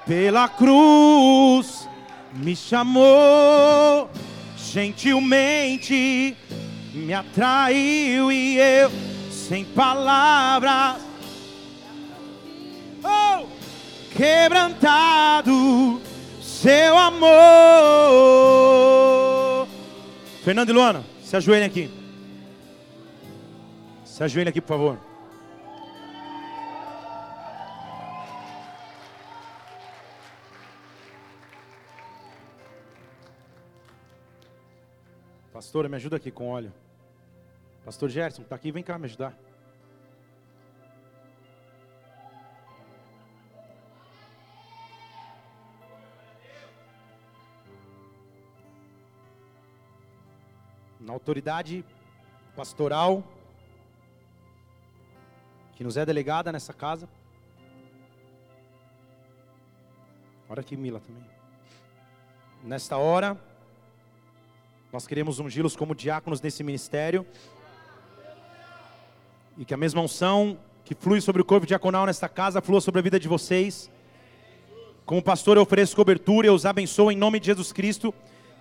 [0.08, 1.88] Pela cruz
[2.34, 4.10] me chamou
[4.58, 6.36] gentilmente,
[6.96, 8.90] me atraiu e eu
[9.30, 10.96] sem palavras,
[13.04, 13.46] oh,
[14.18, 16.02] quebrantado,
[16.42, 17.28] seu amor.
[20.44, 22.05] Fernando e Luana, se ajoelhem aqui.
[24.16, 25.00] Se ajoelhem aqui, por favor.
[35.52, 36.72] Pastora, me ajuda aqui com óleo.
[37.84, 39.38] Pastor Gerson, está aqui, vem cá me ajudar.
[51.02, 51.84] Na autoridade
[52.56, 53.35] pastoral
[55.76, 57.08] que nos é delegada nessa casa.
[60.50, 61.24] Olha aqui, Mila também.
[62.64, 63.38] Nesta hora,
[64.92, 67.26] nós queremos ungí-los como diáconos nesse ministério.
[69.58, 73.00] E que a mesma unção que flui sobre o corpo diaconal nesta casa flua sobre
[73.00, 73.92] a vida de vocês.
[75.06, 78.14] Como pastor, eu ofereço cobertura, eu os abençoo em nome de Jesus Cristo.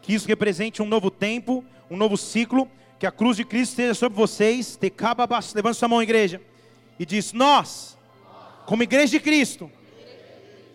[0.03, 2.69] Que isso represente um novo tempo, um novo ciclo.
[2.99, 4.79] Que a cruz de Cristo esteja sobre vocês.
[5.55, 6.41] Levanta sua mão, igreja.
[6.99, 7.97] E diz: Nós,
[8.67, 9.71] como igreja de Cristo,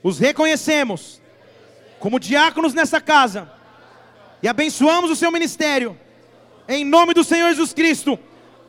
[0.03, 1.21] os reconhecemos
[1.99, 3.51] como diáconos nessa casa
[4.41, 5.97] e abençoamos o seu ministério.
[6.67, 8.17] Em nome do Senhor Jesus Cristo.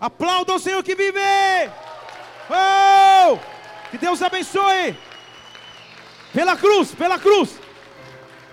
[0.00, 1.18] Aplauda o Senhor que vive.
[2.48, 3.38] Oh!
[3.90, 4.96] Que Deus abençoe.
[6.32, 7.60] Pela cruz, pela cruz.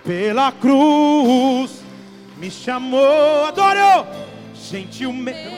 [0.04, 1.82] Pela cruz
[2.36, 4.06] me chamou, adoro.
[4.54, 5.57] Gentilmente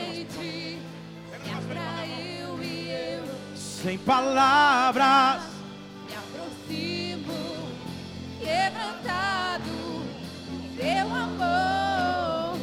[3.81, 5.41] sem palavras
[6.07, 7.33] me aproximo,
[8.39, 10.05] quebrantado
[10.77, 12.59] teu amor.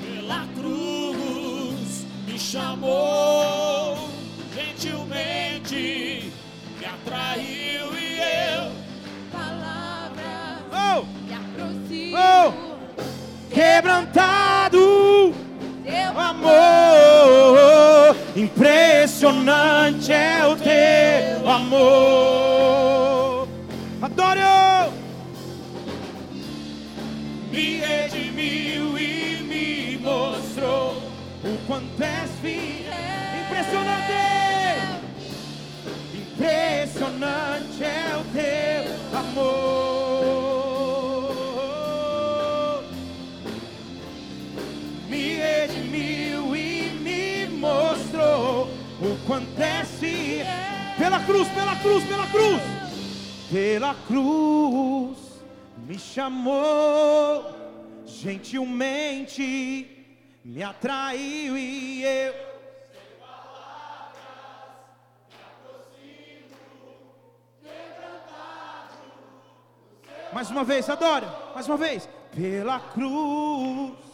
[0.00, 4.10] Pela cruz me chamou,
[4.54, 6.32] gentilmente
[6.78, 8.70] me atraiu e eu,
[9.32, 12.16] palavras, oh, me aproximo.
[12.16, 12.52] Oh,
[13.52, 15.34] quebrantado,
[15.84, 17.69] teu amor,
[18.36, 23.48] impressionante é o teu amor.
[24.02, 25.00] Adoro!
[27.50, 31.02] me redimiu e me mostrou
[31.44, 32.94] o quanto és fiel.
[33.44, 34.12] Impressionante!
[36.14, 39.99] Impressionante é o teu amor.
[51.10, 52.62] Pela cruz, pela cruz, pela cruz.
[53.50, 55.18] Pela cruz
[55.78, 57.44] me chamou
[58.06, 59.42] gentilmente,
[60.44, 62.32] me atraiu e eu.
[70.32, 71.26] Mais uma vez, adore,
[71.56, 72.08] mais uma vez.
[72.32, 74.09] Pela cruz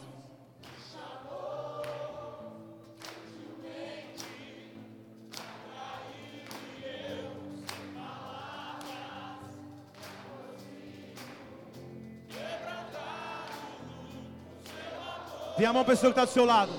[15.57, 16.71] Dê a mão para pessoa que está do seu lado.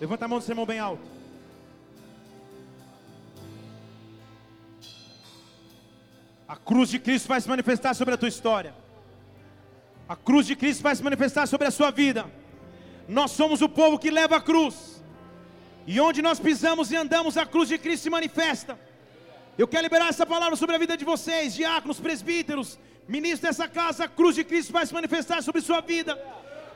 [0.00, 1.02] Levanta a mão do seu irmão bem alto.
[6.46, 8.74] A cruz de Cristo vai se manifestar sobre a tua história.
[10.08, 12.26] A cruz de Cristo vai se manifestar sobre a sua vida.
[13.08, 15.02] Nós somos o povo que leva a cruz.
[15.86, 18.78] E onde nós pisamos e andamos, a cruz de Cristo se manifesta.
[19.56, 22.78] Eu quero liberar essa palavra sobre a vida de vocês, diáconos, presbíteros,
[23.08, 26.18] ministros dessa casa, a cruz de Cristo vai se manifestar sobre sua vida.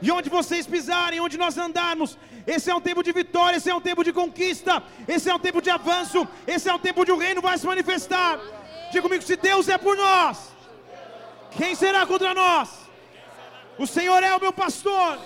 [0.04, 2.18] E onde vocês pisarem, onde nós andarmos,
[2.54, 5.38] esse é um tempo de vitória, esse é um tempo de conquista, esse é um
[5.38, 8.40] tempo de avanço, esse é um tempo de o reino vai se manifestar.
[8.90, 10.48] Diga comigo: se Deus é por nós,
[11.56, 12.68] quem será contra nós?
[13.78, 15.18] O Senhor é o meu pastor,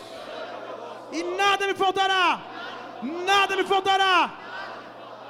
[1.10, 2.42] e nada me faltará,
[3.02, 4.40] nada me faltará.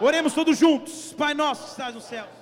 [0.00, 2.35] Oremos todos juntos, Pai nosso que estás no céu.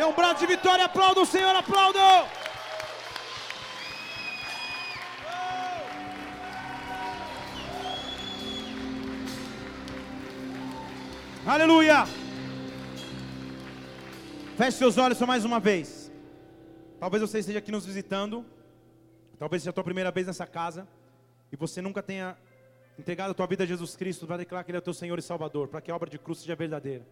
[0.00, 2.00] Dê um brado de vitória, aplauda o Senhor, aplauda!
[11.46, 12.06] Aleluia!
[14.56, 16.10] Feche seus olhos só mais uma vez.
[16.98, 18.42] Talvez você esteja aqui nos visitando.
[19.38, 20.88] Talvez seja a tua primeira vez nessa casa.
[21.52, 22.38] E você nunca tenha
[22.98, 25.18] entregado a tua vida a Jesus Cristo para declarar que Ele é o teu Senhor
[25.18, 25.68] e Salvador.
[25.68, 27.04] Para que a obra de cruz seja verdadeira.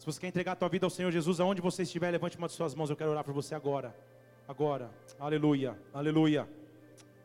[0.00, 2.46] Se você quer entregar a tua vida ao Senhor Jesus, aonde você estiver, levante uma
[2.46, 2.88] de suas mãos.
[2.88, 3.94] Eu quero orar por você agora.
[4.48, 4.90] Agora.
[5.18, 5.78] Aleluia.
[5.92, 6.48] Aleluia.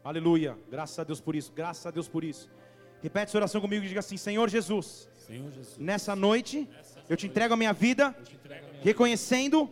[0.03, 0.57] Aleluia.
[0.69, 1.53] Graças a Deus por isso.
[1.55, 2.51] Graças a Deus por isso.
[3.01, 5.09] Repete essa oração comigo e diga assim: Senhor Jesus.
[5.25, 5.77] Senhor Jesus.
[5.77, 6.67] Nessa noite,
[7.07, 8.13] eu te entrego a minha vida,
[8.81, 9.69] reconhecendo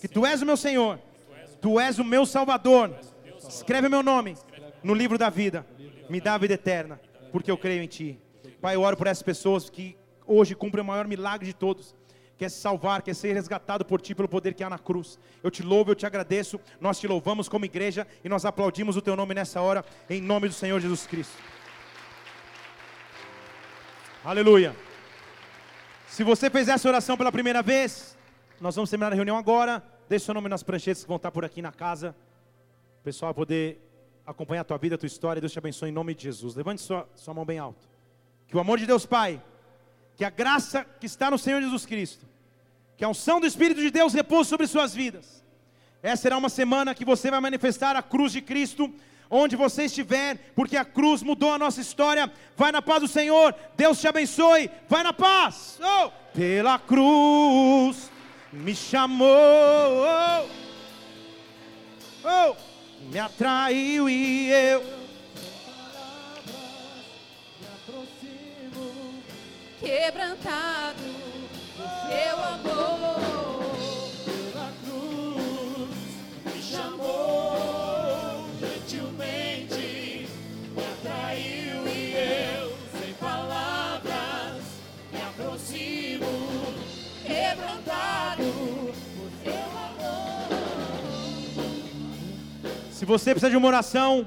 [0.00, 1.00] que tu és o meu Senhor.
[1.60, 2.94] Tu és o meu Salvador.
[3.48, 4.36] Escreve o meu nome
[4.84, 5.66] no livro da vida.
[6.08, 7.00] Me dá a vida eterna,
[7.32, 8.20] porque eu creio em ti.
[8.60, 11.92] Pai, eu oro por essas pessoas que hoje cumprem o maior milagre de todos
[12.36, 15.18] quer salvar, quer ser resgatado por ti pelo poder que há na cruz.
[15.42, 16.60] Eu te louvo, eu te agradeço.
[16.80, 20.48] Nós te louvamos como igreja e nós aplaudimos o teu nome nessa hora, em nome
[20.48, 21.36] do Senhor Jesus Cristo.
[24.24, 24.74] Aleluia.
[26.08, 28.16] Se você fez essa oração pela primeira vez,
[28.60, 29.82] nós vamos terminar a reunião agora.
[30.08, 32.14] Deixe seu nome nas pranchetas que vão estar por aqui na casa.
[33.00, 33.80] O pessoal vai poder
[34.26, 35.40] acompanhar a tua vida, a tua história.
[35.40, 36.54] Deus te abençoe em nome de Jesus.
[36.54, 37.88] Levante sua, sua mão bem alto.
[38.48, 39.42] Que o amor de Deus Pai
[40.16, 42.26] que a graça que está no Senhor Jesus Cristo,
[42.96, 45.44] que a unção do Espírito de Deus repouse sobre suas vidas.
[46.02, 48.92] Essa será uma semana que você vai manifestar a cruz de Cristo,
[49.28, 52.32] onde você estiver, porque a cruz mudou a nossa história.
[52.56, 55.78] Vai na paz do Senhor, Deus te abençoe, vai na paz.
[55.82, 58.10] Oh, pela cruz
[58.52, 60.48] me chamou, oh,
[62.24, 62.56] oh,
[63.10, 64.95] me atraiu e eu
[69.80, 73.76] quebrantado o seu amor.
[74.24, 75.96] Pela cruz
[76.54, 80.28] me chamou gentilmente,
[80.74, 84.62] me atraiu e eu, sem palavras,
[85.12, 86.26] me aproximo.
[87.24, 88.94] Quebrantado o
[89.42, 90.54] seu amor.
[92.92, 94.26] Se você precisa de uma oração,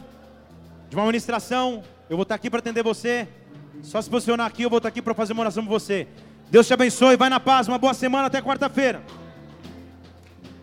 [0.90, 3.28] de uma ministração, eu vou estar aqui para atender você.
[3.82, 6.08] Só se posicionar aqui, eu vou estar aqui para fazer uma oração por você.
[6.50, 9.04] Deus te abençoe, vai na paz, uma boa semana até quarta-feira.